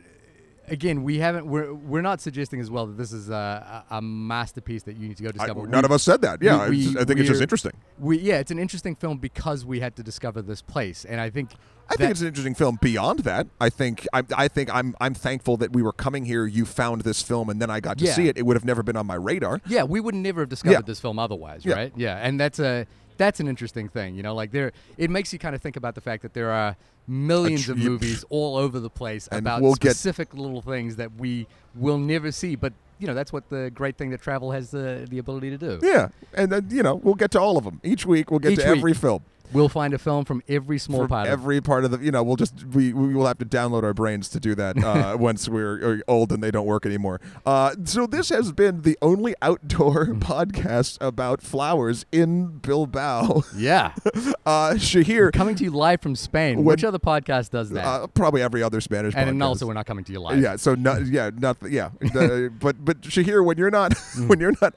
again, 0.67 1.03
we 1.03 1.19
haven't. 1.19 1.47
We're 1.47 1.73
we're 1.73 2.01
not 2.01 2.21
suggesting 2.21 2.59
as 2.59 2.69
well 2.69 2.85
that 2.87 2.97
this 2.97 3.11
is 3.11 3.29
a, 3.29 3.83
a 3.89 4.01
masterpiece 4.01 4.83
that 4.83 4.97
you 4.97 5.07
need 5.07 5.17
to 5.17 5.23
go 5.23 5.29
I- 5.29 5.31
discover. 5.33 5.67
none 5.67 5.81
We- 5.81 5.85
of 5.85 5.91
us 5.91 6.03
said 6.03 6.21
that. 6.21 6.41
Yeah, 6.41 6.69
we- 6.69 6.83
just- 6.83 6.97
I 6.97 7.03
think 7.05 7.19
it's 7.19 7.29
just 7.29 7.41
interesting. 7.41 7.73
We 7.99 8.19
yeah, 8.19 8.39
it's 8.39 8.51
an 8.51 8.59
interesting 8.59 8.95
film 8.95 9.17
because 9.17 9.65
we 9.65 9.79
had 9.79 9.95
to 9.97 10.03
discover 10.03 10.41
this 10.41 10.61
place, 10.61 11.05
and 11.05 11.19
I 11.21 11.29
think. 11.29 11.51
I 11.89 11.95
think 11.95 12.11
it's 12.11 12.19
an 12.19 12.27
interesting 12.27 12.53
film. 12.53 12.77
Beyond 12.81 13.19
that, 13.19 13.47
I 13.61 13.69
think 13.69 14.05
I, 14.11 14.21
I 14.35 14.49
think 14.49 14.73
I'm 14.75 14.93
I'm 14.99 15.13
thankful 15.13 15.55
that 15.57 15.71
we 15.71 15.81
were 15.81 15.93
coming 15.93 16.25
here. 16.25 16.45
You 16.45 16.65
found 16.65 17.01
this 17.03 17.21
film, 17.21 17.49
and 17.49 17.61
then 17.61 17.69
I 17.69 17.79
got 17.79 17.97
to 17.99 18.05
Yeah. 18.05 18.13
see 18.13 18.27
it. 18.27 18.37
It 18.37 18.45
would 18.45 18.57
have 18.57 18.65
never 18.65 18.83
been 18.83 18.97
on 18.97 19.05
my 19.07 19.15
radar. 19.15 19.61
Yeah, 19.65 19.83
we 19.83 20.01
would 20.01 20.13
never 20.13 20.41
have 20.41 20.49
discovered 20.49 20.73
Yeah. 20.73 20.81
this 20.81 20.99
film 20.99 21.17
otherwise, 21.17 21.63
Yeah. 21.63 21.75
right? 21.75 21.93
Yeah, 21.95 22.17
and 22.17 22.37
that's 22.37 22.59
a 22.59 22.85
that's 23.17 23.39
an 23.39 23.47
interesting 23.47 23.89
thing, 23.89 24.15
you 24.15 24.23
know. 24.23 24.33
Like 24.35 24.51
there, 24.51 24.71
it 24.97 25.09
makes 25.09 25.33
you 25.33 25.39
kind 25.39 25.55
of 25.55 25.61
think 25.61 25.75
about 25.75 25.95
the 25.95 26.01
fact 26.01 26.21
that 26.23 26.33
there 26.33 26.51
are 26.51 26.75
millions 27.07 27.65
tr- 27.65 27.71
of 27.73 27.77
movies 27.77 28.23
all 28.29 28.57
over 28.57 28.79
the 28.79 28.89
place 28.89 29.27
And 29.31 29.39
about 29.39 29.61
we'll 29.61 29.75
get- 29.75 29.91
specific 29.91 30.33
little 30.33 30.61
things 30.61 30.95
that 30.97 31.15
we 31.15 31.47
will 31.75 31.97
never 31.97 32.31
see. 32.31 32.55
But 32.55 32.73
you 32.99 33.05
know, 33.07 33.13
that's 33.13 33.31
what 33.31 33.49
the 33.49 33.69
great 33.73 33.95
thing 33.97 34.09
that 34.09 34.21
travel 34.21 34.51
has 34.51 34.71
the 34.71 35.05
the 35.09 35.17
ability 35.19 35.49
to 35.51 35.57
do. 35.57 35.79
Yeah, 35.83 36.09
and 36.33 36.51
then 36.51 36.67
you 36.71 36.81
know 36.83 36.95
we'll 36.95 37.15
get 37.15 37.31
to 37.31 37.39
all 37.39 37.57
of 37.57 37.63
them 37.63 37.79
each 37.83 38.05
week. 38.05 38.31
We'll 38.31 38.39
get 38.39 38.53
Each 38.53 38.59
to 38.59 38.65
every 38.67 38.93
film. 38.93 39.23
We'll 39.53 39.69
find 39.69 39.93
a 39.93 39.97
film 39.97 40.25
from 40.25 40.41
every 40.47 40.77
small 40.77 41.01
from 41.01 41.07
part. 41.09 41.27
of 41.27 41.33
every 41.33 41.61
part 41.61 41.85
of 41.85 41.91
the 41.91 41.99
you 41.99 42.11
know 42.11 42.21
we'll 42.23 42.35
just 42.35 42.65
we, 42.73 42.93
we 42.93 43.13
will 43.13 43.25
have 43.25 43.37
to 43.39 43.45
download 43.45 43.83
our 43.83 43.93
brains 43.93 44.29
to 44.29 44.39
do 44.39 44.55
that 44.55 44.81
uh, 44.83 45.15
once 45.19 45.47
we're 45.47 45.95
uh, 45.95 46.11
old 46.11 46.31
and 46.31 46.43
they 46.43 46.51
don't 46.51 46.65
work 46.65 46.85
anymore 46.85 47.21
uh, 47.45 47.73
so 47.85 48.05
this 48.05 48.29
has 48.29 48.51
been 48.51 48.81
the 48.81 48.97
only 49.01 49.33
outdoor 49.41 50.05
Hmm. 50.05 50.19
podcast 50.19 50.97
about 51.01 51.41
flowers 51.41 52.05
in 52.11 52.57
bilbao 52.59 53.43
Yeah. 53.55 53.93
uh, 54.45 54.73
shahir 54.75 55.31
coming 55.31 55.55
to 55.55 55.63
you 55.63 55.71
live 55.71 56.01
from 56.01 56.15
Spain. 56.15 56.57
When- 56.57 56.65
Which 56.65 56.83
other 56.83 56.99
podcast 56.99 57.49
does 57.51 57.69
that? 57.71 57.85
uh, 57.85 58.07
probably 58.07 58.41
every 58.41 58.61
other 58.63 58.81
spanish 58.81 59.13
and 59.15 59.29
podcast. 59.39 59.43
also, 59.45 59.65
we're 59.67 59.73
not 59.73 59.85
coming 59.85 60.03
to 60.05 60.11
you 60.11 60.19
live. 60.19 60.39
yeah, 60.41 60.55
so 60.57 60.75
not 60.75 61.05
yeah, 61.07 61.29
not 61.37 61.57
yeah, 61.69 61.89
Uh, 62.15 62.49
but 62.59 62.83
but 62.83 63.01
Shahir, 63.01 63.43
when 63.45 63.57
you're 63.57 63.71
not 63.71 63.93
Hmm. 63.97 64.27
when 64.27 64.39
you're 64.39 64.53
not 64.61 64.75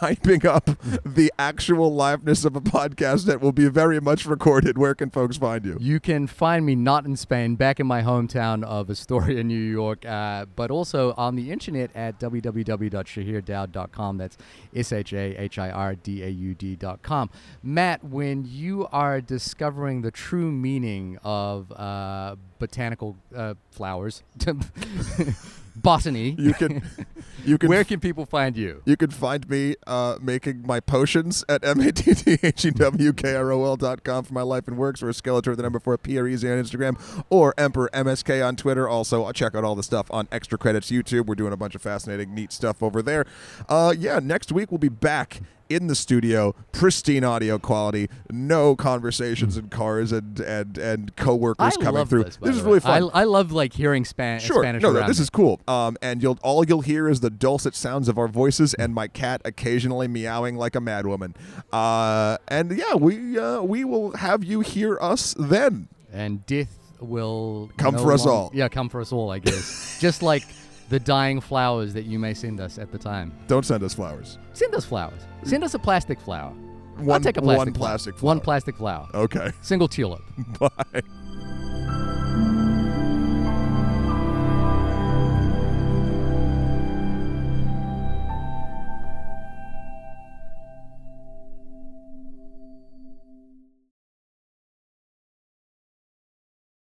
hyping 0.00 0.44
up 0.44 0.70
the 1.04 1.32
actual 1.38 1.90
liveness 1.92 2.44
of 2.44 2.56
a 2.56 2.60
podcast 2.60 3.26
that 3.26 3.40
will 3.40 3.52
be 3.52 3.68
very 3.68 3.96
much 4.08 4.24
recorded, 4.24 4.78
where 4.78 4.94
can 4.94 5.10
folks 5.10 5.36
find 5.36 5.66
you? 5.66 5.76
You 5.78 6.00
can 6.00 6.26
find 6.26 6.64
me 6.64 6.74
not 6.74 7.04
in 7.04 7.14
Spain, 7.14 7.56
back 7.56 7.78
in 7.78 7.86
my 7.86 8.00
hometown 8.00 8.64
of 8.64 8.88
Astoria, 8.88 9.44
New 9.54 9.54
York, 9.54 10.06
uh, 10.06 10.46
but 10.56 10.70
also 10.70 11.12
on 11.18 11.36
the 11.36 11.50
internet 11.50 11.90
at 11.94 12.18
www.shahirdaud.com. 12.18 14.16
That's 14.16 14.38
S 14.74 14.92
H 14.92 15.12
A 15.12 15.36
H 15.36 15.58
I 15.58 15.68
R 15.68 15.94
D 15.94 16.22
A 16.22 16.28
U 16.28 16.54
D.com. 16.54 17.28
Matt, 17.62 18.02
when 18.02 18.46
you 18.48 18.86
are 18.92 19.20
discovering 19.20 20.00
the 20.00 20.10
true 20.10 20.50
meaning 20.50 21.18
of 21.22 21.70
uh, 21.72 22.36
botanical 22.58 23.14
uh, 23.36 23.52
flowers, 23.72 24.22
botany, 25.82 26.34
You 26.38 26.54
can 26.54 26.82
you 27.44 27.58
can 27.58 27.68
where 27.68 27.84
can 27.84 28.00
people 28.00 28.26
find 28.26 28.56
you? 28.56 28.82
You 28.84 28.96
can 28.96 29.10
find 29.10 29.48
me 29.48 29.76
uh, 29.86 30.18
making 30.20 30.66
my 30.66 30.80
potions 30.80 31.44
at 31.48 31.64
M-A-T-T-H-E-W-K-R-O-L 31.64 33.76
dot 33.76 34.04
com 34.04 34.24
for 34.24 34.34
my 34.34 34.42
life 34.42 34.68
and 34.68 34.76
works, 34.76 35.02
or 35.02 35.08
Skeletor, 35.08 35.56
the 35.56 35.62
number 35.62 35.78
four, 35.78 35.96
P-R-E-Z 35.98 36.48
on 36.48 36.62
Instagram, 36.62 37.24
or 37.30 37.54
Emperor 37.56 37.90
MSK 37.92 38.46
on 38.46 38.56
Twitter. 38.56 38.88
Also, 38.88 39.30
check 39.32 39.54
out 39.54 39.64
all 39.64 39.74
the 39.74 39.82
stuff 39.82 40.06
on 40.10 40.28
Extra 40.32 40.58
Credits 40.58 40.90
YouTube. 40.90 41.26
We're 41.26 41.34
doing 41.34 41.52
a 41.52 41.56
bunch 41.56 41.74
of 41.74 41.82
fascinating, 41.82 42.34
neat 42.34 42.52
stuff 42.52 42.82
over 42.82 43.02
there. 43.02 43.24
Uh, 43.68 43.94
yeah, 43.96 44.20
next 44.22 44.52
week 44.52 44.70
we'll 44.70 44.78
be 44.78 44.88
back 44.88 45.40
in 45.68 45.86
the 45.86 45.94
studio, 45.94 46.54
pristine 46.72 47.24
audio 47.24 47.58
quality, 47.58 48.08
no 48.30 48.74
conversations 48.76 49.56
in 49.56 49.68
cars 49.68 50.12
and 50.12 50.40
and 50.40 50.78
and 50.78 51.14
coworkers 51.16 51.76
I 51.78 51.82
coming 51.82 52.04
through. 52.06 52.24
this. 52.24 52.36
by 52.38 52.48
is 52.50 52.62
really 52.62 52.80
fun. 52.80 53.10
I, 53.14 53.20
I 53.20 53.24
love 53.24 53.52
like 53.52 53.72
hearing 53.74 54.04
Span- 54.04 54.40
Sure. 54.40 54.62
Spanish. 54.62 54.82
no, 54.82 54.92
no, 54.92 55.06
this 55.06 55.18
me. 55.18 55.22
is 55.22 55.30
cool. 55.30 55.60
Um, 55.68 55.96
and 56.02 56.22
you'll 56.22 56.38
all 56.42 56.64
you'll 56.64 56.80
hear 56.80 57.08
is 57.08 57.20
the 57.20 57.30
dulcet 57.30 57.74
sounds 57.74 58.08
of 58.08 58.18
our 58.18 58.28
voices 58.28 58.74
and 58.74 58.94
my 58.94 59.08
cat 59.08 59.40
occasionally 59.44 60.08
meowing 60.08 60.56
like 60.56 60.74
a 60.76 60.80
madwoman. 60.80 61.34
Uh, 61.72 62.38
and 62.48 62.76
yeah, 62.76 62.94
we 62.94 63.38
uh, 63.38 63.62
we 63.62 63.84
will 63.84 64.16
have 64.16 64.42
you 64.44 64.60
hear 64.60 64.98
us 65.00 65.34
then. 65.38 65.88
and 66.12 66.44
death 66.46 66.74
will 67.00 67.70
Come 67.76 67.94
no 67.94 68.02
for 68.02 68.12
us 68.12 68.24
long- 68.24 68.34
all. 68.34 68.50
Yeah, 68.54 68.68
come 68.68 68.88
for 68.88 69.00
us 69.00 69.12
all, 69.12 69.30
I 69.30 69.38
guess. 69.38 69.98
Just 70.00 70.22
like 70.22 70.42
the 70.88 70.98
dying 71.00 71.40
flowers 71.40 71.92
that 71.94 72.04
you 72.04 72.18
may 72.18 72.34
send 72.34 72.60
us 72.60 72.78
at 72.78 72.90
the 72.92 72.98
time. 72.98 73.32
Don't 73.46 73.64
send 73.66 73.82
us 73.82 73.94
flowers. 73.94 74.38
Send 74.54 74.74
us 74.74 74.84
flowers. 74.84 75.20
Send 75.44 75.62
us 75.64 75.74
a 75.74 75.78
plastic 75.78 76.20
flower. 76.20 76.54
I'll 76.98 77.04
One- 77.04 77.22
take 77.22 77.36
a 77.36 77.42
plastic 77.42 77.66
one 77.66 77.74
flower. 77.74 77.88
plastic 77.90 78.22
One 78.22 78.40
plastic 78.40 78.76
flower. 78.76 79.08
Okay. 79.14 79.52
Single 79.62 79.88
tulip. 79.88 80.22
Bye. 80.58 81.02